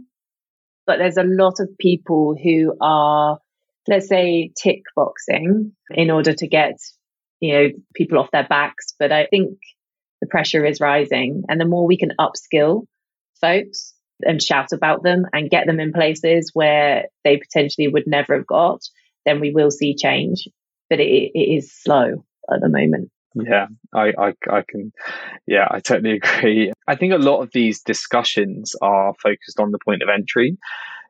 but 0.88 0.97
there's 0.97 1.17
a 1.17 1.23
lot 1.23 1.60
of 1.60 1.69
people 1.80 2.36
who 2.41 2.75
are 2.82 3.39
let's 3.87 4.07
say 4.07 4.51
tick 4.61 4.83
boxing 4.95 5.73
in 5.91 6.11
order 6.11 6.33
to 6.33 6.47
get 6.47 6.77
you 7.39 7.53
know 7.53 7.69
people 7.93 8.17
off 8.17 8.31
their 8.31 8.47
backs 8.47 8.93
but 8.99 9.11
i 9.11 9.25
think 9.25 9.57
the 10.21 10.27
pressure 10.27 10.65
is 10.65 10.79
rising 10.79 11.43
and 11.49 11.59
the 11.59 11.65
more 11.65 11.85
we 11.85 11.97
can 11.97 12.11
upskill 12.19 12.83
folks 13.41 13.93
and 14.21 14.41
shout 14.41 14.71
about 14.71 15.03
them 15.03 15.25
and 15.33 15.49
get 15.49 15.67
them 15.67 15.79
in 15.79 15.91
places 15.91 16.51
where 16.53 17.05
they 17.23 17.37
potentially 17.37 17.87
would 17.87 18.07
never 18.07 18.35
have 18.35 18.47
got 18.47 18.81
then 19.25 19.39
we 19.39 19.51
will 19.51 19.71
see 19.71 19.95
change 19.95 20.47
but 20.89 20.99
it, 20.99 21.31
it 21.33 21.57
is 21.57 21.71
slow 21.71 22.23
at 22.51 22.61
the 22.61 22.69
moment 22.69 23.11
yeah, 23.35 23.67
I, 23.93 24.13
I, 24.17 24.33
I 24.49 24.63
can, 24.67 24.93
yeah, 25.45 25.67
I 25.69 25.79
totally 25.79 26.11
agree. 26.23 26.71
I 26.87 26.95
think 26.95 27.13
a 27.13 27.17
lot 27.17 27.41
of 27.41 27.51
these 27.53 27.81
discussions 27.81 28.75
are 28.81 29.13
focused 29.21 29.59
on 29.59 29.71
the 29.71 29.79
point 29.83 30.01
of 30.01 30.09
entry. 30.09 30.57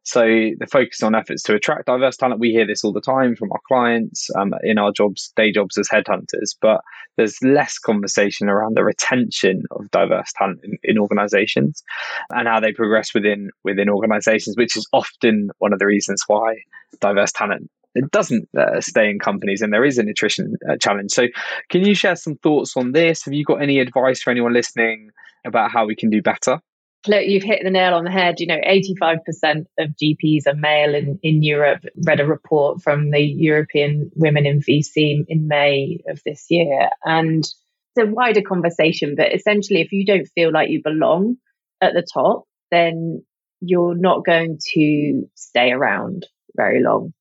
So 0.05 0.21
the 0.21 0.67
focus 0.71 1.01
on 1.01 1.15
efforts 1.15 1.41
to 1.43 1.55
attract 1.55 1.87
diverse 1.87 2.15
talent, 2.15 2.39
we 2.39 2.51
hear 2.51 2.67
this 2.67 2.83
all 2.83 2.93
the 2.93 3.01
time 3.01 3.35
from 3.35 3.51
our 3.51 3.59
clients 3.67 4.29
um, 4.35 4.53
in 4.63 4.77
our 4.77 4.91
jobs, 4.91 5.33
day 5.35 5.51
jobs 5.51 5.79
as 5.79 5.89
headhunters, 5.89 6.55
but 6.61 6.81
there's 7.17 7.41
less 7.41 7.79
conversation 7.79 8.47
around 8.47 8.77
the 8.77 8.83
retention 8.83 9.63
of 9.71 9.89
diverse 9.89 10.31
talent 10.37 10.59
in, 10.63 10.77
in 10.83 10.99
organizations 10.99 11.83
and 12.29 12.47
how 12.47 12.59
they 12.59 12.71
progress 12.71 13.15
within 13.15 13.49
within 13.63 13.89
organizations, 13.89 14.55
which 14.55 14.77
is 14.77 14.87
often 14.93 15.49
one 15.57 15.73
of 15.73 15.79
the 15.79 15.87
reasons 15.87 16.23
why 16.27 16.55
diverse 17.01 17.31
talent 17.31 17.69
it 17.95 18.11
doesn't 18.11 18.47
uh, 18.57 18.79
stay 18.81 19.09
in 19.09 19.19
companies 19.19 19.61
and 19.61 19.73
there 19.73 19.85
is 19.85 19.97
an 19.97 20.09
attrition 20.09 20.55
uh, 20.69 20.75
challenge. 20.77 21.11
So, 21.11 21.27
can 21.69 21.85
you 21.85 21.95
share 21.95 22.15
some 22.15 22.35
thoughts 22.35 22.75
on 22.77 22.91
this? 22.91 23.23
Have 23.25 23.33
you 23.33 23.43
got 23.43 23.61
any 23.61 23.79
advice 23.79 24.21
for 24.21 24.29
anyone 24.29 24.53
listening 24.53 25.09
about 25.45 25.71
how 25.71 25.85
we 25.85 25.95
can 25.95 26.09
do 26.09 26.21
better? 26.21 26.59
Look, 27.07 27.25
you've 27.25 27.43
hit 27.43 27.61
the 27.63 27.69
nail 27.69 27.93
on 27.93 28.03
the 28.03 28.11
head. 28.11 28.39
You 28.39 28.47
know, 28.47 28.59
85% 28.59 29.65
of 29.79 29.95
GPs 30.01 30.47
are 30.47 30.55
male 30.55 30.95
in, 30.95 31.19
in 31.21 31.43
Europe. 31.43 31.85
Read 32.05 32.19
a 32.19 32.25
report 32.25 32.81
from 32.81 33.11
the 33.11 33.19
European 33.19 34.11
Women 34.15 34.45
in 34.45 34.59
VC 34.59 35.23
in 35.27 35.47
May 35.47 35.99
of 36.07 36.21
this 36.25 36.47
year. 36.49 36.89
And 37.03 37.43
it's 37.43 38.07
a 38.07 38.11
wider 38.11 38.41
conversation, 38.41 39.15
but 39.15 39.33
essentially, 39.33 39.81
if 39.81 39.91
you 39.91 40.05
don't 40.05 40.27
feel 40.35 40.51
like 40.51 40.69
you 40.69 40.81
belong 40.83 41.37
at 41.81 41.93
the 41.93 42.05
top, 42.13 42.45
then 42.71 43.23
you're 43.61 43.95
not 43.95 44.25
going 44.25 44.59
to 44.73 45.29
stay 45.35 45.71
around 45.71 46.25
very 46.55 46.81
long. 46.81 47.13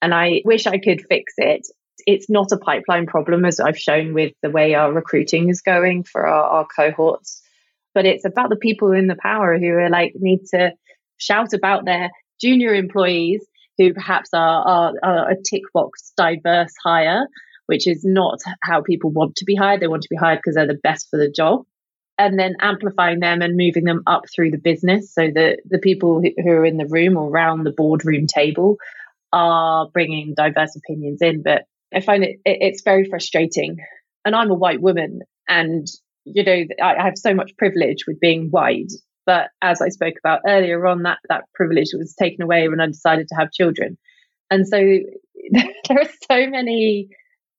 And 0.00 0.14
I 0.14 0.42
wish 0.44 0.66
I 0.66 0.78
could 0.78 1.02
fix 1.06 1.34
it. 1.36 1.66
It's 2.06 2.30
not 2.30 2.52
a 2.52 2.58
pipeline 2.58 3.06
problem, 3.06 3.44
as 3.44 3.60
I've 3.60 3.78
shown 3.78 4.14
with 4.14 4.32
the 4.42 4.50
way 4.50 4.74
our 4.74 4.92
recruiting 4.92 5.48
is 5.48 5.60
going 5.60 6.04
for 6.04 6.26
our, 6.26 6.44
our 6.44 6.66
cohorts, 6.74 7.42
but 7.98 8.06
it's 8.06 8.24
about 8.24 8.48
the 8.48 8.54
people 8.54 8.92
in 8.92 9.08
the 9.08 9.16
power 9.20 9.58
who 9.58 9.70
are 9.70 9.90
like 9.90 10.12
need 10.14 10.46
to 10.46 10.70
shout 11.16 11.52
about 11.52 11.84
their 11.84 12.10
junior 12.40 12.72
employees 12.72 13.44
who 13.76 13.92
perhaps 13.92 14.30
are, 14.32 14.62
are, 14.68 14.92
are 15.02 15.30
a 15.30 15.34
tick 15.42 15.62
box 15.74 16.12
diverse 16.16 16.72
hire, 16.80 17.26
which 17.66 17.88
is 17.88 18.04
not 18.04 18.38
how 18.62 18.82
people 18.82 19.10
want 19.10 19.34
to 19.34 19.44
be 19.44 19.56
hired. 19.56 19.80
They 19.80 19.88
want 19.88 20.02
to 20.02 20.08
be 20.08 20.14
hired 20.14 20.38
because 20.38 20.54
they're 20.54 20.68
the 20.68 20.78
best 20.80 21.08
for 21.10 21.16
the 21.16 21.28
job. 21.28 21.64
And 22.18 22.38
then 22.38 22.54
amplifying 22.60 23.18
them 23.18 23.42
and 23.42 23.56
moving 23.56 23.82
them 23.82 24.04
up 24.06 24.26
through 24.32 24.52
the 24.52 24.58
business 24.58 25.12
so 25.12 25.28
that 25.34 25.58
the 25.68 25.80
people 25.80 26.22
who 26.22 26.50
are 26.52 26.64
in 26.64 26.76
the 26.76 26.86
room 26.86 27.16
or 27.16 27.28
around 27.28 27.64
the 27.64 27.74
boardroom 27.76 28.28
table 28.28 28.76
are 29.32 29.88
bringing 29.92 30.34
diverse 30.36 30.76
opinions 30.76 31.20
in. 31.20 31.42
But 31.42 31.64
I 31.92 31.98
find 31.98 32.22
it, 32.22 32.36
it 32.44 32.58
it's 32.60 32.82
very 32.82 33.06
frustrating. 33.06 33.78
And 34.24 34.36
I'm 34.36 34.52
a 34.52 34.54
white 34.54 34.80
woman, 34.80 35.22
and 35.48 35.84
you 36.34 36.44
know 36.44 36.64
I, 36.82 37.02
have 37.02 37.16
so 37.16 37.34
much 37.34 37.56
privilege 37.56 38.04
with 38.06 38.20
being 38.20 38.48
white. 38.50 38.92
But 39.26 39.50
as 39.60 39.82
I 39.82 39.88
spoke 39.88 40.14
about 40.18 40.40
earlier 40.46 40.86
on, 40.86 41.02
that 41.02 41.18
that 41.28 41.44
privilege 41.54 41.90
was 41.92 42.14
taken 42.14 42.42
away 42.42 42.68
when 42.68 42.80
I 42.80 42.86
decided 42.86 43.28
to 43.28 43.34
have 43.36 43.52
children. 43.52 43.98
And 44.50 44.66
so 44.66 44.76
there 45.50 45.98
are 46.00 46.10
so 46.30 46.50
many 46.50 47.08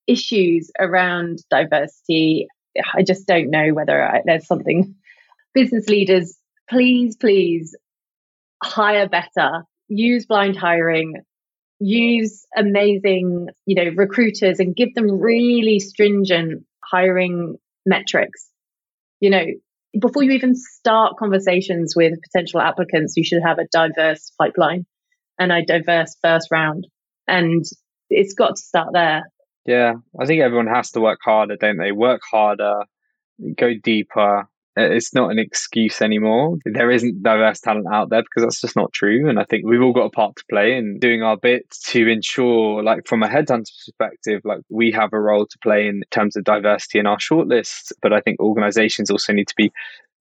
issues 0.08 0.72
around 0.80 1.40
diversity. 1.52 2.48
I 2.94 3.04
just 3.04 3.28
don't 3.28 3.52
know 3.52 3.74
whether 3.74 4.02
I, 4.02 4.22
there's 4.26 4.48
something. 4.48 4.96
Business 5.54 5.88
leaders, 5.88 6.38
please, 6.70 7.16
please 7.16 7.76
hire 8.64 9.10
better. 9.10 9.64
Use 9.88 10.26
blind 10.26 10.56
hiring 10.56 11.24
use 11.80 12.46
amazing, 12.56 13.48
you 13.66 13.76
know, 13.76 13.92
recruiters 13.96 14.60
and 14.60 14.76
give 14.76 14.94
them 14.96 15.20
really 15.20 15.80
stringent 15.80 16.66
hiring 16.84 17.58
metrics. 17.86 18.50
You 19.20 19.30
know, 19.30 19.46
before 20.00 20.24
you 20.24 20.32
even 20.32 20.56
start 20.56 21.18
conversations 21.18 21.96
with 21.96 22.14
potential 22.22 22.62
applicants, 22.62 23.16
you 23.18 23.24
should 23.24 23.42
have 23.44 23.58
a 23.60 23.68
diverse 23.72 24.32
pipeline 24.40 24.86
and 25.38 25.52
a 25.52 25.66
diverse 25.66 26.16
first 26.22 26.50
round. 26.52 26.88
And 27.28 27.66
it's 28.10 28.34
got 28.34 28.56
to 28.56 28.62
start 28.62 28.90
there. 28.94 29.24
Yeah, 29.66 29.94
I 30.20 30.26
think 30.26 30.42
everyone 30.42 30.68
has 30.68 30.92
to 30.92 31.02
work 31.02 31.20
harder, 31.24 31.56
don't 31.56 31.78
they? 31.78 31.92
Work 31.92 32.22
harder, 32.30 32.84
go 33.58 33.74
deeper, 33.84 34.48
Uh, 34.80 34.90
it's 34.92 35.14
not 35.14 35.30
an 35.30 35.40
excuse 35.40 36.02
anymore. 36.02 36.58
There 36.64 36.90
isn't 36.90 37.22
diverse 37.22 37.60
talent 37.60 37.88
out 37.92 38.10
there 38.10 38.22
because 38.22 38.44
that's 38.44 38.62
just 38.62 38.78
not 38.78 38.94
true. 38.94 39.30
And 39.30 39.38
I 39.38 39.44
think 39.44 39.66
we've 39.66 39.82
all 39.82 39.92
got 39.92 40.06
a 40.06 40.10
part 40.10 40.38
to 40.38 40.44
play 40.50 40.78
in 40.78 41.00
doing 41.00 41.22
our 41.22 41.36
bit 41.36 41.70
to 41.88 42.08
ensure, 42.08 42.82
like 42.82 43.06
from 43.06 43.22
a 43.22 43.28
headhunter 43.28 43.72
perspective, 43.86 44.42
like 44.46 44.62
we 44.70 44.92
have 44.92 45.12
a 45.12 45.20
role 45.20 45.46
to 45.46 45.60
play 45.60 45.88
in 45.88 46.04
terms 46.12 46.38
of 46.38 46.46
diversity 46.46 47.00
in 47.00 47.08
our 47.08 47.18
shortlist. 47.18 47.92
But 48.02 48.14
I 48.14 48.22
think 48.22 48.40
organizations 48.40 49.12
also 49.12 49.34
need 49.34 49.50
to 49.50 49.56
be 49.58 49.74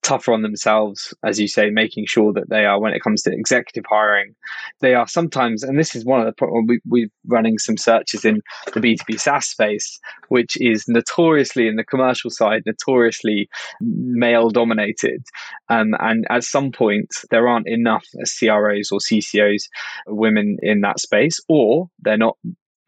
tougher 0.03 0.33
on 0.33 0.43
themselves, 0.43 1.15
as 1.25 1.38
you 1.38 1.49
say, 1.49 1.71
making 1.71 2.07
sure 2.07 2.33
that 2.33 2.49
they 2.49 2.65
are, 2.65 2.81
when 2.81 2.92
it 2.92 3.03
comes 3.03 3.23
to 3.23 3.33
executive 3.33 3.85
hiring, 3.88 4.35
they 4.81 4.94
are 4.94 5.07
sometimes, 5.07 5.63
and 5.63 5.79
this 5.79 5.94
is 5.94 6.05
one 6.05 6.21
of 6.21 6.27
the 6.27 6.33
problems, 6.33 6.69
we, 6.69 6.81
we're 6.87 7.11
running 7.27 7.59
some 7.59 7.77
searches 7.77 8.25
in 8.25 8.40
the 8.73 8.81
B2B 8.81 9.21
SaaS 9.21 9.46
space, 9.46 9.99
which 10.29 10.57
is 10.61 10.87
notoriously 10.88 11.69
in 11.69 11.77
the 11.77 11.85
commercial 11.85 12.31
side, 12.31 12.63
notoriously 12.67 13.49
male 13.81 14.51
dominated. 14.51 15.23
Um, 15.69 15.94
and 16.01 16.27
at 16.31 16.44
some 16.44 16.73
point, 16.73 17.11
there 17.31 17.49
aren't 17.49 17.69
enough 17.69 18.07
CROs 18.38 18.90
or 18.90 18.99
CCOs, 18.99 19.65
women 20.07 20.57
in 20.63 20.81
that 20.83 21.01
space, 21.01 21.40
or 21.49 21.88
they're 22.01 22.17
not 22.17 22.37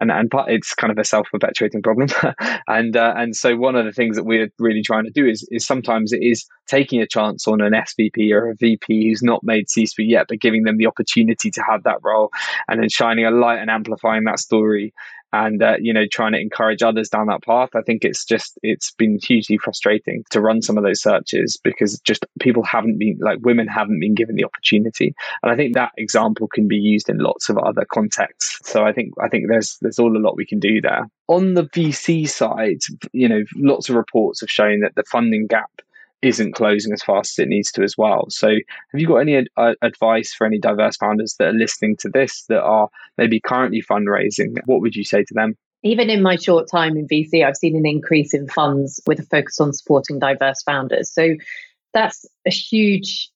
and 0.00 0.10
and 0.10 0.30
part, 0.30 0.50
it's 0.50 0.74
kind 0.74 0.90
of 0.90 0.98
a 0.98 1.04
self 1.04 1.28
perpetuating 1.30 1.82
problem. 1.82 2.08
and 2.68 2.96
uh, 2.96 3.14
and 3.16 3.36
so 3.36 3.56
one 3.56 3.76
of 3.76 3.84
the 3.84 3.92
things 3.92 4.16
that 4.16 4.24
we're 4.24 4.48
really 4.58 4.82
trying 4.82 5.04
to 5.04 5.10
do 5.10 5.26
is 5.26 5.46
is 5.50 5.66
sometimes 5.66 6.12
it 6.12 6.22
is 6.22 6.46
taking 6.66 7.00
a 7.00 7.06
chance 7.06 7.46
on 7.46 7.60
an 7.60 7.72
SVP 7.72 8.32
or 8.32 8.50
a 8.50 8.54
VP 8.56 9.08
who's 9.08 9.22
not 9.22 9.40
made 9.42 9.68
C 9.68 9.86
suite 9.86 10.08
yet, 10.08 10.26
but 10.28 10.40
giving 10.40 10.64
them 10.64 10.78
the 10.78 10.86
opportunity 10.86 11.50
to 11.50 11.62
have 11.62 11.82
that 11.84 11.98
role, 12.02 12.30
and 12.68 12.80
then 12.80 12.88
shining 12.88 13.26
a 13.26 13.30
light 13.30 13.58
and 13.58 13.70
amplifying 13.70 14.24
that 14.24 14.38
story 14.38 14.92
and 15.32 15.62
uh, 15.62 15.76
you 15.80 15.92
know 15.92 16.06
trying 16.06 16.32
to 16.32 16.40
encourage 16.40 16.82
others 16.82 17.08
down 17.08 17.26
that 17.26 17.42
path 17.42 17.70
i 17.74 17.82
think 17.82 18.04
it's 18.04 18.24
just 18.24 18.58
it's 18.62 18.92
been 18.92 19.18
hugely 19.22 19.58
frustrating 19.58 20.24
to 20.30 20.40
run 20.40 20.62
some 20.62 20.76
of 20.76 20.84
those 20.84 21.00
searches 21.00 21.58
because 21.62 21.98
just 22.00 22.24
people 22.40 22.62
haven't 22.62 22.98
been 22.98 23.16
like 23.20 23.38
women 23.42 23.68
haven't 23.68 24.00
been 24.00 24.14
given 24.14 24.36
the 24.36 24.44
opportunity. 24.44 25.14
And 25.42 25.52
i 25.52 25.56
think 25.56 25.74
that 25.74 25.92
example 25.96 26.48
can 26.48 26.68
be 26.68 26.76
used 26.76 27.08
in 27.08 27.18
lots 27.18 27.48
of 27.48 27.58
other 27.58 27.84
contexts. 27.84 28.58
So 28.68 28.84
i 28.84 28.92
think 28.92 29.14
i 29.22 29.28
think 29.28 29.48
there's 29.48 29.78
there's 29.80 29.98
all 29.98 30.16
a 30.16 30.18
lot 30.18 30.36
we 30.36 30.46
can 30.46 30.60
do 30.60 30.80
there. 30.80 31.08
On 31.28 31.54
the 31.54 31.64
vc 31.64 32.28
side 32.28 32.80
you 33.12 33.28
know 33.28 33.44
lots 33.56 33.88
of 33.88 33.96
reports 33.96 34.40
have 34.40 34.50
shown 34.50 34.80
that 34.80 34.94
the 34.94 35.04
funding 35.04 35.46
gap 35.46 35.70
isn't 36.22 36.54
closing 36.54 36.92
as 36.92 37.02
fast 37.02 37.38
as 37.38 37.44
it 37.44 37.48
needs 37.48 37.72
to 37.72 37.82
as 37.82 37.96
well. 37.96 38.26
So, 38.28 38.48
have 38.48 39.00
you 39.00 39.06
got 39.06 39.16
any 39.16 39.36
ad- 39.36 39.48
uh, 39.56 39.74
advice 39.82 40.34
for 40.34 40.46
any 40.46 40.58
diverse 40.58 40.96
founders 40.96 41.36
that 41.38 41.48
are 41.48 41.58
listening 41.58 41.96
to 41.98 42.08
this 42.08 42.44
that 42.48 42.62
are 42.62 42.88
maybe 43.16 43.40
currently 43.40 43.82
fundraising? 43.82 44.56
What 44.66 44.80
would 44.80 44.94
you 44.94 45.04
say 45.04 45.24
to 45.24 45.34
them? 45.34 45.56
Even 45.82 46.10
in 46.10 46.22
my 46.22 46.36
short 46.36 46.68
time 46.70 46.96
in 46.96 47.08
VC, 47.08 47.44
I've 47.44 47.56
seen 47.56 47.74
an 47.74 47.86
increase 47.86 48.34
in 48.34 48.48
funds 48.48 49.00
with 49.06 49.20
a 49.20 49.22
focus 49.22 49.60
on 49.60 49.72
supporting 49.72 50.18
diverse 50.18 50.62
founders. 50.62 51.12
So, 51.12 51.34
that's 51.94 52.26
a 52.46 52.50
huge 52.50 53.30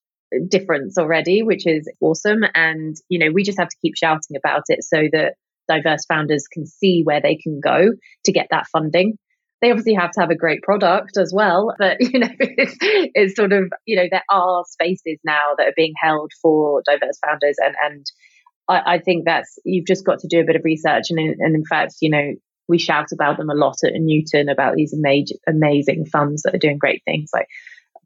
difference 0.49 0.99
already, 0.99 1.43
which 1.43 1.67
is 1.67 1.91
awesome. 2.01 2.45
And, 2.55 2.97
you 3.09 3.19
know, 3.19 3.31
we 3.33 3.43
just 3.43 3.59
have 3.59 3.69
to 3.69 3.77
keep 3.81 3.97
shouting 3.97 4.37
about 4.37 4.65
it 4.69 4.85
so 4.85 5.09
that 5.13 5.35
diverse 5.69 6.05
founders 6.07 6.47
can 6.47 6.67
see 6.67 7.03
where 7.03 7.21
they 7.21 7.37
can 7.37 7.61
go 7.61 7.93
to 8.25 8.33
get 8.33 8.49
that 8.51 8.67
funding 8.67 9.17
they 9.65 9.71
obviously 9.71 9.95
have 9.95 10.11
to 10.11 10.21
have 10.21 10.31
a 10.31 10.37
great 10.37 10.63
product 10.63 11.17
as 11.17 11.33
well 11.35 11.75
but 11.79 11.97
you 12.01 12.19
know 12.19 12.29
it's, 12.39 12.77
it's, 12.81 13.35
sort 13.35 13.53
of 13.53 13.73
you 13.87 13.97
know 13.97 14.07
there 14.11 14.25
are 14.31 14.65
spaces 14.69 15.19
now 15.25 15.55
that 15.57 15.69
are 15.69 15.75
being 15.75 15.95
held 16.01 16.31
for 16.43 16.83
diverse 16.85 17.19
founders 17.25 17.57
and 17.59 17.75
and 17.83 18.07
I, 18.69 18.95
I 18.95 18.99
think 18.99 19.25
that's 19.25 19.59
you've 19.65 19.87
just 19.87 20.05
got 20.05 20.21
to 20.21 20.29
do 20.29 20.41
a 20.41 20.45
bit 20.45 20.57
of 20.57 20.65
research 20.65 21.05
and 21.11 21.19
in, 21.19 21.37
and 21.39 21.55
in 21.55 21.65
fact 21.65 21.95
you 22.01 22.11
know 22.11 22.35
we 22.69 22.79
shout 22.79 23.09
about 23.13 23.37
them 23.37 23.51
a 23.51 23.55
lot 23.55 23.77
at 23.85 23.93
Newton 23.95 24.49
about 24.49 24.75
these 24.75 24.95
amazing 24.95 25.39
amazing 25.47 26.07
funds 26.07 26.43
that 26.43 26.55
are 26.55 26.59
doing 26.59 26.79
great 26.79 27.03
things 27.05 27.31
like 27.35 27.47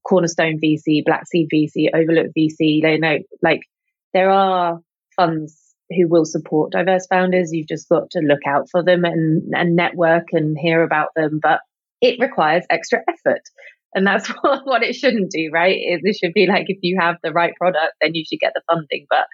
Cornerstone 0.08 0.58
VC, 0.62 1.04
Black 1.04 1.26
Seed 1.26 1.48
VC, 1.52 1.88
Overlook 1.94 2.28
VC. 2.36 2.82
They 2.82 2.98
know 2.98 3.18
like 3.42 3.60
there 4.14 4.30
are 4.30 4.80
funds 5.16 5.67
who 5.90 6.08
will 6.08 6.24
support 6.24 6.72
diverse 6.72 7.06
founders. 7.06 7.50
You've 7.52 7.68
just 7.68 7.88
got 7.88 8.10
to 8.10 8.20
look 8.20 8.46
out 8.46 8.68
for 8.70 8.82
them 8.82 9.04
and, 9.04 9.42
and 9.54 9.76
network 9.76 10.28
and 10.32 10.56
hear 10.58 10.82
about 10.82 11.08
them. 11.16 11.40
But 11.42 11.60
it 12.00 12.20
requires 12.20 12.64
extra 12.70 13.00
effort. 13.08 13.42
And 13.94 14.06
that's 14.06 14.28
what, 14.42 14.82
it 14.82 14.94
shouldn't 14.94 15.30
do, 15.30 15.50
right? 15.52 15.76
It, 15.76 16.00
it 16.04 16.16
should 16.16 16.34
be 16.34 16.46
like 16.46 16.66
if 16.68 16.78
you 16.82 16.98
have 17.00 17.16
the 17.22 17.32
right 17.32 17.54
product, 17.56 17.94
then 18.00 18.14
you 18.14 18.24
should 18.24 18.40
get 18.40 18.52
the 18.54 18.62
funding. 18.70 19.06
But 19.08 19.26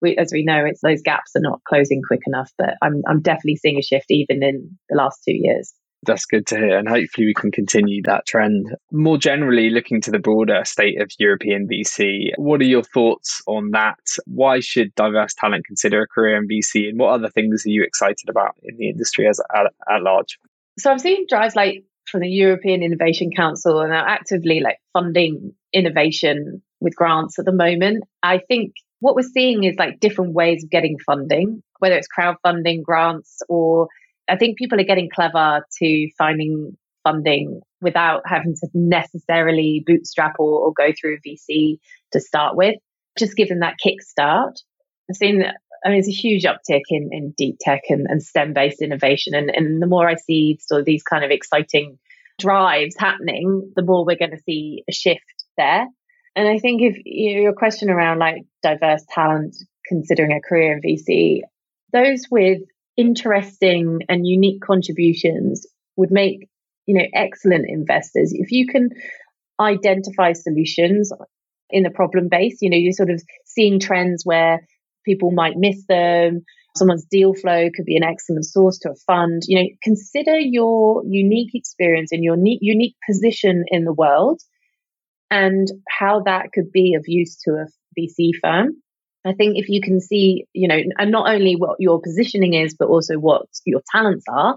we, 0.00 0.16
as 0.16 0.30
we 0.32 0.44
know, 0.44 0.64
it's 0.64 0.80
those 0.80 1.02
gaps 1.02 1.32
are 1.36 1.40
not 1.40 1.60
closing 1.68 2.02
quick 2.06 2.22
enough. 2.26 2.50
But 2.58 2.74
I'm, 2.82 3.02
I'm 3.08 3.20
definitely 3.20 3.56
seeing 3.56 3.78
a 3.78 3.82
shift 3.82 4.06
even 4.10 4.42
in 4.42 4.78
the 4.88 4.96
last 4.96 5.22
two 5.24 5.34
years. 5.34 5.72
That's 6.06 6.24
good 6.24 6.46
to 6.48 6.56
hear. 6.56 6.78
And 6.78 6.88
hopefully 6.88 7.26
we 7.26 7.34
can 7.34 7.50
continue 7.50 8.02
that 8.04 8.26
trend. 8.26 8.74
More 8.92 9.18
generally, 9.18 9.70
looking 9.70 10.00
to 10.02 10.10
the 10.10 10.18
broader 10.18 10.62
state 10.64 11.00
of 11.00 11.10
European 11.18 11.68
VC, 11.68 12.30
what 12.36 12.60
are 12.60 12.64
your 12.64 12.82
thoughts 12.82 13.42
on 13.46 13.72
that? 13.72 13.98
Why 14.26 14.60
should 14.60 14.94
diverse 14.94 15.34
talent 15.34 15.66
consider 15.66 16.02
a 16.02 16.06
career 16.06 16.36
in 16.36 16.48
VC? 16.48 16.88
And 16.88 16.98
what 16.98 17.12
other 17.12 17.28
things 17.28 17.66
are 17.66 17.70
you 17.70 17.82
excited 17.82 18.28
about 18.28 18.56
in 18.62 18.76
the 18.76 18.88
industry 18.88 19.26
as 19.26 19.40
at, 19.54 19.66
at 19.90 20.02
large? 20.02 20.38
So 20.78 20.92
I've 20.92 21.00
seen 21.00 21.26
drives 21.28 21.56
like 21.56 21.84
from 22.06 22.20
the 22.20 22.28
European 22.28 22.82
Innovation 22.82 23.30
Council 23.34 23.80
and 23.80 23.92
are 23.92 24.06
actively 24.06 24.60
like 24.60 24.78
funding 24.92 25.52
innovation 25.72 26.62
with 26.80 26.94
grants 26.94 27.38
at 27.38 27.44
the 27.44 27.52
moment. 27.52 28.04
I 28.22 28.38
think 28.38 28.74
what 29.00 29.14
we're 29.14 29.22
seeing 29.22 29.64
is 29.64 29.76
like 29.78 30.00
different 30.00 30.34
ways 30.34 30.64
of 30.64 30.70
getting 30.70 30.98
funding, 31.04 31.62
whether 31.78 31.96
it's 31.96 32.08
crowdfunding, 32.08 32.82
grants, 32.82 33.42
or 33.48 33.88
I 34.28 34.36
think 34.36 34.58
people 34.58 34.80
are 34.80 34.84
getting 34.84 35.08
clever 35.14 35.64
to 35.78 36.08
finding 36.18 36.76
funding 37.04 37.60
without 37.80 38.22
having 38.26 38.54
to 38.54 38.68
necessarily 38.74 39.82
bootstrap 39.86 40.34
or, 40.38 40.66
or 40.66 40.72
go 40.72 40.92
through 40.98 41.18
VC 41.26 41.78
to 42.12 42.20
start 42.20 42.56
with. 42.56 42.74
Just 43.18 43.36
give 43.36 43.48
them 43.48 43.60
that 43.60 43.76
kickstart. 43.84 44.54
I've 45.08 45.16
seen. 45.16 45.42
I 45.84 45.88
mean, 45.88 45.98
it's 45.98 46.08
a 46.08 46.12
huge 46.12 46.44
uptick 46.44 46.82
in, 46.88 47.10
in 47.12 47.34
deep 47.36 47.56
tech 47.60 47.82
and, 47.88 48.06
and 48.08 48.22
STEM 48.22 48.54
based 48.54 48.82
innovation. 48.82 49.34
And, 49.34 49.50
and 49.50 49.80
the 49.80 49.86
more 49.86 50.08
I 50.08 50.16
see 50.16 50.58
sort 50.60 50.80
of 50.80 50.84
these 50.84 51.02
kind 51.02 51.24
of 51.24 51.30
exciting 51.30 51.98
drives 52.40 52.96
happening, 52.98 53.72
the 53.76 53.82
more 53.82 54.04
we're 54.04 54.16
going 54.16 54.32
to 54.32 54.42
see 54.42 54.82
a 54.88 54.92
shift 54.92 55.20
there. 55.56 55.86
And 56.34 56.48
I 56.48 56.58
think 56.58 56.82
if 56.82 56.96
you 57.04 57.36
know, 57.36 57.42
your 57.42 57.54
question 57.54 57.88
around 57.88 58.18
like 58.18 58.42
diverse 58.62 59.04
talent, 59.10 59.56
considering 59.86 60.32
a 60.32 60.46
career 60.46 60.72
in 60.72 60.82
VC, 60.82 61.40
those 61.92 62.26
with 62.30 62.62
interesting 62.96 64.00
and 64.08 64.26
unique 64.26 64.62
contributions 64.62 65.66
would 65.96 66.10
make 66.10 66.48
you 66.86 66.96
know 66.98 67.06
excellent 67.14 67.66
investors. 67.68 68.32
If 68.34 68.52
you 68.52 68.66
can 68.66 68.90
identify 69.60 70.32
solutions 70.32 71.12
in 71.70 71.82
the 71.82 71.90
problem 71.90 72.28
base 72.28 72.58
you 72.60 72.70
know 72.70 72.76
you're 72.76 72.92
sort 72.92 73.10
of 73.10 73.20
seeing 73.44 73.80
trends 73.80 74.22
where 74.24 74.60
people 75.04 75.32
might 75.32 75.56
miss 75.56 75.84
them 75.88 76.42
someone's 76.76 77.06
deal 77.06 77.34
flow 77.34 77.68
could 77.74 77.86
be 77.86 77.96
an 77.96 78.04
excellent 78.04 78.44
source 78.44 78.78
to 78.78 78.90
a 78.90 78.94
fund. 79.06 79.42
You 79.46 79.58
know 79.58 79.68
consider 79.82 80.38
your 80.38 81.02
unique 81.06 81.54
experience 81.54 82.12
and 82.12 82.22
your 82.22 82.36
unique, 82.36 82.60
unique 82.62 82.96
position 83.08 83.64
in 83.68 83.84
the 83.84 83.92
world 83.92 84.40
and 85.30 85.66
how 85.88 86.22
that 86.24 86.52
could 86.52 86.70
be 86.72 86.94
of 86.94 87.04
use 87.06 87.36
to 87.44 87.52
a 87.52 87.66
vc 87.98 88.30
firm 88.40 88.76
I 89.26 89.32
think 89.32 89.58
if 89.58 89.68
you 89.68 89.80
can 89.80 90.00
see, 90.00 90.46
you 90.52 90.68
know, 90.68 90.78
and 90.98 91.10
not 91.10 91.28
only 91.28 91.54
what 91.56 91.80
your 91.80 92.00
positioning 92.00 92.54
is, 92.54 92.74
but 92.78 92.88
also 92.88 93.14
what 93.14 93.46
your 93.64 93.82
talents 93.90 94.24
are. 94.28 94.56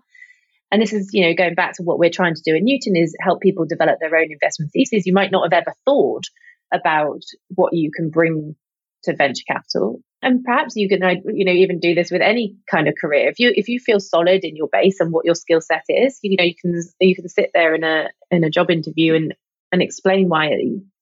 And 0.72 0.82
this 0.82 0.94
is, 0.94 1.10
you 1.12 1.26
know, 1.26 1.34
going 1.34 1.56
back 1.56 1.74
to 1.74 1.84
what 1.84 1.98
we're 1.98 2.12
trying 2.12 2.36
to 2.36 2.42
do 2.46 2.56
at 2.56 2.62
Newton 2.62 2.96
is 2.96 3.16
help 3.20 3.42
people 3.42 3.66
develop 3.66 3.98
their 4.00 4.16
own 4.16 4.32
investment 4.32 4.72
thesis. 4.72 5.08
You 5.08 5.14
might 5.14 5.32
not 5.32 5.52
have 5.52 5.62
ever 5.62 5.74
thought 5.86 6.26
about 6.72 7.22
what 7.56 7.74
you 7.74 7.90
can 7.92 8.12
bring 8.12 8.56
to 9.04 9.16
venture 9.16 9.44
capital. 9.48 10.02
And 10.22 10.44
perhaps 10.44 10.76
you 10.76 10.88
can, 10.88 11.02
uh, 11.02 11.16
you 11.26 11.46
know, 11.46 11.52
even 11.52 11.80
do 11.80 11.96
this 11.96 12.12
with 12.12 12.22
any 12.22 12.56
kind 12.70 12.88
of 12.88 12.94
career. 13.00 13.30
If 13.30 13.40
you 13.40 13.52
if 13.56 13.70
you 13.70 13.80
feel 13.80 14.00
solid 14.00 14.44
in 14.44 14.56
your 14.56 14.68
base 14.72 15.00
and 15.00 15.12
what 15.12 15.26
your 15.26 15.36
skill 15.36 15.62
set 15.62 15.86
is, 15.88 16.20
you 16.22 16.36
know, 16.38 16.44
you 16.44 16.54
can 16.62 16.80
you 17.00 17.16
can 17.16 17.28
sit 17.30 17.52
there 17.54 17.74
in 17.74 17.84
a 17.84 18.10
in 18.30 18.44
a 18.44 18.50
job 18.50 18.70
interview 18.70 19.16
and 19.16 19.34
and 19.72 19.82
explain 19.82 20.30
why 20.30 20.52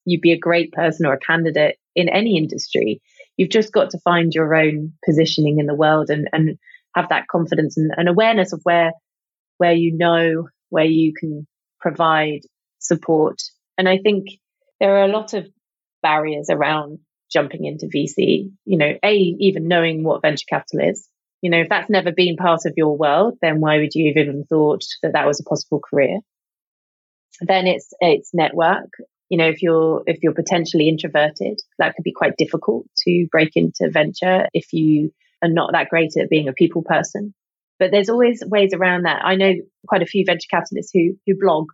you'd 0.05 0.21
be 0.21 0.31
a 0.31 0.37
great 0.37 0.71
person 0.71 1.05
or 1.05 1.13
a 1.13 1.19
candidate 1.19 1.77
in 1.95 2.07
any 2.07 2.37
industry 2.37 3.01
you've 3.37 3.49
just 3.49 3.71
got 3.71 3.91
to 3.91 3.99
find 3.99 4.33
your 4.33 4.53
own 4.55 4.93
positioning 5.05 5.59
in 5.59 5.67
the 5.67 5.75
world 5.75 6.09
and, 6.09 6.27
and 6.33 6.57
have 6.95 7.09
that 7.09 7.27
confidence 7.27 7.77
and, 7.77 7.91
and 7.95 8.09
awareness 8.09 8.51
of 8.51 8.61
where 8.63 8.91
where 9.57 9.73
you 9.73 9.95
know 9.95 10.49
where 10.69 10.85
you 10.85 11.13
can 11.17 11.47
provide 11.79 12.41
support. 12.79 13.41
And 13.77 13.87
I 13.87 13.97
think 13.97 14.27
there 14.79 14.97
are 14.97 15.05
a 15.05 15.11
lot 15.11 15.33
of 15.33 15.47
barriers 16.03 16.49
around 16.49 16.99
jumping 17.31 17.65
into 17.65 17.87
VC. 17.87 18.51
You 18.65 18.77
know, 18.77 18.93
a 19.03 19.13
even 19.13 19.67
knowing 19.67 20.03
what 20.03 20.21
venture 20.21 20.45
capital 20.49 20.89
is. 20.89 21.07
You 21.41 21.51
know, 21.51 21.59
if 21.59 21.69
that's 21.69 21.89
never 21.89 22.11
been 22.11 22.35
part 22.35 22.61
of 22.65 22.73
your 22.75 22.97
world, 22.97 23.37
then 23.41 23.59
why 23.59 23.77
would 23.77 23.93
you 23.93 24.11
have 24.11 24.21
even 24.21 24.43
thought 24.45 24.83
that 25.03 25.13
that 25.13 25.27
was 25.27 25.39
a 25.39 25.43
possible 25.43 25.79
career? 25.79 26.19
Then 27.41 27.67
it's 27.67 27.93
it's 27.99 28.31
network 28.33 28.89
you 29.29 29.37
know 29.37 29.47
if 29.47 29.61
you're 29.61 30.03
if 30.05 30.19
you're 30.21 30.33
potentially 30.33 30.87
introverted 30.87 31.59
that 31.79 31.95
could 31.95 32.03
be 32.03 32.13
quite 32.13 32.37
difficult 32.37 32.85
to 33.05 33.27
break 33.31 33.51
into 33.55 33.89
venture 33.91 34.47
if 34.53 34.71
you 34.73 35.11
are 35.43 35.49
not 35.49 35.71
that 35.73 35.89
great 35.89 36.11
at 36.17 36.29
being 36.29 36.47
a 36.47 36.53
people 36.53 36.83
person. 36.83 37.33
But 37.79 37.91
there's 37.91 38.09
always 38.09 38.43
ways 38.45 38.73
around 38.73 39.03
that. 39.03 39.23
I 39.23 39.35
know 39.35 39.53
quite 39.87 40.01
a 40.01 40.07
few 40.07 40.23
venture 40.25 40.47
capitalists 40.49 40.91
who 40.93 41.15
who 41.25 41.35
blog 41.39 41.67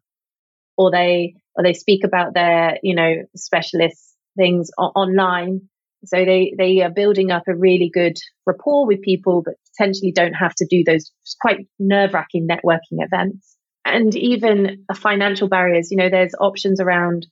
or 0.78 0.92
they 0.92 1.36
or 1.56 1.64
they 1.64 1.74
speak 1.74 2.04
about 2.04 2.34
their 2.34 2.78
you 2.84 2.96
know 2.96 3.24
specialist 3.36 4.16
things 4.38 4.70
o- 4.78 4.92
online. 4.96 5.62
So 6.06 6.26
they 6.26 6.54
they 6.58 6.82
are 6.82 6.90
building 6.90 7.32
up 7.32 7.44
a 7.48 7.56
really 7.56 7.90
good 7.94 8.18
rapport 8.46 8.86
with 8.86 9.02
people 9.02 9.42
but 9.46 9.56
potentially 9.78 10.12
don't 10.12 10.34
have 10.34 10.54
to 10.56 10.68
do 10.70 10.84
those 10.86 11.12
quite 11.40 11.68
nerve-wracking 11.80 12.48
networking 12.48 13.00
events. 13.00 13.56
And 13.86 14.16
even 14.16 14.86
financial 14.96 15.48
barriers 15.48 15.90
you 15.92 15.98
know 15.98 16.10
there's 16.10 16.36
options 16.40 16.82
around 16.82 17.26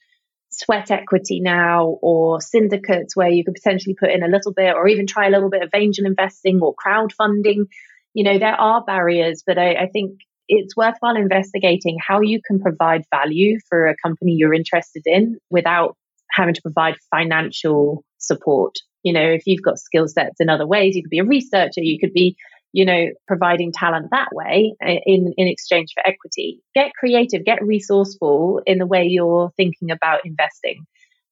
sweat 0.52 0.92
equity 0.92 1.40
now 1.40 1.98
or 2.02 2.42
syndicates 2.42 3.16
where 3.16 3.30
you 3.30 3.44
could 3.44 3.56
potentially 3.56 3.96
put 4.00 4.12
in 4.12 4.24
a 4.24 4.28
little 4.28 4.54
bit 4.54 4.76
or 4.76 4.88
even 4.88 5.08
try 5.08 5.28
a 5.28 5.30
little 5.30 5.50
bit 5.50 5.64
of 5.64 5.70
angel 5.74 6.06
investing 6.06 6.60
or 6.62 6.76
crowdfunding. 6.76 7.66
You 8.14 8.24
know, 8.26 8.38
there 8.38 8.60
are 8.60 8.84
barriers, 8.84 9.44
but 9.46 9.58
I, 9.58 9.74
I 9.74 9.88
think 9.88 10.20
it's 10.48 10.76
worthwhile 10.76 11.16
investigating 11.16 11.98
how 12.06 12.20
you 12.20 12.42
can 12.46 12.60
provide 12.60 13.04
value 13.10 13.58
for 13.70 13.88
a 13.88 13.96
company 14.04 14.34
you're 14.34 14.54
interested 14.54 15.04
in 15.06 15.38
without 15.50 15.96
having 16.30 16.54
to 16.54 16.62
provide 16.62 16.96
financial 17.10 18.04
support. 18.18 18.76
You 19.04 19.14
know, 19.14 19.26
if 19.26 19.44
you've 19.46 19.64
got 19.64 19.80
skill 19.80 20.08
sets 20.08 20.42
in 20.42 20.50
other 20.50 20.68
ways, 20.68 20.96
you 20.96 21.04
could 21.04 21.10
be 21.10 21.20
a 21.20 21.26
researcher, 21.26 21.82
you 21.82 21.98
could 22.00 22.14
be 22.14 22.36
you 22.74 22.86
know, 22.86 23.08
providing 23.28 23.72
talent 23.72 24.08
that 24.12 24.30
way 24.32 24.74
eh, 24.82 25.00
in, 25.06 25.34
in 25.38 25.48
exchange 25.48 25.90
for 25.94 26.06
equity. 26.08 26.62
Get 26.74 26.94
creative, 26.98 27.44
get 27.44 27.64
resourceful 27.64 28.62
in 28.66 28.78
the 28.78 28.86
way 28.86 29.06
you're 29.06 29.52
thinking 29.58 29.92
about 29.92 30.22
investing. 30.26 30.86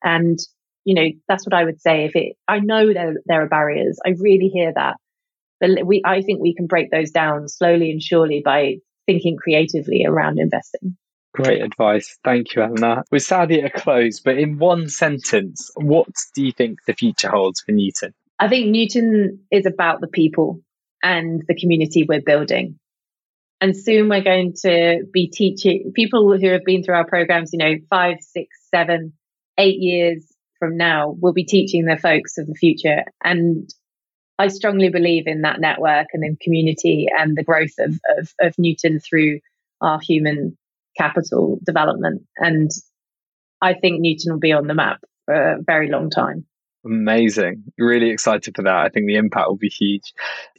And, 0.04 0.38
you 0.84 0.96
know, 0.96 1.08
that's 1.28 1.46
what 1.46 1.54
I 1.54 1.64
would 1.64 1.82
say. 1.82 2.06
If 2.06 2.16
it, 2.16 2.36
I 2.48 2.60
know 2.60 2.94
there, 2.94 3.16
there 3.26 3.42
are 3.42 3.48
barriers. 3.48 4.00
I 4.06 4.16
really 4.20 4.48
hear 4.48 4.74
that. 4.76 4.98
But 5.62 5.86
we, 5.86 6.02
I 6.06 6.22
think 6.22 6.42
we 6.42 6.56
can 6.56 6.68
break 6.68 6.92
those 6.92 7.12
down 7.12 7.48
slowly 7.48 7.92
and 7.92 8.02
surely 8.02 8.42
by 8.44 8.76
thinking 9.06 9.38
creatively 9.38 10.06
around 10.06 10.40
investing. 10.40 10.98
Great 11.34 11.62
advice. 11.62 12.18
Thank 12.24 12.56
you, 12.56 12.64
Eleanor. 12.64 13.04
We're 13.12 13.20
sadly 13.20 13.62
at 13.62 13.76
a 13.76 13.80
close, 13.80 14.20
but 14.20 14.38
in 14.38 14.58
one 14.58 14.90
sentence, 14.90 15.70
what 15.76 16.08
do 16.34 16.44
you 16.44 16.52
think 16.52 16.80
the 16.86 16.94
future 16.94 17.30
holds 17.30 17.62
for 17.62 17.72
Newton? 17.72 18.14
I 18.40 18.48
think 18.48 18.70
Newton 18.70 19.40
is 19.52 19.66
about 19.66 20.02
the 20.02 20.08
people 20.08 20.62
and 21.04 21.44
the 21.48 21.56
community 21.56 22.06
we're 22.08 22.22
building. 22.22 22.80
And 23.62 23.76
soon 23.76 24.08
we're 24.08 24.24
going 24.24 24.54
to 24.62 25.04
be 25.12 25.28
teaching 25.28 25.92
people 25.94 26.38
who 26.38 26.48
have 26.50 26.64
been 26.64 26.84
through 26.84 26.96
our 26.96 27.08
programs, 27.08 27.52
you 27.52 27.60
know, 27.60 27.76
five, 27.90 28.18
six, 28.22 28.48
seven, 28.74 29.14
eight 29.58 29.80
years 29.80 30.26
from 30.60 30.78
now, 30.78 31.16
we'll 31.18 31.34
be 31.34 31.46
teaching 31.46 31.86
the 31.86 31.98
folks 31.98 32.38
of 32.38 32.48
the 32.48 32.54
future. 32.54 33.04
And 33.24 33.70
I 34.38 34.48
strongly 34.48 34.90
believe 34.90 35.24
in 35.26 35.42
that 35.42 35.60
network 35.60 36.08
and 36.14 36.24
in 36.24 36.38
community 36.42 37.08
and 37.18 37.36
the 37.36 37.44
growth 37.44 37.74
of, 37.80 38.00
of, 38.18 38.34
of 38.40 38.54
Newton 38.58 39.00
through 39.00 39.40
our 39.82 40.00
human 40.00 40.58
capital 40.98 41.60
development. 41.66 42.24
And 42.38 42.70
I 43.62 43.74
think 43.74 44.00
Newton 44.00 44.34
will 44.34 44.40
be 44.40 44.54
on 44.54 44.68
the 44.68 44.74
map 44.74 45.02
for 45.26 45.34
a 45.34 45.62
very 45.62 45.90
long 45.90 46.10
time. 46.10 46.46
Amazing. 46.86 47.64
Really 47.78 48.10
excited 48.10 48.56
for 48.56 48.64
that. 48.64 48.76
I 48.76 48.90
think 48.90 49.06
the 49.06 49.18
impact 49.18 49.50
will 49.50 49.58
be 49.58 49.70
huge. 49.70 50.14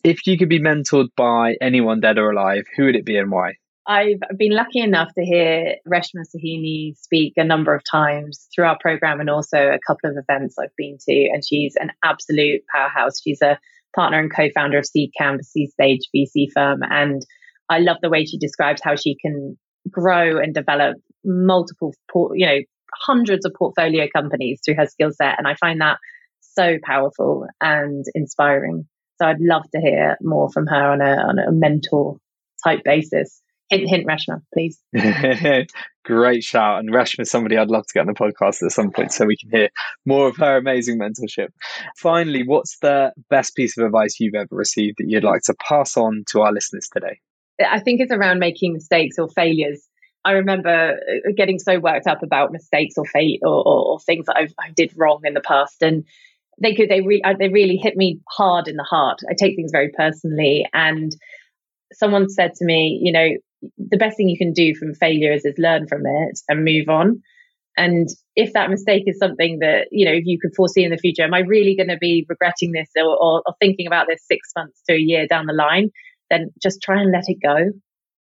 If 0.05 0.27
you 0.27 0.37
could 0.37 0.49
be 0.49 0.61
mentored 0.61 1.09
by 1.17 1.57
anyone 1.61 2.01
dead 2.01 2.19
or 2.19 2.31
alive, 2.31 2.65
who 2.77 2.85
would 2.85 2.97
it 2.97 3.07
be 3.07 3.17
and 3.17 3.31
why? 3.31 3.55
I've 3.87 4.21
been 4.37 4.55
lucky 4.55 4.81
enough 4.81 5.13
to 5.15 5.25
hear 5.25 5.77
Reshma 5.89 6.23
Sohoni 6.25 6.97
speak 6.97 7.33
a 7.37 7.45
number 7.45 7.75
of 7.75 7.83
times 7.91 8.47
through 8.55 8.67
our 8.67 8.77
program 8.81 9.21
and 9.21 9.31
also 9.31 9.59
a 9.59 9.79
couple 9.85 10.11
of 10.11 10.17
events 10.17 10.57
I've 10.59 10.77
been 10.77 10.99
to. 11.09 11.31
And 11.33 11.43
she's 11.45 11.75
an 11.81 11.91
absolute 12.05 12.61
powerhouse. 12.73 13.21
She's 13.21 13.41
a 13.43 13.59
partner 13.97 14.21
and 14.21 14.33
co 14.33 14.49
founder 14.55 14.79
of 14.79 14.85
Seedcamp's, 14.85 15.49
Seed 15.49 15.71
Stage 15.71 16.01
VC 16.15 16.49
firm. 16.55 16.83
And 16.83 17.23
I 17.69 17.79
love 17.79 17.97
the 18.03 18.11
way 18.11 18.27
she 18.27 18.39
describes 18.39 18.83
how 18.85 18.95
she 18.95 19.17
can 19.21 19.59
grow 19.91 20.39
and 20.39 20.55
develop 20.55 20.97
multiple, 21.25 21.95
you 22.35 22.47
know, 22.47 22.59
hundreds 23.01 23.45
of 23.45 23.55
portfolio 23.55 24.07
companies 24.15 24.61
through 24.65 24.77
her 24.77 24.87
skill 24.87 25.11
set. 25.11 25.39
And 25.39 25.47
I 25.47 25.55
find 25.55 25.81
that 25.81 25.99
so 26.41 26.79
powerful 26.83 27.47
and 27.61 28.05
inspiring. 28.15 28.87
So 29.21 29.27
I'd 29.27 29.41
love 29.41 29.65
to 29.75 29.81
hear 29.81 30.17
more 30.21 30.51
from 30.51 30.67
her 30.67 30.93
on 30.93 31.01
a, 31.01 31.17
on 31.17 31.39
a 31.39 31.53
mentor 31.53 32.17
type 32.65 32.83
basis. 32.85 33.43
Hint, 33.69 33.89
hint, 33.89 34.07
Reshma, 34.07 34.43
please. 34.53 34.81
Great 36.05 36.43
shout. 36.43 36.81
And 36.81 36.91
Reshma 36.91 37.21
is 37.21 37.31
somebody 37.31 37.57
I'd 37.57 37.71
love 37.71 37.87
to 37.87 37.93
get 37.95 38.01
on 38.01 38.07
the 38.09 38.15
podcast 38.15 38.65
at 38.65 38.73
some 38.73 38.91
point 38.91 39.13
so 39.13 39.27
we 39.27 39.37
can 39.37 39.51
hear 39.51 39.69
more 40.05 40.27
of 40.27 40.37
her 40.39 40.57
amazing 40.57 40.99
mentorship. 40.99 41.49
Finally, 41.97 42.43
what's 42.45 42.79
the 42.81 43.13
best 43.29 43.55
piece 43.55 43.79
of 43.79 43.85
advice 43.85 44.19
you've 44.19 44.35
ever 44.35 44.49
received 44.51 44.97
that 44.99 45.09
you'd 45.09 45.23
like 45.23 45.43
to 45.43 45.55
pass 45.69 45.97
on 45.97 46.25
to 46.31 46.41
our 46.41 46.53
listeners 46.53 46.89
today? 46.93 47.21
I 47.65 47.79
think 47.79 48.01
it's 48.01 48.13
around 48.13 48.39
making 48.39 48.73
mistakes 48.73 49.19
or 49.19 49.29
failures. 49.29 49.87
I 50.25 50.33
remember 50.33 50.99
uh, 50.99 51.33
getting 51.37 51.59
so 51.59 51.79
worked 51.79 52.07
up 52.07 52.23
about 52.23 52.53
mistakes 52.53 52.95
or 52.97 53.05
fate 53.05 53.41
or, 53.43 53.67
or, 53.67 53.93
or 53.93 54.01
things 54.01 54.27
that 54.27 54.37
I've, 54.37 54.55
I 54.59 54.71
did 54.71 54.93
wrong 54.97 55.21
in 55.25 55.35
the 55.35 55.41
past, 55.41 55.83
and 55.83 56.05
they 56.61 56.75
could 56.75 56.89
they 56.91 57.01
re- 57.01 57.23
uh, 57.25 57.35
they 57.39 57.49
really 57.49 57.77
hit 57.77 57.97
me 57.97 58.21
hard 58.29 58.69
in 58.69 58.77
the 58.77 58.85
heart. 58.85 59.21
I 59.29 59.35
take 59.35 59.57
things 59.57 59.73
very 59.73 59.91
personally, 59.97 60.67
and 60.73 61.15
someone 61.93 62.29
said 62.29 62.55
to 62.55 62.65
me, 62.65 63.01
you 63.03 63.13
know, 63.13 63.29
the 63.79 63.97
best 63.97 64.17
thing 64.17 64.29
you 64.29 64.39
can 64.39 64.53
do 64.53 64.75
from 64.75 64.95
failures 64.95 65.45
is 65.45 65.55
learn 65.59 65.87
from 65.87 66.03
it 66.07 66.39
and 66.49 66.65
move 66.65 66.89
on. 66.89 67.23
And 67.77 68.09
if 68.37 68.53
that 68.53 68.69
mistake 68.69 69.05
is 69.07 69.19
something 69.19 69.61
that 69.61 69.89
you 69.91 70.05
know 70.05 70.19
you 70.23 70.39
could 70.39 70.55
foresee 70.55 70.85
in 70.85 70.91
the 70.91 70.99
future, 70.99 71.23
am 71.23 71.35
I 71.35 71.41
really 71.41 71.77
going 71.77 71.89
to 71.89 71.99
be 71.99 72.27
regretting 72.29 72.73
this 72.73 72.91
or, 72.97 73.17
or, 73.17 73.43
or 73.47 73.55
thinking 73.59 73.87
about 73.87 74.07
this 74.09 74.23
six 74.27 74.51
months 74.57 74.83
to 74.89 74.95
a 74.95 74.99
year 74.99 75.27
down 75.27 75.47
the 75.47 75.55
line? 75.55 75.91
Then 76.29 76.51
just 76.63 76.83
try 76.83 77.01
and 77.01 77.11
let 77.11 77.25
it 77.29 77.39
go. 77.43 77.57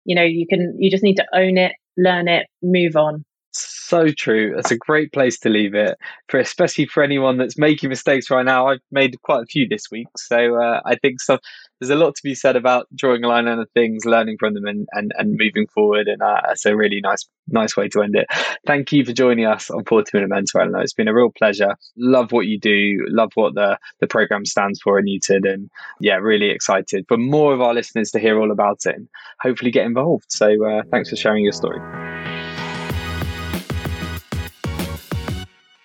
You 0.04 0.16
know, 0.16 0.22
you 0.22 0.46
can 0.48 0.76
you 0.78 0.90
just 0.90 1.02
need 1.02 1.16
to 1.16 1.26
own 1.34 1.58
it, 1.58 1.72
learn 1.96 2.28
it, 2.28 2.46
move 2.62 2.96
on. 2.96 3.24
So 3.52 4.08
true. 4.08 4.52
That's 4.54 4.70
a 4.70 4.76
great 4.76 5.12
place 5.12 5.38
to 5.40 5.48
leave 5.48 5.74
it 5.74 5.98
for, 6.28 6.38
especially 6.38 6.86
for 6.86 7.02
anyone 7.02 7.36
that's 7.36 7.58
making 7.58 7.88
mistakes 7.88 8.30
right 8.30 8.44
now. 8.44 8.68
I've 8.68 8.80
made 8.92 9.20
quite 9.22 9.42
a 9.42 9.46
few 9.46 9.66
this 9.66 9.90
week, 9.90 10.06
so 10.16 10.54
uh, 10.54 10.80
I 10.84 10.94
think 10.94 11.20
some, 11.20 11.40
there's 11.80 11.90
a 11.90 11.96
lot 11.96 12.14
to 12.14 12.22
be 12.22 12.36
said 12.36 12.54
about 12.54 12.86
drawing 12.94 13.24
a 13.24 13.28
line 13.28 13.48
under 13.48 13.66
things, 13.74 14.04
learning 14.04 14.36
from 14.38 14.54
them, 14.54 14.66
and 14.66 14.86
and, 14.92 15.12
and 15.18 15.36
moving 15.36 15.66
forward. 15.66 16.06
And 16.06 16.22
uh, 16.22 16.40
that's 16.46 16.64
a 16.64 16.76
really 16.76 17.00
nice 17.00 17.26
nice 17.48 17.76
way 17.76 17.88
to 17.88 18.02
end 18.02 18.14
it. 18.14 18.26
Thank 18.66 18.92
you 18.92 19.04
for 19.04 19.12
joining 19.12 19.46
us 19.46 19.68
on 19.68 19.84
40 19.84 20.10
Minute 20.14 20.28
Mentor. 20.28 20.80
It's 20.80 20.92
been 20.92 21.08
a 21.08 21.14
real 21.14 21.32
pleasure. 21.36 21.74
Love 21.96 22.30
what 22.30 22.46
you 22.46 22.58
do. 22.58 23.04
Love 23.08 23.32
what 23.34 23.54
the 23.54 23.78
the 24.00 24.06
program 24.06 24.46
stands 24.46 24.80
for 24.80 25.00
in 25.00 25.06
Newton, 25.06 25.44
and 25.44 25.70
yeah, 26.00 26.16
really 26.16 26.50
excited 26.50 27.04
for 27.08 27.16
more 27.16 27.52
of 27.52 27.60
our 27.60 27.74
listeners 27.74 28.12
to 28.12 28.20
hear 28.20 28.38
all 28.38 28.52
about 28.52 28.86
it 28.86 28.94
and 28.94 29.08
hopefully 29.40 29.72
get 29.72 29.86
involved. 29.86 30.26
So 30.28 30.64
uh, 30.64 30.82
thanks 30.92 31.10
for 31.10 31.16
sharing 31.16 31.42
your 31.42 31.52
story. 31.52 31.80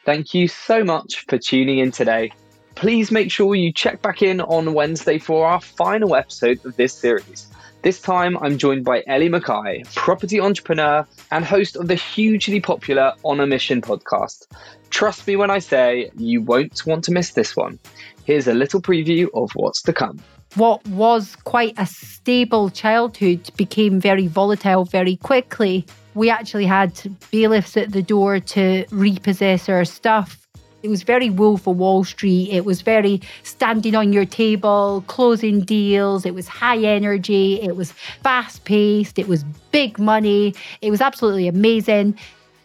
Thank 0.06 0.36
you 0.36 0.48
so 0.48 0.84
much 0.84 1.26
for 1.28 1.40
tuning 1.40 1.80
in 1.80 1.92
today. 1.92 2.32
Please 2.76 3.10
make 3.10 3.32
sure 3.32 3.56
you 3.56 3.74
check 3.74 4.04
back 4.04 4.22
in 4.22 4.40
on 4.40 4.76
Wednesday 4.76 5.18
for 5.18 5.48
our 5.48 5.60
final 5.60 6.16
episode 6.16 6.64
of 6.64 6.76
this 6.76 6.94
series. 6.94 7.48
This 7.82 8.00
time, 8.00 8.38
I'm 8.38 8.60
joined 8.60 8.86
by 8.86 9.04
Ellie 9.08 9.30
Mackay, 9.30 9.84
property 9.96 10.40
entrepreneur 10.40 11.08
and 11.32 11.44
host 11.44 11.76
of 11.76 11.88
the 11.88 11.96
hugely 11.96 12.60
popular 12.60 13.14
On 13.24 13.40
a 13.40 13.48
Mission 13.48 13.82
podcast. 13.82 14.46
Trust 14.92 15.26
me 15.26 15.38
when 15.38 15.50
I 15.50 15.58
say 15.58 16.12
you 16.16 16.40
won't 16.40 16.86
want 16.86 17.04
to 17.06 17.12
miss 17.12 17.32
this 17.32 17.56
one. 17.56 17.80
Here's 18.26 18.48
a 18.48 18.54
little 18.54 18.82
preview 18.82 19.28
of 19.34 19.50
what's 19.56 19.82
to 19.84 19.94
come. 19.94 20.20
What 20.54 20.88
was 20.88 21.36
quite 21.46 21.74
a 21.78 21.88
stable 21.88 22.70
childhood 22.70 23.50
became 23.58 24.00
very 24.00 24.28
volatile 24.28 24.86
very 24.86 25.16
quickly 25.16 25.86
we 26.16 26.30
actually 26.30 26.66
had 26.66 27.00
bailiffs 27.30 27.78
at 27.78 27.92
the 27.92 28.02
door 28.02 28.40
to 28.40 28.86
repossess 28.90 29.70
our 29.70 29.86
stuff. 29.86 30.48
It 30.82 30.90
was 30.90 31.04
very 31.04 31.30
Wolf 31.30 31.68
of 31.68 31.78
Wall 31.78 32.04
Street. 32.04 32.50
It 32.52 32.64
was 32.64 32.82
very 32.82 33.20
standing 33.44 33.96
on 33.96 34.14
your 34.14 34.26
table, 34.26 35.04
closing 35.08 35.62
deals. 35.62 36.26
It 36.26 36.36
was 36.36 36.48
high 36.48 36.78
energy. 36.78 37.60
It 37.62 37.76
was 37.76 37.92
fast 38.24 38.66
paced. 38.66 39.18
It 39.18 39.28
was 39.28 39.44
big 39.72 40.00
money. 40.00 40.54
It 40.82 40.92
was 40.92 41.02
absolutely 41.02 41.48
amazing. 41.48 42.18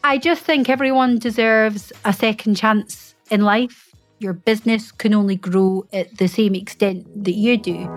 I 0.04 0.18
just 0.18 0.42
think 0.42 0.68
everyone 0.68 1.18
deserves 1.18 1.92
a 2.04 2.12
second 2.12 2.56
chance 2.56 3.14
in 3.30 3.40
life. 3.40 3.90
Your 4.18 4.34
business 4.34 4.92
can 4.92 5.14
only 5.14 5.36
grow 5.36 5.86
at 5.92 6.18
the 6.18 6.28
same 6.28 6.54
extent 6.54 7.24
that 7.24 7.32
you 7.32 7.56
do. 7.56 7.88